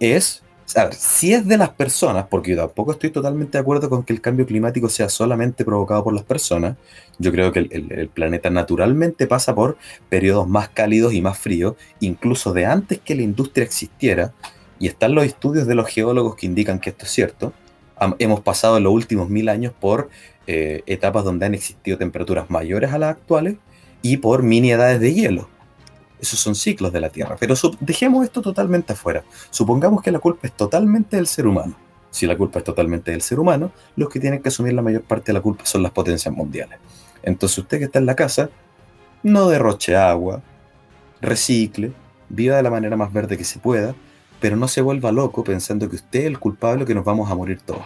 Es, 0.00 0.42
a 0.76 0.84
ver, 0.84 0.92
si 0.92 1.32
es 1.32 1.48
de 1.48 1.56
las 1.56 1.70
personas, 1.70 2.26
porque 2.28 2.50
yo 2.50 2.58
tampoco 2.58 2.92
estoy 2.92 3.08
totalmente 3.08 3.56
de 3.56 3.62
acuerdo 3.62 3.88
con 3.88 4.02
que 4.02 4.12
el 4.12 4.20
cambio 4.20 4.44
climático 4.44 4.90
sea 4.90 5.08
solamente 5.08 5.64
provocado 5.64 6.04
por 6.04 6.12
las 6.12 6.24
personas, 6.24 6.76
yo 7.18 7.32
creo 7.32 7.52
que 7.52 7.60
el, 7.60 8.10
planeta 8.12 8.50
naturalmente 8.50 9.26
pasa 9.26 9.54
por 9.54 9.78
periodos 10.10 10.46
más 10.46 10.68
cálidos 10.68 11.14
y 11.14 11.22
más 11.22 11.38
fríos, 11.38 11.76
incluso 12.00 12.52
de 12.52 12.66
antes 12.66 13.00
que 13.00 13.14
la 13.14 13.22
industria 13.22 13.64
existiera, 13.64 14.34
y 14.82 14.88
están 14.88 15.14
los 15.14 15.24
estudios 15.24 15.68
de 15.68 15.76
los 15.76 15.86
geólogos 15.86 16.34
que 16.34 16.44
indican 16.44 16.80
que 16.80 16.90
esto 16.90 17.04
es 17.04 17.12
cierto. 17.12 17.52
hemos 18.18 18.40
pasado 18.40 18.78
en 18.78 18.82
los 18.82 18.92
últimos 18.92 19.28
mil 19.28 19.48
años 19.48 19.72
por 19.78 20.10
eh, 20.48 20.82
etapas 20.86 21.22
donde 21.22 21.46
han 21.46 21.54
existido 21.54 21.96
temperaturas 21.96 22.50
mayores 22.50 22.92
a 22.92 22.98
las 22.98 23.10
actuales 23.10 23.54
y 24.02 24.16
por 24.16 24.42
mini 24.42 24.72
edades 24.72 24.98
de 24.98 25.14
hielo. 25.14 25.48
Esos 26.20 26.40
son 26.40 26.56
ciclos 26.56 26.92
de 26.92 26.98
la 26.98 27.10
Tierra. 27.10 27.36
Pero 27.38 27.54
dejemos 27.78 28.24
esto 28.24 28.42
totalmente 28.42 28.94
afuera. 28.94 29.22
Supongamos 29.50 30.02
que 30.02 30.10
la 30.10 30.18
culpa 30.18 30.48
es 30.48 30.52
totalmente 30.52 31.14
del 31.14 31.28
ser 31.28 31.46
humano. 31.46 31.76
Si 32.10 32.26
la 32.26 32.36
culpa 32.36 32.58
es 32.58 32.64
totalmente 32.64 33.12
del 33.12 33.22
ser 33.22 33.38
humano, 33.38 33.70
los 33.94 34.08
que 34.08 34.18
tienen 34.18 34.42
que 34.42 34.48
asumir 34.48 34.72
la 34.72 34.82
mayor 34.82 35.02
parte 35.02 35.26
de 35.26 35.34
la 35.34 35.40
culpa 35.40 35.64
son 35.64 35.84
las 35.84 35.92
potencias 35.92 36.34
mundiales. 36.34 36.80
Entonces 37.22 37.56
usted 37.56 37.78
que 37.78 37.84
está 37.84 38.00
en 38.00 38.06
la 38.06 38.16
casa, 38.16 38.50
no 39.22 39.48
derroche 39.48 39.94
agua, 39.94 40.42
recicle, 41.20 41.92
viva 42.28 42.56
de 42.56 42.64
la 42.64 42.70
manera 42.70 42.96
más 42.96 43.12
verde 43.12 43.38
que 43.38 43.44
se 43.44 43.60
pueda, 43.60 43.94
pero 44.42 44.56
no 44.56 44.66
se 44.66 44.80
vuelva 44.80 45.12
loco 45.12 45.44
pensando 45.44 45.88
que 45.88 45.94
usted 45.94 46.20
es 46.22 46.26
el 46.26 46.40
culpable 46.40 46.84
que 46.84 46.96
nos 46.96 47.04
vamos 47.04 47.30
a 47.30 47.34
morir 47.36 47.60
todos. 47.64 47.84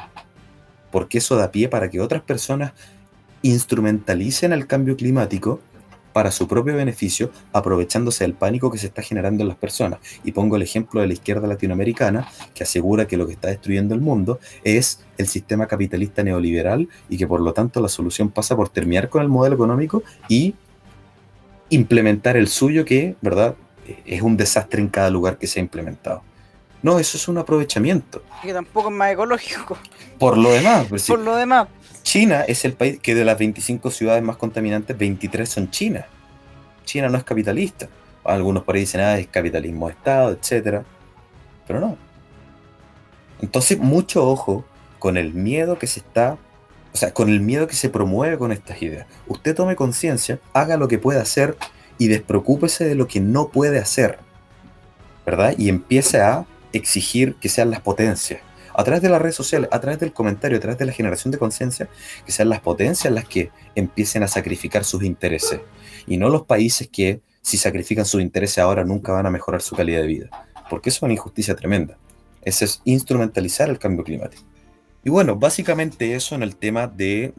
Porque 0.91 1.19
eso 1.19 1.37
da 1.37 1.53
pie 1.53 1.69
para 1.69 1.91
que 1.91 2.01
otras 2.01 2.23
personas 2.23 2.73
instrumentalicen 3.43 4.55
el 4.55 4.67
cambio 4.67 4.97
climático 4.97 5.61
para 6.15 6.31
su 6.31 6.49
propio 6.49 6.75
beneficio, 6.75 7.31
aprovechándose 7.53 8.25
del 8.25 8.33
pánico 8.33 8.71
que 8.71 8.79
se 8.79 8.87
está 8.87 9.03
generando 9.03 9.43
en 9.43 9.49
las 9.49 9.59
personas. 9.59 9.99
Y 10.25 10.33
pongo 10.33 10.57
el 10.57 10.63
ejemplo 10.63 11.03
de 11.03 11.09
la 11.09 11.13
izquierda 11.13 11.47
latinoamericana, 11.47 12.27
que 12.55 12.63
asegura 12.63 13.07
que 13.07 13.19
lo 13.19 13.27
que 13.27 13.35
está 13.35 13.49
destruyendo 13.49 13.95
el 13.95 14.01
mundo 14.01 14.41
es 14.65 15.01
el 15.19 15.27
sistema 15.27 15.67
capitalista 15.67 16.23
neoliberal 16.23 16.89
y 17.11 17.19
que 17.19 17.27
por 17.27 17.43
lo 17.43 17.53
tanto 17.53 17.83
la 17.83 17.89
solución 17.91 18.31
pasa 18.31 18.57
por 18.57 18.71
terminar 18.71 19.11
con 19.11 19.21
el 19.21 19.29
modelo 19.29 19.57
económico 19.57 20.03
y 20.27 20.55
implementar 21.69 22.39
el 22.39 22.49
suyo 22.49 22.87
que, 22.87 23.15
¿verdad?, 23.21 23.57
es 24.07 24.23
un 24.23 24.39
desastre 24.39 24.81
en 24.81 24.89
cada 24.89 25.11
lugar 25.11 25.37
que 25.37 25.47
se 25.47 25.61
ha 25.61 25.63
implementado. 25.63 26.23
No, 26.87 27.01
eso 27.01 27.17
es 27.17 27.27
un 27.27 27.37
aprovechamiento. 27.37 28.23
Que 28.43 28.53
tampoco 28.53 28.91
es 28.91 28.95
más 28.95 29.11
ecológico. 29.11 29.77
Por 30.21 30.39
lo 30.39 30.53
demás. 30.53 30.87
Pues 30.89 31.09
Por 31.09 31.19
lo 31.19 31.35
demás. 31.35 31.67
China 32.05 32.43
es 32.43 32.65
el 32.65 32.75
país 32.75 33.01
que 33.01 33.13
de 33.17 33.25
las 33.25 33.37
25 33.37 33.91
ciudades 33.91 34.23
más 34.23 34.37
contaminantes, 34.37 34.97
23 34.97 35.49
son 35.49 35.69
China. 35.69 36.07
China 36.85 37.09
no 37.09 37.19
es 37.19 37.25
capitalista. 37.25 37.89
Algunos 38.23 38.63
por 38.63 38.77
ahí 38.77 38.83
dicen, 38.83 39.01
ah, 39.01 39.19
es 39.19 39.27
capitalismo 39.27 39.89
de 39.89 39.95
Estado, 39.95 40.31
etc. 40.31 40.85
Pero 41.67 41.81
no. 41.81 41.99
Entonces, 43.41 43.81
mucho 43.81 44.25
ojo 44.25 44.65
con 45.01 45.17
el 45.17 45.35
miedo 45.35 45.81
que 45.81 45.89
se 45.89 45.99
está, 45.99 46.39
o 46.95 46.97
sea, 46.97 47.13
con 47.13 47.29
el 47.31 47.41
miedo 47.41 47.67
que 47.67 47.75
se 47.75 47.91
promueve 47.91 48.39
con 48.39 48.53
estas 48.53 48.81
ideas. 48.81 49.09
Usted 49.27 49.57
tome 49.57 49.75
conciencia, 49.75 50.39
haga 50.53 50.77
lo 50.77 50.87
que 50.87 50.99
pueda 50.99 51.21
hacer 51.21 51.57
y 51.99 52.07
despreocúpese 52.07 52.85
de 52.85 52.95
lo 52.95 53.09
que 53.09 53.19
no 53.19 53.49
puede 53.49 53.81
hacer. 53.81 54.21
¿Verdad? 55.25 55.57
Y 55.59 55.69
empiece 55.69 56.21
a 56.21 56.47
exigir 56.73 57.35
que 57.37 57.49
sean 57.49 57.71
las 57.71 57.81
potencias, 57.81 58.41
a 58.75 58.85
través 58.85 59.03
de 59.03 59.09
las 59.09 59.23
redes 59.23 59.35
sociales, 59.35 59.69
a 59.73 59.81
través 59.81 59.99
del 59.99 60.13
comentario, 60.13 60.59
a 60.59 60.61
través 60.61 60.79
de 60.79 60.85
la 60.85 60.93
generación 60.93 61.33
de 61.33 61.39
conciencia, 61.39 61.89
que 62.25 62.33
sean 62.33 62.51
las 62.51 62.61
potencias 62.61 63.13
las 63.13 63.27
que 63.27 63.51
empiecen 63.75 64.23
a 64.23 64.29
sacrificar 64.29 64.85
sus 64.85 65.03
intereses. 65.03 65.61
y 66.07 66.19
no 66.19 66.29
los 66.29 66.45
países 66.45 66.89
que 66.89 67.21
si 67.43 67.57
sacrifican 67.57 68.05
sus 68.05 68.21
intereses 68.21 68.59
ahora 68.59 68.85
nunca 68.85 69.13
van 69.13 69.27
a 69.27 69.31
mejorar 69.31 69.63
su 69.63 69.75
calidad 69.75 70.03
de 70.03 70.07
vida, 70.07 70.47
porque 70.69 70.91
eso 70.91 70.99
es 70.99 71.03
una 71.03 71.15
injusticia 71.15 71.57
tremenda. 71.57 71.97
Ese 72.43 72.65
es 72.65 72.81
instrumentalizar 72.85 73.71
el 73.71 73.79
cambio 73.79 74.05
climático. 74.05 74.45
Y 75.07 75.11
bueno, 75.11 75.37
básicamente 75.37 76.17
eso 76.17 76.35
en 76.35 76.43
el 76.43 76.57
tema 76.57 76.89
de, 76.89 77.33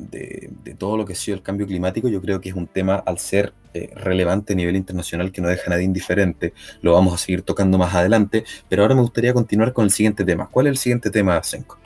todo 0.77 0.95
lo 0.95 1.03
que 1.03 1.11
ha 1.11 1.15
sido 1.17 1.35
el 1.35 1.43
cambio 1.43 1.67
climático, 1.67 2.07
yo 2.07 2.21
creo 2.21 2.39
que 2.39 2.47
es 2.47 2.55
un 2.55 2.65
tema 2.65 2.95
al 2.95 3.19
ser 3.19 3.51
eh, 3.73 3.89
relevante 3.93 4.53
a 4.53 4.55
nivel 4.55 4.77
internacional 4.77 5.33
que 5.33 5.41
no 5.41 5.49
deja 5.49 5.63
a 5.65 5.71
nadie 5.71 5.83
indiferente. 5.83 6.53
Lo 6.81 6.93
vamos 6.93 7.13
a 7.13 7.17
seguir 7.17 7.41
tocando 7.41 7.77
más 7.77 7.93
adelante, 7.93 8.45
pero 8.69 8.83
ahora 8.83 8.95
me 8.95 9.01
gustaría 9.01 9.33
continuar 9.33 9.73
con 9.73 9.83
el 9.83 9.91
siguiente 9.91 10.23
tema. 10.23 10.47
¿Cuál 10.47 10.67
es 10.67 10.71
el 10.71 10.77
siguiente 10.77 11.09
tema, 11.09 11.43
Senko? 11.43 11.77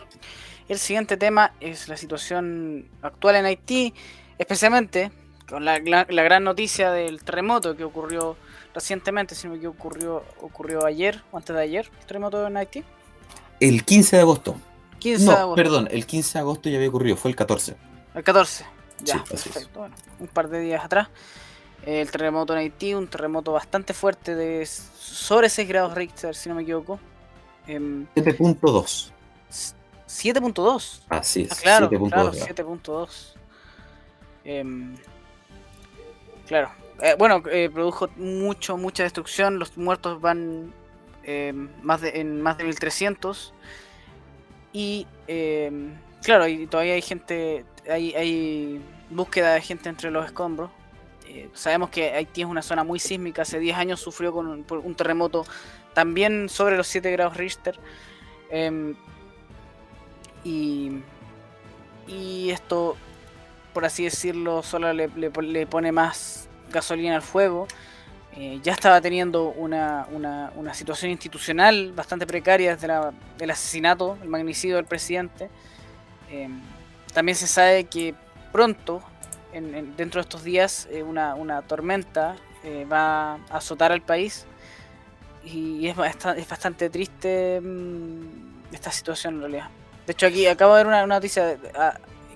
El 0.70 0.78
siguiente 0.78 1.18
tema 1.18 1.54
es 1.60 1.88
la 1.88 1.98
situación 1.98 2.86
actual 3.02 3.38
en 3.38 3.46
Haití, 3.46 3.92
especialmente 4.38 5.12
con 5.50 5.66
la, 5.66 5.80
gran 5.80 6.44
noticia 6.44 6.92
del 6.92 7.24
terremoto 7.24 7.76
que 7.76 7.86
ocurrió 7.86 8.38
recientemente, 8.76 9.34
sino 9.34 9.60
que 9.60 9.66
ocurrió, 9.66 10.24
ocurrió 10.42 10.86
ayer 10.86 11.24
o 11.32 11.38
antes 11.38 11.56
de 11.56 11.62
ayer, 11.64 11.90
el 12.02 12.06
terremoto 12.06 12.46
en 12.46 12.58
Haití. 12.58 12.84
El 13.60 13.84
15 13.84 14.18
de 14.18 14.22
agosto. 14.22 14.56
15 15.02 15.26
de 15.26 15.32
agosto. 15.32 15.56
Perdón, 15.56 15.88
el 15.92 16.06
15 16.06 16.34
de 16.34 16.40
agosto 16.40 16.70
ya 16.70 16.78
había 16.78 16.90
ocurrido, 16.90 17.18
fue 17.18 17.32
el 17.32 17.36
14. 17.36 17.76
El 18.14 18.24
14, 18.24 18.66
ya, 19.04 19.24
perfecto. 19.24 19.68
Bueno, 19.74 19.96
un 20.20 20.28
par 20.28 20.48
de 20.48 20.60
días 20.60 20.86
atrás. 20.86 21.10
El 21.86 22.12
terremoto 22.12 22.54
en 22.54 22.60
Haití, 22.60 22.94
un 22.94 23.08
terremoto 23.08 23.52
bastante 23.52 23.94
fuerte 23.96 24.36
de 24.36 24.66
sobre 24.68 25.50
6 25.50 25.68
grados 25.68 25.96
Richter, 25.96 26.36
si 26.36 26.48
no 26.48 26.56
me 26.56 26.62
equivoco. 26.62 27.00
7.2. 27.68 27.68
Em, 27.68 28.08
7.2. 30.08 31.02
Así 31.10 31.42
es. 31.42 31.52
Ah, 31.52 31.56
claro, 31.62 31.90
7.2. 31.90 33.34
Em, 34.44 34.96
claro. 36.48 36.72
Eh, 37.02 37.16
bueno, 37.18 37.42
eh, 37.52 37.72
produjo 37.74 38.10
mucho, 38.18 38.78
mucha 38.78 39.02
destrucción. 39.02 39.58
Los 39.58 39.76
muertos 39.76 40.22
van 40.22 40.72
em, 41.24 41.70
más 41.82 42.02
de, 42.02 42.20
en 42.20 42.42
más 42.42 42.60
de 42.60 42.66
1300. 42.66 43.54
Y 44.74 45.06
em, 45.28 45.94
claro, 46.24 46.46
todavía 46.70 46.94
hay 46.94 47.02
gente, 47.02 47.66
hay, 47.90 48.14
hay 48.14 48.82
búsqueda 49.10 49.54
de 49.54 49.62
gente 49.62 49.90
entre 49.90 50.12
los 50.12 50.26
escombros. 50.26 50.72
Eh, 51.28 51.50
sabemos 51.54 51.90
que 51.90 52.12
Haití 52.12 52.42
es 52.42 52.48
una 52.48 52.62
zona 52.62 52.84
muy 52.84 53.00
sísmica. 53.00 53.42
Hace 53.44 53.60
10 53.60 53.78
años 53.78 54.00
sufrió 54.00 54.32
con 54.32 54.48
un, 54.48 54.66
un 54.70 54.96
terremoto 54.96 55.46
también 55.94 56.50
sobre 56.50 56.78
los 56.78 56.88
7 56.88 57.12
grados 57.12 57.38
Richter. 57.38 57.80
Y, 60.44 60.92
y 62.08 62.50
esto, 62.50 62.98
por 63.74 63.86
así 63.86 64.06
decirlo, 64.06 64.64
solo 64.64 64.92
le, 64.94 65.10
pone 65.68 65.92
más 65.92 66.50
gasolina 66.72 67.16
al 67.16 67.22
fuego. 67.22 67.68
Eh, 68.38 68.62
ya 68.64 68.72
estaba 68.72 69.02
teniendo 69.02 69.50
una, 69.50 70.08
una, 70.10 70.74
situación 70.74 71.12
institucional 71.12 71.92
bastante 71.92 72.26
precaria 72.26 72.76
desde 72.76 72.88
el 73.40 73.52
asesinato, 73.52 74.18
el 74.22 74.30
magnicidio 74.30 74.78
del 74.78 74.86
presidente. 74.86 75.50
Eh, 76.30 76.48
también 77.14 77.36
se 77.36 77.48
sabe 77.48 77.84
que 77.86 78.16
pronto, 78.54 79.02
dentro 79.52 80.22
de 80.22 80.22
estos 80.22 80.44
días, 80.46 80.88
eh, 80.92 81.04
una, 81.04 81.62
tormenta 81.64 82.38
va 82.90 83.34
a 83.34 83.58
azotar 83.58 83.92
al 83.92 84.02
país. 84.02 84.46
Y 85.44 85.88
es, 85.88 85.98
es 86.38 86.48
bastante 86.48 86.90
triste 86.90 87.60
mm, 87.60 88.74
esta 88.74 88.92
situación 88.92 89.36
en 89.36 89.40
realidad. 89.42 89.70
De 90.06 90.14
hecho, 90.14 90.28
aquí 90.28 90.46
acabo 90.48 90.76
de 90.76 90.84
ver 90.84 90.88
una, 90.88 91.06
noticia 91.06 91.58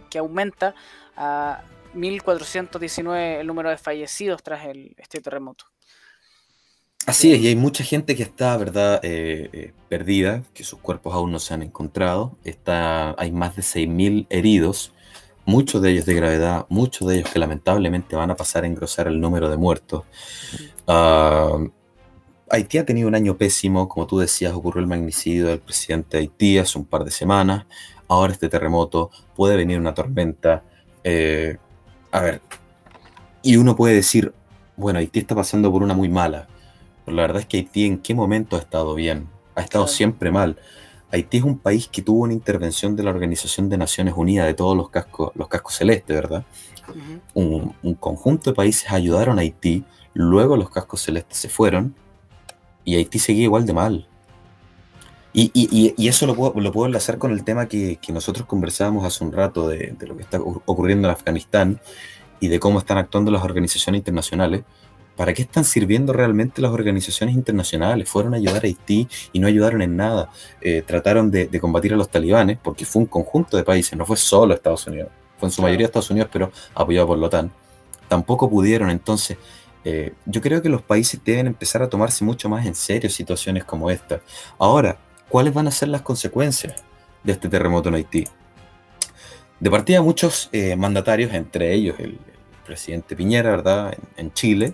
que 0.09 0.17
aumenta 0.17 0.75
a 1.15 1.61
1.419 1.93 3.39
el 3.39 3.47
número 3.47 3.69
de 3.69 3.77
fallecidos 3.77 4.43
tras 4.43 4.65
el, 4.65 4.93
este 4.97 5.21
terremoto. 5.21 5.65
Así 7.05 7.31
es, 7.31 7.39
y 7.39 7.47
hay 7.47 7.55
mucha 7.55 7.83
gente 7.83 8.15
que 8.15 8.23
está, 8.23 8.57
¿verdad?, 8.57 8.99
eh, 9.03 9.49
eh, 9.53 9.73
perdida, 9.89 10.43
que 10.55 10.63
sus 10.63 10.79
cuerpos 10.79 11.13
aún 11.13 11.31
no 11.31 11.39
se 11.39 11.53
han 11.53 11.61
encontrado. 11.61 12.35
Está, 12.43 13.15
hay 13.19 13.31
más 13.31 13.55
de 13.55 13.61
6.000 13.61 14.25
heridos, 14.29 14.91
muchos 15.45 15.83
de 15.83 15.91
ellos 15.91 16.05
de 16.05 16.15
gravedad, 16.15 16.65
muchos 16.69 17.07
de 17.07 17.17
ellos 17.17 17.29
que 17.29 17.37
lamentablemente 17.37 18.15
van 18.15 18.31
a 18.31 18.35
pasar 18.35 18.63
a 18.63 18.67
engrosar 18.67 19.07
el 19.07 19.21
número 19.21 19.49
de 19.49 19.57
muertos. 19.57 20.03
Haití 22.49 22.77
ha 22.77 22.85
tenido 22.85 23.07
un 23.07 23.15
año 23.15 23.37
pésimo, 23.37 23.87
como 23.87 24.07
tú 24.07 24.19
decías, 24.19 24.53
ocurrió 24.53 24.81
el 24.81 24.87
magnicidio 24.87 25.47
del 25.47 25.59
presidente 25.59 26.17
de 26.17 26.23
Haití 26.23 26.57
hace 26.57 26.77
un 26.77 26.85
par 26.85 27.03
de 27.03 27.11
semanas, 27.11 27.65
ahora 28.07 28.33
este 28.33 28.49
terremoto, 28.49 29.09
puede 29.35 29.55
venir 29.55 29.79
una 29.79 29.93
tormenta. 29.93 30.63
Eh, 31.03 31.57
a 32.11 32.21
ver, 32.21 32.41
y 33.41 33.57
uno 33.57 33.75
puede 33.75 33.95
decir, 33.95 34.33
bueno, 34.77 34.99
Haití 34.99 35.19
está 35.19 35.35
pasando 35.35 35.71
por 35.71 35.83
una 35.83 35.93
muy 35.93 36.09
mala, 36.09 36.47
pero 37.05 37.15
la 37.15 37.23
verdad 37.23 37.41
es 37.41 37.45
que 37.45 37.57
Haití 37.57 37.85
en 37.85 37.99
qué 37.99 38.13
momento 38.13 38.55
ha 38.55 38.59
estado 38.59 38.95
bien, 38.95 39.29
ha 39.55 39.61
estado 39.61 39.87
siempre 39.87 40.31
mal. 40.31 40.57
Haití 41.11 41.37
es 41.37 41.43
un 41.43 41.59
país 41.59 41.87
que 41.87 42.01
tuvo 42.01 42.23
una 42.23 42.33
intervención 42.33 42.95
de 42.95 43.03
la 43.03 43.11
Organización 43.11 43.69
de 43.69 43.77
Naciones 43.77 44.15
Unidas 44.17 44.47
de 44.47 44.53
todos 44.53 44.75
los 44.75 44.89
cascos, 44.89 45.31
los 45.35 45.47
cascos 45.47 45.75
celestes, 45.75 46.15
¿verdad? 46.15 46.45
un, 47.33 47.75
un 47.81 47.93
conjunto 47.95 48.51
de 48.51 48.55
países 48.55 48.91
ayudaron 48.91 49.39
a 49.39 49.41
Haití, 49.41 49.85
luego 50.13 50.57
los 50.57 50.69
cascos 50.69 51.01
celestes 51.01 51.37
se 51.37 51.49
fueron, 51.49 51.95
y 52.83 52.95
Haití 52.95 53.19
seguía 53.19 53.43
igual 53.43 53.65
de 53.65 53.73
mal. 53.73 54.07
Y, 55.37 56.07
eso 56.07 56.25
lo 56.27 56.33
puedo, 56.33 56.61
lo 56.61 56.71
puedo, 56.71 56.87
enlazar 56.87 57.17
con 57.17 57.33
el 57.33 57.43
tema 57.43 57.67
que, 57.67 57.99
nosotros 58.07 58.47
conversábamos 58.47 59.03
hace 59.03 59.21
un 59.21 59.33
rato 59.33 59.67
de, 59.67 59.93
lo 60.07 60.15
que 60.15 60.23
está 60.23 60.39
ocurriendo 60.39 61.09
en 61.09 61.13
Afganistán 61.13 61.81
y 62.39 62.47
de 62.47 62.57
cómo 62.57 62.79
están 62.79 62.97
actuando 62.97 63.31
las 63.31 63.43
organizaciones 63.43 63.99
internacionales. 63.99 64.63
¿Para 65.15 65.33
qué 65.33 65.43
están 65.43 65.63
sirviendo 65.63 66.11
realmente 66.11 66.61
las 66.61 66.71
organizaciones 66.71 67.35
internacionales? 67.35 68.09
Fueron 68.09 68.33
a 68.33 68.37
ayudar 68.37 68.63
a 68.63 68.67
Haití 68.67 69.07
y 69.31 69.39
no 69.39 69.47
ayudaron 69.47 69.81
en 69.81 69.95
nada. 69.95 70.29
Eh, 70.61 70.83
trataron 70.85 71.31
de, 71.31 71.49
combatir 71.59 71.93
a 71.93 71.97
los 71.97 72.09
talibanes 72.09 72.57
porque 72.61 72.85
fue 72.85 73.01
un 73.01 73.07
conjunto 73.07 73.55
de 73.57 73.63
países, 73.63 73.97
no 73.97 74.05
fue 74.05 74.17
solo 74.17 74.53
Estados 74.53 74.85
Unidos. 74.87 75.09
Fue 75.37 75.47
en 75.47 75.51
su 75.51 75.61
mayoría 75.61 75.85
Estados 75.85 76.09
Unidos, 76.09 76.29
pero 76.31 76.51
apoyado 76.73 77.07
por 77.07 77.17
la 77.17 77.27
OTAN. 77.27 77.51
Tampoco 78.07 78.49
pudieron 78.49 78.89
entonces 78.89 79.37
eh, 79.85 80.13
yo 80.25 80.41
creo 80.41 80.63
que 80.63 80.69
los 80.69 80.81
países 80.81 81.21
deben 81.23 81.45
empezar 81.45 81.83
a 81.83 81.89
tomarse 81.89 82.25
mucho 82.25 82.49
más 82.49 82.65
en 82.65 82.73
serio 82.73 83.07
situaciones 83.09 83.63
como 83.63 83.91
esta. 83.91 84.19
Ahora, 84.57 84.97
¿cuáles 85.29 85.53
van 85.53 85.67
a 85.67 85.71
ser 85.71 85.89
las 85.89 86.01
consecuencias 86.01 86.83
de 87.23 87.31
este 87.31 87.47
terremoto 87.47 87.89
en 87.89 87.95
Haití? 87.95 88.27
De 89.59 89.69
partida, 89.69 90.01
muchos 90.01 90.49
eh, 90.51 90.75
mandatarios, 90.75 91.31
entre 91.33 91.71
ellos 91.71 91.95
el, 91.99 92.19
presidente 92.65 93.15
Piñera, 93.15 93.51
¿verdad?, 93.51 93.95
en, 94.17 94.33
Chile, 94.33 94.73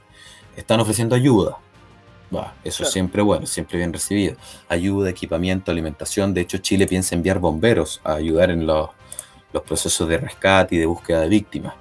están 0.56 0.80
ofreciendo 0.80 1.16
ayuda. 1.16 1.58
eso 2.64 2.84
es 2.84 2.92
siempre 2.92 3.22
bueno, 3.22 3.46
siempre 3.46 3.78
bien 3.78 3.94
recibido. 3.94 4.36
Ayuda, 4.70 5.10
equipamiento, 5.10 5.72
alimentación. 5.72 6.34
De 6.34 6.42
hecho, 6.42 6.58
Chile 6.60 6.88
piensa 6.88 7.16
enviar 7.16 7.40
bomberos 7.40 8.02
a 8.04 8.14
ayudar 8.14 8.52
en 8.52 8.66
los 8.66 8.90
procesos 9.66 10.08
de 10.08 10.18
rescate 10.18 10.76
y 10.76 10.80
de 10.80 10.86
búsqueda 10.86 11.22
de 11.22 11.30
víctimas. 11.30 11.74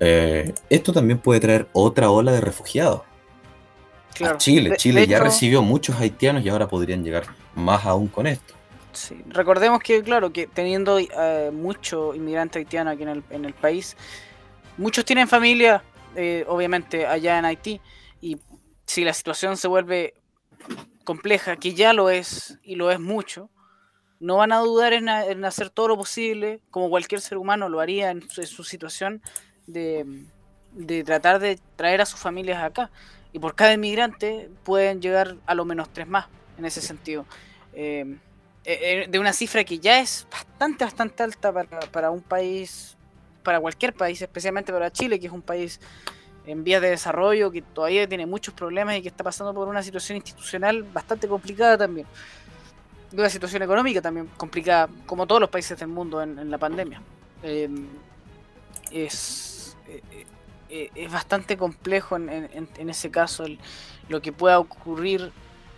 Eh, 0.00 0.54
esto 0.70 0.94
también 0.94 1.18
puede 1.18 1.40
traer 1.40 1.68
otra 1.74 2.10
ola 2.10 2.32
de 2.32 2.40
refugiados. 2.40 3.02
A 4.24 4.36
Chile. 4.38 4.76
Chile 4.76 5.06
ya 5.06 5.20
recibió 5.20 5.62
muchos 5.62 5.98
haitianos 6.00 6.44
y 6.44 6.48
ahora 6.48 6.66
podrían 6.68 7.04
llegar 7.04 7.24
más 7.54 7.84
aún 7.86 8.08
con 8.08 8.26
esto. 8.26 8.54
Sí. 8.92 9.22
Recordemos 9.28 9.80
que, 9.80 10.02
claro, 10.02 10.32
que 10.32 10.46
teniendo 10.46 10.98
eh, 10.98 11.50
mucho 11.52 12.14
inmigrante 12.14 12.58
haitiano 12.58 12.90
aquí 12.90 13.04
en 13.04 13.44
el, 13.44 13.54
país, 13.54 13.96
muchos 14.76 15.04
tienen 15.04 15.28
familia, 15.28 15.82
eh, 16.16 16.44
obviamente, 16.48 17.06
allá 17.06 17.38
en 17.38 17.44
Haití, 17.44 17.80
y 18.20 18.38
si 18.86 19.04
la 19.04 19.14
situación 19.14 19.56
se 19.56 19.68
vuelve 19.68 20.14
compleja, 21.04 21.56
que 21.56 21.74
ya 21.74 21.92
lo 21.92 22.10
es, 22.10 22.58
y 22.62 22.76
lo 22.76 22.90
es 22.90 23.00
mucho, 23.00 23.50
no 24.20 24.36
van 24.36 24.52
a 24.52 24.58
dudar 24.58 24.92
en, 24.92 25.08
hacer 25.44 25.70
todo 25.70 25.88
lo 25.88 25.96
posible, 25.96 26.60
como 26.70 26.90
cualquier 26.90 27.22
ser 27.22 27.38
humano 27.38 27.68
lo 27.68 27.80
haría 27.80 28.10
en 28.10 28.28
su 28.30 28.64
situación, 28.64 29.22
de, 29.66 30.04
tratar 31.04 31.40
de 31.40 31.58
traer 31.76 32.02
a 32.02 32.06
sus 32.06 32.20
familias 32.20 32.62
acá. 32.62 32.90
Y 33.32 33.38
por 33.38 33.54
cada 33.54 33.72
inmigrante 33.72 34.50
pueden 34.64 35.00
llegar 35.00 35.36
a 35.46 35.54
lo 35.54 35.64
menos 35.64 35.90
tres 35.92 36.06
más, 36.06 36.26
en 36.58 36.64
ese 36.66 36.80
sentido. 36.82 37.24
Eh, 37.72 38.16
eh, 38.64 38.78
eh, 38.82 39.06
de 39.08 39.18
una 39.18 39.32
cifra 39.32 39.64
que 39.64 39.78
ya 39.78 40.00
es 40.00 40.26
bastante, 40.30 40.84
bastante 40.84 41.22
alta 41.22 41.52
para, 41.52 41.80
para, 41.80 42.10
un 42.10 42.20
país, 42.20 42.96
para 43.42 43.60
cualquier 43.60 43.92
país, 43.94 44.20
especialmente 44.20 44.72
para 44.72 44.90
Chile, 44.90 45.18
que 45.18 45.26
es 45.26 45.32
un 45.32 45.42
país 45.42 45.80
en 46.46 46.64
vías 46.64 46.80
de 46.82 46.90
desarrollo, 46.90 47.50
que 47.50 47.62
todavía 47.62 48.08
tiene 48.08 48.26
muchos 48.26 48.54
problemas 48.54 48.96
y 48.96 49.02
que 49.02 49.08
está 49.08 49.22
pasando 49.24 49.52
por 49.54 49.68
una 49.68 49.82
situación 49.82 50.16
institucional 50.16 50.82
bastante 50.82 51.28
complicada 51.28 51.78
también. 51.78 52.06
Una 53.12 53.28
situación 53.28 53.62
económica 53.62 54.00
también 54.00 54.28
complicada, 54.36 54.88
como 55.06 55.26
todos 55.26 55.40
los 55.40 55.50
países 55.50 55.78
del 55.78 55.88
mundo 55.88 56.22
en, 56.22 56.50
la 56.50 56.58
pandemia. 56.58 57.02
es 58.92 59.50
eh, 59.90 60.26
eh, 60.72 60.90
es 60.94 61.10
bastante 61.10 61.56
complejo 61.56 62.14
en, 62.14 62.68
ese 62.88 63.10
caso 63.10 63.44
lo 64.08 64.22
que 64.22 64.30
pueda 64.32 64.60
ocurrir 64.60 65.32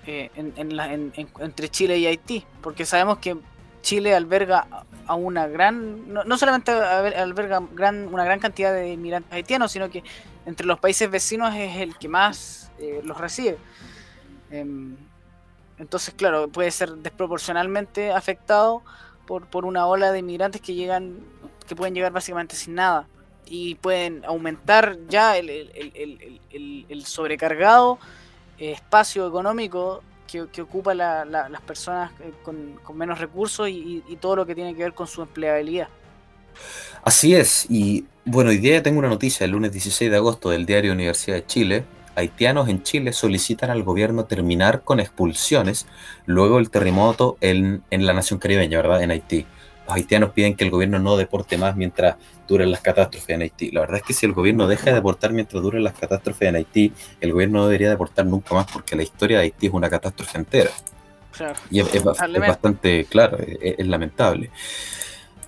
eh, 0.06 0.30
entre 0.36 1.70
Chile 1.70 1.96
y 1.96 2.06
Haití, 2.06 2.44
porque 2.60 2.84
sabemos 2.84 3.16
que 3.16 3.38
Chile 3.80 4.14
alberga 4.14 4.66
a 5.06 5.14
una 5.14 5.46
gran, 5.46 6.12
no, 6.12 6.38
solamente 6.38 6.70
alberga 6.70 7.62
gran, 7.72 8.12
una 8.12 8.24
gran 8.24 8.40
cantidad 8.40 8.72
de 8.72 8.92
inmigrantes 8.92 9.32
haitianos, 9.32 9.72
sino 9.72 9.90
que 9.90 10.02
entre 10.46 10.66
los 10.66 10.78
países 10.78 11.10
vecinos 11.10 11.54
es 11.54 11.76
el 11.76 11.96
que 11.96 12.08
más 12.08 12.70
eh, 12.78 13.00
los 13.04 13.18
recibe. 13.18 13.58
Em, 14.50 14.96
entonces, 15.78 16.14
claro, 16.14 16.48
puede 16.48 16.70
ser 16.70 16.90
desproporcionalmente 16.96 18.12
afectado 18.12 18.82
por, 19.26 19.46
por 19.46 19.64
una 19.64 19.86
ola 19.86 20.12
de 20.12 20.20
inmigrantes 20.20 20.60
que 20.60 20.74
llegan, 20.74 21.18
que 21.66 21.74
pueden 21.74 21.94
llegar 21.94 22.12
básicamente 22.12 22.54
sin 22.54 22.74
nada 22.74 23.06
y 23.46 23.74
pueden 23.76 24.24
aumentar 24.24 24.98
ya 25.08 25.36
el, 25.36 25.50
el, 25.50 27.04
sobrecargado 27.04 27.98
espacio 28.58 29.26
económico 29.26 30.02
que, 30.52 30.62
ocupa 30.62 30.94
las 30.94 31.60
personas 31.62 32.12
eh, 32.20 32.32
con, 32.42 32.78
menos 32.96 33.18
recursos 33.18 33.68
y, 33.68 34.02
y, 34.08 34.16
todo 34.16 34.36
lo 34.36 34.46
que 34.46 34.54
tiene 34.54 34.74
que 34.74 34.82
ver 34.82 34.94
con 34.94 35.06
su 35.06 35.22
empleabilidad. 35.22 35.88
Así 37.04 37.34
es, 37.34 37.66
y 37.68 38.06
bueno, 38.24 38.50
hoy 38.50 38.58
día 38.58 38.82
tengo 38.82 38.98
una 38.98 39.08
noticia, 39.08 39.44
el 39.44 39.50
lunes 39.50 39.72
16 39.72 40.10
de 40.10 40.16
agosto 40.16 40.50
del 40.50 40.66
diario 40.66 40.92
Universidad 40.92 41.36
de 41.36 41.46
Chile. 41.46 41.84
Haitianos 42.14 42.68
en 42.68 42.82
Chile 42.82 43.12
solicitan 43.12 43.70
al 43.70 43.82
gobierno 43.82 44.26
terminar 44.26 44.82
con 44.82 45.00
expulsiones 45.00 45.86
luego 46.26 46.58
del 46.58 46.70
terremoto 46.70 47.38
en, 47.40 47.82
en 47.90 48.06
la 48.06 48.12
nación 48.12 48.38
caribeña, 48.38 48.76
¿verdad? 48.78 49.02
En 49.02 49.10
Haití. 49.10 49.46
Los 49.86 49.96
haitianos 49.96 50.30
piden 50.30 50.54
que 50.54 50.64
el 50.64 50.70
gobierno 50.70 50.98
no 50.98 51.16
deporte 51.16 51.58
más 51.58 51.76
mientras 51.76 52.16
duren 52.46 52.70
las 52.70 52.80
catástrofes 52.80 53.30
en 53.30 53.42
Haití. 53.42 53.70
La 53.70 53.80
verdad 53.80 53.96
es 53.96 54.02
que 54.02 54.12
si 54.12 54.26
el 54.26 54.32
gobierno 54.32 54.68
deja 54.68 54.86
de 54.86 54.94
deportar 54.94 55.32
mientras 55.32 55.62
duren 55.62 55.82
las 55.82 55.94
catástrofes 55.94 56.48
en 56.48 56.56
Haití, 56.56 56.92
el 57.20 57.32
gobierno 57.32 57.60
no 57.60 57.66
debería 57.66 57.90
deportar 57.90 58.26
nunca 58.26 58.54
más 58.54 58.66
porque 58.70 58.94
la 58.96 59.02
historia 59.02 59.38
de 59.38 59.44
Haití 59.44 59.66
es 59.66 59.72
una 59.72 59.90
catástrofe 59.90 60.38
entera. 60.38 60.70
y 61.70 61.80
es, 61.80 62.04
bastante 62.04 63.06
claro, 63.06 63.38
es 63.38 63.86
lamentable. 63.86 64.50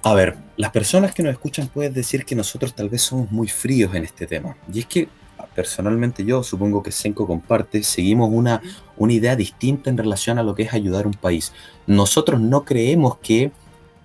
A 0.03 0.13
ver, 0.13 0.37
las 0.59 0.71
personas 0.71 1.15
que 1.15 1.23
nos 1.23 1.33
escuchan 1.33 1.69
pueden 1.69 1.95
decir 1.95 2.27
que 2.27 2.35
nosotros 2.35 2.75
tal 2.75 2.91
vez 2.91 3.01
somos 3.01 3.31
muy 3.31 3.49
fríos 3.49 3.95
en 3.95 4.05
este 4.05 4.27
tema. 4.27 4.55
Y 4.71 4.81
es 4.81 4.87
que 4.87 5.09
personalmente 5.55 6.25
yo, 6.27 6.43
supongo 6.43 6.83
que 6.83 6.93
Senko 6.93 7.27
comparte, 7.27 7.83
seguimos 7.83 8.29
una, 8.31 8.61
una 8.99 9.13
idea 9.15 9.35
distinta 9.35 9.89
en 9.89 9.97
relación 9.97 10.39
a 10.39 10.43
lo 10.43 10.55
que 10.55 10.65
es 10.65 10.75
ayudar 10.75 11.05
a 11.05 11.09
un 11.09 11.15
país. 11.15 11.55
Nosotros 11.87 12.39
no 12.39 12.65
creemos 12.67 13.17
que 13.19 13.51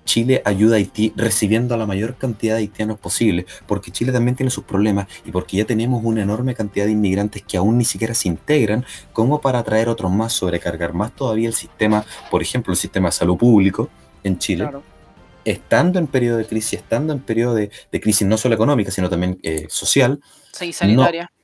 Chile 0.10 0.41
ayuda 0.43 0.74
a 0.74 0.78
Haití 0.78 1.14
recibiendo 1.16 1.76
a 1.76 1.78
la 1.78 1.86
mayor 1.86 2.16
cantidad 2.16 2.55
de 2.55 2.62
haitianos 2.62 2.97
posible, 2.97 3.45
porque 3.68 3.91
Chile 3.91 4.12
también 4.12 4.36
tiene 4.36 4.49
sus 4.49 4.64
problemas 4.64 5.05
y 5.24 5.32
porque 5.32 5.57
ya 5.57 5.66
tenemos 5.66 6.03
una 6.03 6.24
enorme 6.24 6.55
cantidad 6.55 6.88
de 6.88 6.93
inmigrantes 6.93 7.43
que 7.43 7.57
aún 7.57 7.78
ni 7.78 7.86
siquiera 7.86 8.16
se 8.16 8.28
integran, 8.28 8.84
como 9.14 9.39
para 9.39 9.62
traer 9.62 9.88
otros 9.88 10.12
más, 10.12 10.34
sobrecargar 10.34 10.95
más 10.95 11.16
todavía 11.16 11.47
el 11.47 11.53
sistema, 11.53 12.03
por 12.32 12.41
ejemplo, 12.41 12.74
el 12.74 12.78
sistema 12.78 13.10
de 13.10 13.12
salud 13.12 13.38
público 13.38 13.88
en 14.24 14.39
Chile 14.39 14.68
estando 15.45 15.99
en 15.99 16.07
periodo 16.07 16.38
de 16.38 16.45
crisis, 16.45 16.80
estando 16.80 17.14
en 17.14 17.20
periodo 17.20 17.53
de, 17.53 17.70
crisis 18.01 18.28
no 18.28 18.36
solo 18.38 18.55
económica, 18.55 18.89
sino 18.89 19.10
también 19.10 19.39
eh, 19.43 19.68
social, 19.70 20.20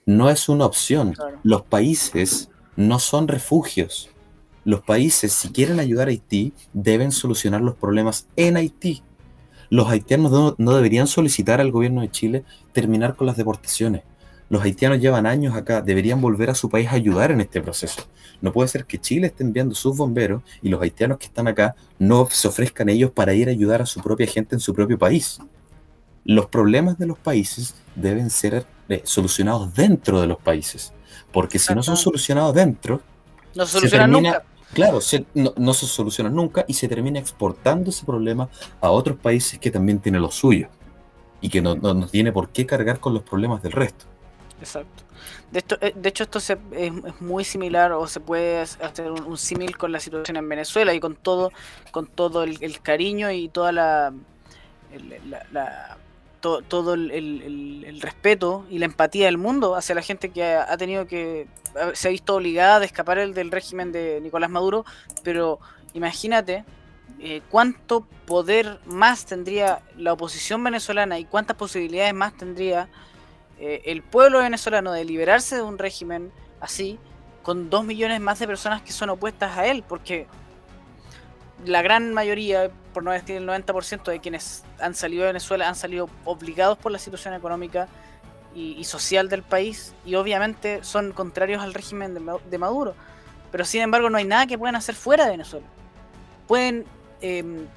No, 0.07 0.30
es 0.30 0.49
una 0.49 0.66
opción. 0.66 1.13
Los 1.43 1.61
países 1.61 2.49
no 2.76 2.97
son 2.99 3.28
refugios. 3.28 4.09
Los 4.66 4.82
países, 4.82 5.32
si 5.32 5.49
quieren 5.49 5.80
ayudar 5.80 6.09
a 6.09 6.11
Haití, 6.11 6.53
deben 6.74 7.11
solucionar 7.11 7.61
los 7.61 7.76
problemas 7.76 8.28
en 8.36 8.57
Haití. 8.57 9.03
Los 9.70 9.89
haitianos 9.89 10.55
no 10.57 10.76
deberían 10.76 11.07
solicitar 11.07 11.61
al 11.61 11.72
gobierno 11.72 12.01
de 12.01 12.11
Chile 12.11 12.43
terminar 12.74 13.16
con 13.16 13.26
las 13.28 13.38
deportaciones 13.38 14.03
los 14.49 14.63
haitianos 14.63 14.99
llevan 14.99 15.26
años 15.26 15.55
acá, 15.55 15.82
deberían 15.82 16.22
volver 16.22 16.49
a 16.49 16.55
su 16.55 16.70
país 16.70 16.88
a 16.89 16.93
ayudar 16.93 17.32
en 17.32 17.41
este 17.41 17.61
proceso. 17.61 18.03
No 18.41 18.51
puede 18.51 18.68
ser 18.68 18.86
que 18.86 18.99
Chile 18.99 19.28
esté 19.28 19.43
enviando 19.43 19.74
sus 19.74 19.97
bomberos 19.97 20.43
y 20.61 20.70
los 20.70 20.82
haitianos 20.82 21.18
que 21.18 21.26
están 21.26 21.47
acá 21.47 21.76
no 21.97 22.28
se 22.30 22.47
ofrezcan 22.47 22.89
ellos 22.89 23.11
para 23.11 23.34
ir 23.34 23.47
a 23.47 23.51
ayudar 23.51 23.82
a 23.82 23.86
su 23.86 24.01
propia 24.01 24.28
gente 24.28 24.55
en 24.55 24.59
su 24.59 24.74
propio 24.74 24.99
país. 24.99 25.39
Los 26.24 26.47
problemas 26.47 26.97
de 26.97 27.07
los 27.07 27.18
países 27.18 27.76
deben 27.95 28.30
ser 28.30 28.66
eh, 28.89 29.01
solucionados 29.03 29.74
dentro 29.74 30.22
de 30.22 30.28
los 30.28 30.38
países, 30.38 30.93
porque 31.32 31.57
si 31.57 31.74
no 31.74 31.82
son 31.82 31.97
solucionados 31.97 32.53
dentro, 32.53 33.01
no 33.55 33.66
se 33.66 33.80
solucionan 33.80 34.11
nunca. 34.11 34.43
Claro, 34.74 34.99
no, 35.34 35.74
se 35.74 35.86
solucionan 35.86 36.36
nunca 36.36 36.66
y 36.68 36.74
se 36.74 36.88
termina 36.88 37.20
exportando 37.20 37.89
ese 37.89 38.05
problema 38.05 38.49
a 38.82 38.89
otros 38.89 39.18
países 39.18 39.59
que 39.59 39.72
también 39.72 39.99
tienen 39.99 40.22
los 40.22 40.36
suyos 40.36 40.70
y 41.39 41.49
que 41.49 41.61
no, 41.61 41.76
no 41.76 42.07
tiene 42.07 42.32
por 42.32 42.49
qué 42.49 42.66
cargar 42.66 42.99
con 42.99 43.13
los 43.13 43.24
problemas 43.24 43.61
del 43.63 43.72
resto. 43.72 44.05
Exacto. 44.59 45.05
De, 45.51 45.63
eh, 45.82 45.93
hecho, 46.03 46.24
esto 46.24 46.39
es, 46.39 46.57
muy 47.20 47.43
similar 47.43 47.91
o 47.91 48.07
se 48.07 48.20
puede 48.20 48.59
hacer 48.59 49.11
un, 49.11 49.38
símil 49.38 49.78
con 49.78 49.91
la 49.91 49.99
situación 49.99 50.38
en 50.38 50.47
Venezuela 50.49 50.93
y 50.93 50.99
con 50.99 51.16
todo, 51.16 51.51
con 51.91 52.07
todo 52.07 52.43
el, 52.43 52.82
cariño 52.82 53.32
y 53.32 53.47
toda 53.49 53.72
la, 53.72 54.13
todo 56.67 56.93
el, 56.93 57.99
respeto 58.01 58.65
y 58.69 58.79
la 58.79 58.85
empatía 58.85 59.25
del 59.25 59.37
mundo 59.37 59.75
hacia 59.75 59.95
la 59.95 60.01
gente 60.01 60.29
que 60.29 60.43
ha, 60.43 60.77
tenido 60.77 61.07
que 61.07 61.47
se 61.93 62.07
ha 62.07 62.11
visto 62.11 62.35
obligada 62.35 62.81
a 62.81 62.85
escapar 62.85 63.17
el 63.17 63.33
del 63.33 63.51
régimen 63.51 63.91
de 63.91 64.19
Nicolás 64.21 64.49
Maduro, 64.49 64.85
pero 65.23 65.59
imagínate 65.93 66.65
eh, 67.19 67.41
cuánto 67.49 68.01
poder 68.25 68.79
más 68.85 69.25
tendría 69.25 69.81
la 69.97 70.13
oposición 70.13 70.63
venezolana 70.63 71.17
y 71.19 71.25
cuántas 71.25 71.57
posibilidades 71.57 72.13
más 72.13 72.35
tendría 72.35 72.89
eh, 73.59 73.81
el 73.85 74.03
pueblo 74.03 74.39
venezolano 74.39 74.91
de 74.91 75.05
liberarse 75.05 75.55
de 75.55 75.61
un 75.61 75.77
régimen 75.77 76.31
así, 76.59 76.99
con 77.43 77.69
dos 77.69 77.85
millones 77.85 78.19
más 78.19 78.39
de 78.39 78.47
personas 78.47 78.81
que 78.81 78.91
son 78.91 79.09
opuestas 79.09 79.57
a 79.57 79.65
él, 79.67 79.83
porque 79.87 80.27
la 81.63 81.81
gran 81.81 82.13
mayoría, 82.13 82.71
por 82.95 83.03
no 83.03 83.11
decir 83.11 83.35
el 83.35 83.45
90% 83.45 84.05
de 84.05 84.21
quienes 84.21 84.63
han 84.79 84.95
salido 84.95 85.23
de 85.23 85.27
Venezuela 85.27 85.67
han 85.67 85.75
salido 85.75 86.09
obligados 86.23 86.77
por 86.77 86.93
la 86.93 86.97
situación 86.97 87.33
económica 87.33 87.89
y, 88.55 88.81
social 88.85 89.27
del 89.27 89.43
país, 89.43 89.93
y 90.05 90.15
obviamente 90.15 90.81
son 90.81 91.11
contrarios 91.11 91.61
al 91.61 91.73
régimen 91.73 92.13
de, 92.13 92.57
Maduro. 92.57 92.95
Pero 93.51 93.65
sin 93.65 93.81
embargo 93.81 94.09
no 94.09 94.17
hay 94.17 94.23
nada 94.23 94.47
que 94.47 94.57
puedan 94.57 94.77
hacer 94.77 94.95
fuera 94.95 95.25
de 95.25 95.31
Venezuela. 95.31 95.65
Pueden 96.47 96.85
em, 97.19 97.67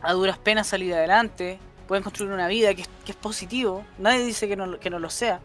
a 0.00 0.12
duras 0.12 0.38
penas 0.38 0.68
salir 0.68 0.94
adelante, 0.94 1.58
pueden 1.88 2.04
construir 2.04 2.30
una 2.30 2.46
vida 2.46 2.72
que 2.72 2.82
es, 2.82 3.16
positivo, 3.16 3.84
nadie 3.98 4.24
dice 4.24 4.46
que 4.46 4.54
no, 4.54 4.78
que 4.78 4.90
no 4.90 5.00
lo 5.00 5.10
sea, 5.10 5.40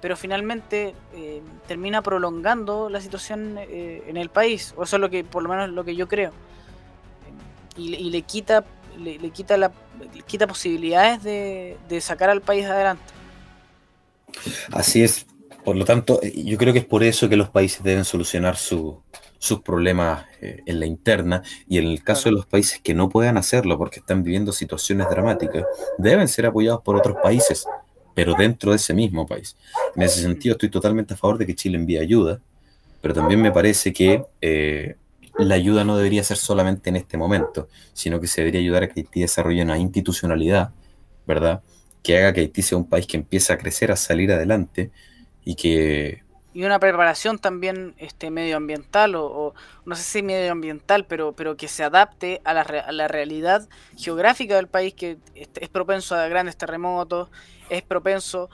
pero 0.00 0.16
finalmente 0.16 0.94
eh, 1.12 1.42
termina 1.68 2.00
prolongando 2.00 2.88
la 2.88 3.02
situación 3.02 3.58
eh, 3.58 4.02
en 4.06 4.16
el 4.16 4.30
país, 4.30 4.72
o 4.78 4.84
eso 4.84 4.96
es 4.96 5.00
lo 5.00 5.10
que, 5.10 5.24
por 5.24 5.42
lo 5.42 5.50
menos 5.50 5.68
lo 5.68 5.84
que 5.84 5.94
yo 5.94 6.08
creo, 6.08 6.32
y, 7.76 8.10
le 8.10 8.22
quita 8.22 8.64
le, 8.98 9.18
quita 9.30 9.56
la 9.56 9.72
quita 10.26 10.46
posibilidades 10.46 11.22
de, 11.22 11.76
de 11.88 12.00
sacar 12.00 12.30
al 12.30 12.40
país 12.40 12.66
adelante. 12.66 13.02
Así 14.72 15.02
es, 15.02 15.26
por 15.64 15.76
lo 15.76 15.84
tanto, 15.84 16.20
yo 16.22 16.56
creo 16.58 16.72
que 16.72 16.80
es 16.80 16.84
por 16.84 17.02
eso 17.02 17.28
que 17.28 17.36
los 17.36 17.50
países 17.50 17.82
deben 17.82 18.04
solucionar 18.04 18.56
su, 18.56 19.02
sus 19.40 19.60
problemas 19.62 20.26
eh, 20.42 20.62
en 20.66 20.78
la 20.78 20.86
interna 20.86 21.42
y 21.66 21.78
en 21.78 21.86
el 21.86 22.04
caso 22.04 22.28
de 22.28 22.34
los 22.36 22.46
países 22.46 22.78
que 22.80 22.94
no 22.94 23.08
puedan 23.08 23.38
hacerlo 23.38 23.78
porque 23.78 24.00
están 24.00 24.22
viviendo 24.22 24.52
situaciones 24.52 25.08
dramáticas, 25.08 25.64
deben 25.98 26.28
ser 26.28 26.46
apoyados 26.46 26.82
por 26.82 26.94
otros 26.94 27.16
países, 27.22 27.64
pero 28.14 28.34
dentro 28.34 28.70
de 28.70 28.76
ese 28.76 28.92
mismo 28.92 29.26
país. 29.26 29.56
En 29.96 30.02
ese 30.02 30.20
sentido 30.20 30.52
estoy 30.52 30.68
totalmente 30.68 31.14
a 31.14 31.16
favor 31.16 31.38
de 31.38 31.46
que 31.46 31.54
Chile 31.54 31.78
envíe 31.78 31.98
ayuda, 31.98 32.38
pero 33.00 33.14
también 33.14 33.40
me 33.40 33.50
parece 33.50 33.94
que 33.94 34.22
eh, 34.42 34.96
la 35.44 35.54
ayuda 35.54 35.84
no 35.84 35.96
debería 35.96 36.22
ser 36.24 36.36
solamente 36.36 36.90
en 36.90 36.96
este 36.96 37.16
momento, 37.16 37.68
sino 37.92 38.20
que 38.20 38.26
se 38.26 38.40
debería 38.40 38.60
ayudar 38.60 38.84
a 38.84 38.88
que 38.88 39.00
Haití 39.00 39.20
desarrolle 39.20 39.62
una 39.62 39.78
institucionalidad, 39.78 40.72
¿verdad? 41.26 41.62
Que 42.02 42.18
haga 42.18 42.32
que 42.32 42.40
Haití 42.40 42.62
sea 42.62 42.78
un 42.78 42.88
país 42.88 43.06
que 43.06 43.16
empiece 43.16 43.52
a 43.52 43.58
crecer, 43.58 43.92
a 43.92 43.96
salir 43.96 44.32
adelante 44.32 44.90
y 45.44 45.54
que 45.54 46.22
y 46.52 46.64
una 46.64 46.80
preparación 46.80 47.38
también 47.38 47.94
este 47.98 48.30
medioambiental 48.30 49.14
o, 49.14 49.54
no 49.84 49.94
sé 49.94 50.02
si 50.02 50.22
medioambiental 50.22 51.06
pero 51.06 51.32
pero 51.32 51.56
que 51.56 51.68
se 51.68 51.84
adapte 51.84 52.40
a 52.44 52.54
la, 52.54 52.62
a 52.62 52.92
la 52.92 53.06
realidad 53.06 53.68
geográfica 53.96 54.56
del 54.56 54.66
país 54.66 54.94
que 54.94 55.18
es, 55.34 55.68
propenso 55.68 56.16
a 56.16 56.26
grandes 56.28 56.56
terremotos 56.56 57.30
es 57.68 57.82
propenso 57.82 58.50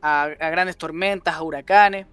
a, 0.00 0.28
grandes 0.28 0.76
tormentas 0.76 1.34
a 1.34 1.42
huracanes 1.42 2.06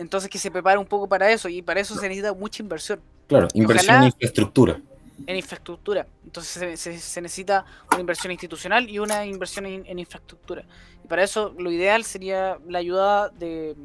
entonces 0.00 0.30
que 0.30 0.38
se 0.38 0.50
prepare 0.50 0.78
un 0.78 0.86
poco 0.86 1.08
para 1.08 1.30
eso 1.30 1.48
y 1.48 1.62
para 1.62 1.80
eso 1.80 1.94
se 1.94 2.08
necesita 2.08 2.32
mucha 2.32 2.62
inversión 2.62 3.00
claro 3.26 3.48
inversión 3.54 3.96
en 3.96 4.04
infraestructura 4.04 4.80
en 5.26 5.36
infraestructura 5.36 6.06
entonces 6.24 6.80
se, 6.80 7.20
necesita 7.20 7.64
una 7.90 8.00
inversión 8.00 8.32
institucional 8.32 8.88
y 8.88 8.98
una 8.98 9.26
inversión 9.26 9.66
en 9.66 9.98
infraestructura 9.98 10.64
y 11.04 11.08
para 11.08 11.22
eso 11.22 11.54
lo 11.58 11.70
ideal 11.70 12.04
sería 12.04 12.58
la 12.66 12.78
ayuda 12.78 13.28
de 13.28 13.76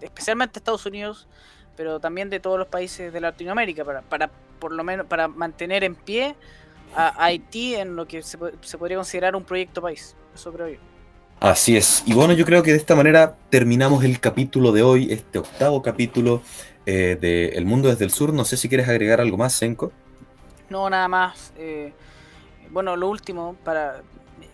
especialmente 0.00 0.58
Estados 0.58 0.84
Unidos, 0.86 1.26
pero 1.76 2.00
también 2.00 2.30
de 2.30 2.40
todos 2.40 2.58
los 2.58 2.68
países 2.68 3.12
de 3.12 3.20
Latinoamérica, 3.20 3.84
para, 3.84 4.02
para 4.02 4.30
por 4.58 4.72
lo 4.72 4.84
menos 4.84 5.06
para 5.06 5.28
mantener 5.28 5.84
en 5.84 5.94
pie 5.94 6.36
a 6.94 7.24
Haití 7.24 7.74
en 7.74 7.96
lo 7.96 8.06
que 8.06 8.22
se, 8.22 8.38
podría 8.38 8.96
considerar 8.96 9.34
un 9.34 9.44
proyecto 9.44 9.80
país. 9.80 10.14
Eso 10.34 10.52
creo 10.52 10.68
yo. 10.68 10.78
Así 11.42 11.76
es. 11.76 12.04
Y 12.06 12.14
bueno, 12.14 12.34
yo 12.34 12.44
creo 12.44 12.62
que 12.62 12.70
de 12.70 12.76
esta 12.76 12.94
manera 12.94 13.34
terminamos 13.50 14.04
el 14.04 14.20
capítulo 14.20 14.70
de 14.70 14.84
hoy, 14.84 15.12
este 15.12 15.40
octavo 15.40 15.82
capítulo 15.82 16.40
eh, 16.86 17.18
de 17.20 17.48
El 17.48 17.66
Mundo 17.66 17.88
desde 17.88 18.04
el 18.04 18.12
Sur. 18.12 18.32
No 18.32 18.44
sé 18.44 18.56
si 18.56 18.68
quieres 18.68 18.88
agregar 18.88 19.20
algo 19.20 19.36
más, 19.36 19.52
Senko. 19.52 19.90
No, 20.70 20.88
nada 20.88 21.08
más. 21.08 21.52
Eh, 21.58 21.92
bueno, 22.70 22.94
lo 22.94 23.08
último, 23.08 23.56
para 23.64 24.02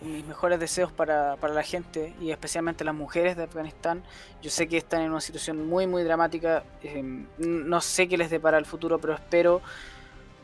mis 0.01 0.25
mejores 0.25 0.59
deseos 0.59 0.91
para, 0.91 1.35
la 1.35 1.61
gente 1.61 2.15
y 2.19 2.31
especialmente 2.31 2.83
las 2.83 2.95
mujeres 2.95 3.37
de 3.37 3.43
Afganistán. 3.43 4.01
Yo 4.41 4.49
sé 4.49 4.67
que 4.67 4.77
están 4.77 5.01
en 5.01 5.11
una 5.11 5.21
situación 5.21 5.67
muy, 5.67 5.85
muy 5.85 6.01
dramática. 6.01 6.63
Em, 6.81 7.27
no 7.37 7.81
sé 7.81 8.07
qué 8.07 8.17
les 8.17 8.31
depara 8.31 8.57
el 8.57 8.65
futuro, 8.65 8.97
pero 8.97 9.13
espero 9.13 9.61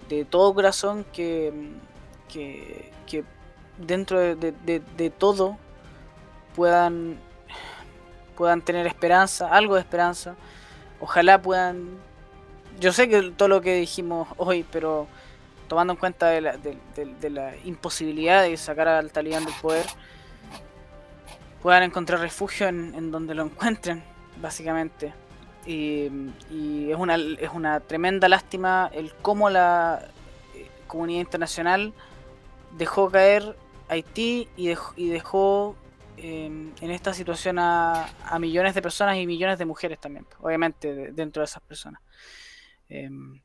de 0.09 0.25
todo 0.25 0.53
corazón 0.53 1.07
que, 1.11 1.51
que, 2.31 2.91
dentro 3.79 4.19
de, 4.19 5.13
todo 5.17 5.57
puedan, 6.55 7.17
puedan 8.35 8.61
tener 8.61 8.87
esperanza, 8.87 9.47
algo 9.49 9.75
de 9.75 9.81
esperanza. 9.81 10.35
Ojalá 10.99 11.41
puedan... 11.41 11.97
Yo 12.79 12.91
sé 12.91 13.07
que 13.07 13.31
todo 13.31 13.47
lo 13.47 13.61
que 13.61 13.75
dijimos 13.75 14.27
hoy, 14.37 14.65
pero 14.69 15.07
tomando 15.67 15.93
en 15.93 15.99
cuenta 15.99 16.27
de 16.27 16.41
la, 16.41 16.57
de, 16.57 17.29
la, 17.29 17.55
imposibilidad 17.63 18.43
de 18.43 18.55
sacar 18.57 18.87
al 18.87 19.11
talibán 19.11 19.45
del 19.45 19.53
poder, 19.61 19.85
puedan 21.61 21.83
encontrar 21.83 22.19
refugio 22.19 22.67
en, 22.67 23.11
donde 23.11 23.33
lo 23.33 23.43
encuentren, 23.43 24.03
básicamente. 24.41 25.13
Y, 25.65 26.09
es, 26.89 26.97
una, 26.97 27.15
es 27.15 27.49
una 27.53 27.79
tremenda 27.79 28.29
lástima 28.29 28.89
el 28.93 29.13
cómo 29.15 29.49
la 29.49 30.05
eh, 30.53 30.69
comunidad 30.85 31.21
internacional 31.21 31.93
dejó 32.77 33.09
caer 33.09 33.55
Haití 33.87 34.47
y 34.57 34.67
dejó, 34.67 34.93
y 34.95 35.09
dejó 35.09 35.75
em, 36.17 36.73
en 36.81 36.91
esta 36.91 37.13
situación 37.13 37.59
a, 37.59 38.07
a, 38.23 38.39
millones 38.39 38.73
de 38.75 38.81
personas 38.81 39.17
y 39.17 39.27
millones 39.27 39.57
de 39.57 39.65
mujeres 39.65 39.99
también, 39.99 40.25
obviamente 40.39 41.11
dentro 41.11 41.41
de 41.41 41.45
esas 41.45 41.61
personas. 41.63 42.01
Em, 42.89 43.41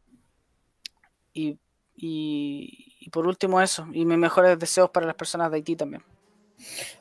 y 1.33 1.59
y, 2.03 3.09
por 3.11 3.27
último 3.27 3.61
eso, 3.61 3.87
y 3.93 4.05
mis 4.05 4.19
mejores 4.19 4.59
deseos 4.59 4.91
para 4.91 5.07
las 5.07 5.15
personas 5.15 5.51
de 5.51 5.59
Haití 5.59 5.77
también. 5.77 6.03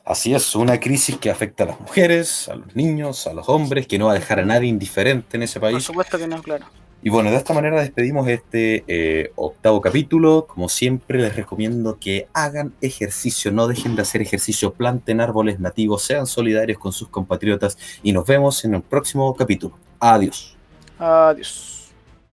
Así 0.04 0.34
es, 0.34 0.54
una 0.54 0.78
crisis 0.80 1.16
que 1.16 1.30
afecta 1.30 1.64
a 1.64 1.68
las 1.68 1.80
mujeres, 1.80 2.48
a 2.48 2.54
los 2.54 2.74
niños, 2.74 3.26
a 3.26 3.32
los 3.32 3.48
hombres, 3.48 3.86
que 3.86 3.98
no 3.98 4.06
va 4.06 4.12
a 4.12 4.14
dejar 4.14 4.40
a 4.40 4.44
nadie 4.44 4.68
indiferente 4.68 5.36
en 5.36 5.42
ese 5.42 5.60
país. 5.60 5.74
Por 5.74 5.82
supuesto 5.82 6.18
que 6.18 6.26
no, 6.26 6.42
claro. 6.42 6.66
Y 7.02 7.08
bueno, 7.08 7.30
de 7.30 7.36
esta 7.36 7.54
manera 7.54 7.80
despedimos 7.80 8.28
este 8.28 8.84
eh, 8.86 9.32
octavo 9.36 9.80
capítulo. 9.80 10.46
Como 10.46 10.68
siempre, 10.68 11.18
les 11.18 11.34
recomiendo 11.34 11.98
que 11.98 12.28
hagan 12.34 12.74
ejercicio, 12.82 13.50
no 13.52 13.66
dejen 13.66 13.96
de 13.96 14.02
hacer 14.02 14.20
ejercicio, 14.20 14.74
planten 14.74 15.22
árboles 15.22 15.60
nativos, 15.60 16.02
sean 16.02 16.26
solidarios 16.26 16.78
con 16.78 16.92
sus 16.92 17.08
compatriotas 17.08 17.78
y 18.02 18.12
nos 18.12 18.26
vemos 18.26 18.64
en 18.66 18.74
el 18.74 18.82
próximo 18.82 19.34
capítulo. 19.34 19.78
Adiós. 19.98 20.56
Adiós. 20.98 21.79